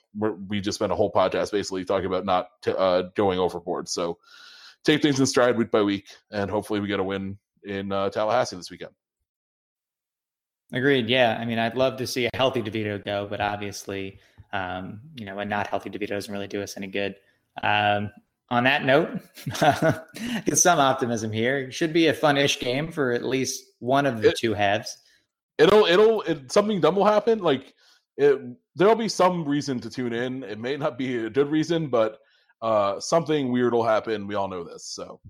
we 0.47 0.59
just 0.59 0.75
spent 0.75 0.91
a 0.91 0.95
whole 0.95 1.11
podcast 1.11 1.51
basically 1.51 1.85
talking 1.85 2.05
about 2.05 2.25
not 2.25 2.49
t- 2.61 2.75
uh, 2.77 3.03
going 3.15 3.39
overboard. 3.39 3.87
So 3.87 4.17
take 4.83 5.01
things 5.01 5.19
in 5.19 5.25
stride 5.25 5.57
week 5.57 5.71
by 5.71 5.81
week, 5.81 6.07
and 6.31 6.51
hopefully 6.51 6.79
we 6.79 6.87
get 6.87 6.99
a 6.99 7.03
win 7.03 7.37
in 7.63 7.91
uh, 7.91 8.09
Tallahassee 8.09 8.57
this 8.57 8.69
weekend. 8.69 8.91
Agreed. 10.73 11.09
Yeah, 11.09 11.37
I 11.39 11.45
mean, 11.45 11.59
I'd 11.59 11.75
love 11.75 11.97
to 11.97 12.07
see 12.07 12.25
a 12.25 12.29
healthy 12.33 12.61
DeVito 12.61 13.03
go, 13.03 13.27
but 13.29 13.41
obviously, 13.41 14.19
um, 14.53 15.01
you 15.15 15.25
know, 15.25 15.39
a 15.39 15.45
not 15.45 15.67
healthy 15.67 15.89
DeVito 15.89 16.09
doesn't 16.09 16.31
really 16.31 16.47
do 16.47 16.61
us 16.61 16.77
any 16.77 16.87
good. 16.87 17.15
Um, 17.61 18.11
on 18.49 18.65
that 18.65 18.83
note, 18.83 19.19
get 20.45 20.57
some 20.57 20.79
optimism 20.79 21.31
here. 21.31 21.59
It 21.59 21.73
should 21.73 21.93
be 21.93 22.07
a 22.07 22.13
fun-ish 22.13 22.59
game 22.59 22.91
for 22.91 23.13
at 23.13 23.23
least 23.23 23.63
one 23.79 24.05
of 24.05 24.21
the 24.21 24.29
it, 24.29 24.37
two 24.37 24.53
halves. 24.53 24.97
It'll, 25.57 25.85
it'll, 25.85 26.21
it, 26.23 26.51
something 26.51 26.81
dumb 26.81 26.95
will 26.95 27.05
happen. 27.05 27.39
Like, 27.39 27.73
it, 28.17 28.39
there'll 28.75 28.95
be 28.95 29.07
some 29.07 29.47
reason 29.47 29.79
to 29.79 29.89
tune 29.89 30.11
in. 30.11 30.43
It 30.43 30.59
may 30.59 30.75
not 30.75 30.97
be 30.97 31.25
a 31.25 31.29
good 31.29 31.49
reason, 31.49 31.87
but 31.87 32.19
uh, 32.61 32.99
something 32.99 33.51
weird 33.51 33.73
will 33.73 33.85
happen. 33.85 34.27
We 34.27 34.35
all 34.35 34.49
know 34.49 34.65
this. 34.65 34.85
So, 34.85 35.21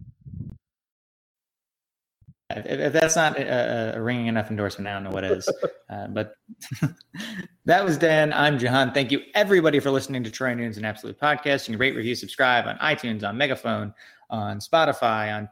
if, 2.58 2.80
if 2.80 2.94
that's 2.94 3.16
not 3.16 3.38
a, 3.40 3.96
a, 3.96 4.02
ringing 4.02 4.28
enough 4.28 4.50
endorsement, 4.50 4.88
I 4.88 4.94
don't 4.94 5.04
know 5.04 5.12
what 5.12 5.24
is. 5.24 5.48
uh, 5.90 6.08
but 6.08 6.34
that 7.66 7.84
was 7.84 7.98
Dan. 7.98 8.34
I'm 8.34 8.60
John. 8.60 8.94
Thank 8.94 9.12
you 9.12 9.22
everybody 9.34 9.80
for 9.80 9.92
listening 9.92 10.24
to 10.24 10.32
Troy 10.32 10.54
Nunes 10.54 10.78
and 10.78 10.86
Absolute 10.86 11.20
Podcast. 11.20 11.68
You 11.68 11.74
can 11.74 11.80
rate, 11.80 11.96
review, 11.96 12.16
subscribe 12.16 12.68
on 12.68 12.78
iTunes, 12.78 13.28
on 13.28 13.38
Megaphone, 13.38 13.94
on 14.30 14.60
Spotify, 14.60 15.36
on 15.36 15.50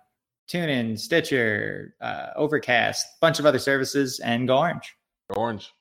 TuneIn, 0.50 0.98
Stitcher, 0.98 1.96
uh, 2.02 2.28
Overcast, 2.36 3.06
bunch 3.22 3.40
of 3.40 3.46
other 3.46 3.60
services, 3.60 4.20
and 4.20 4.48
go 4.48 4.58
orange. 4.58 4.96
Go 5.34 5.42
orange. 5.42 5.72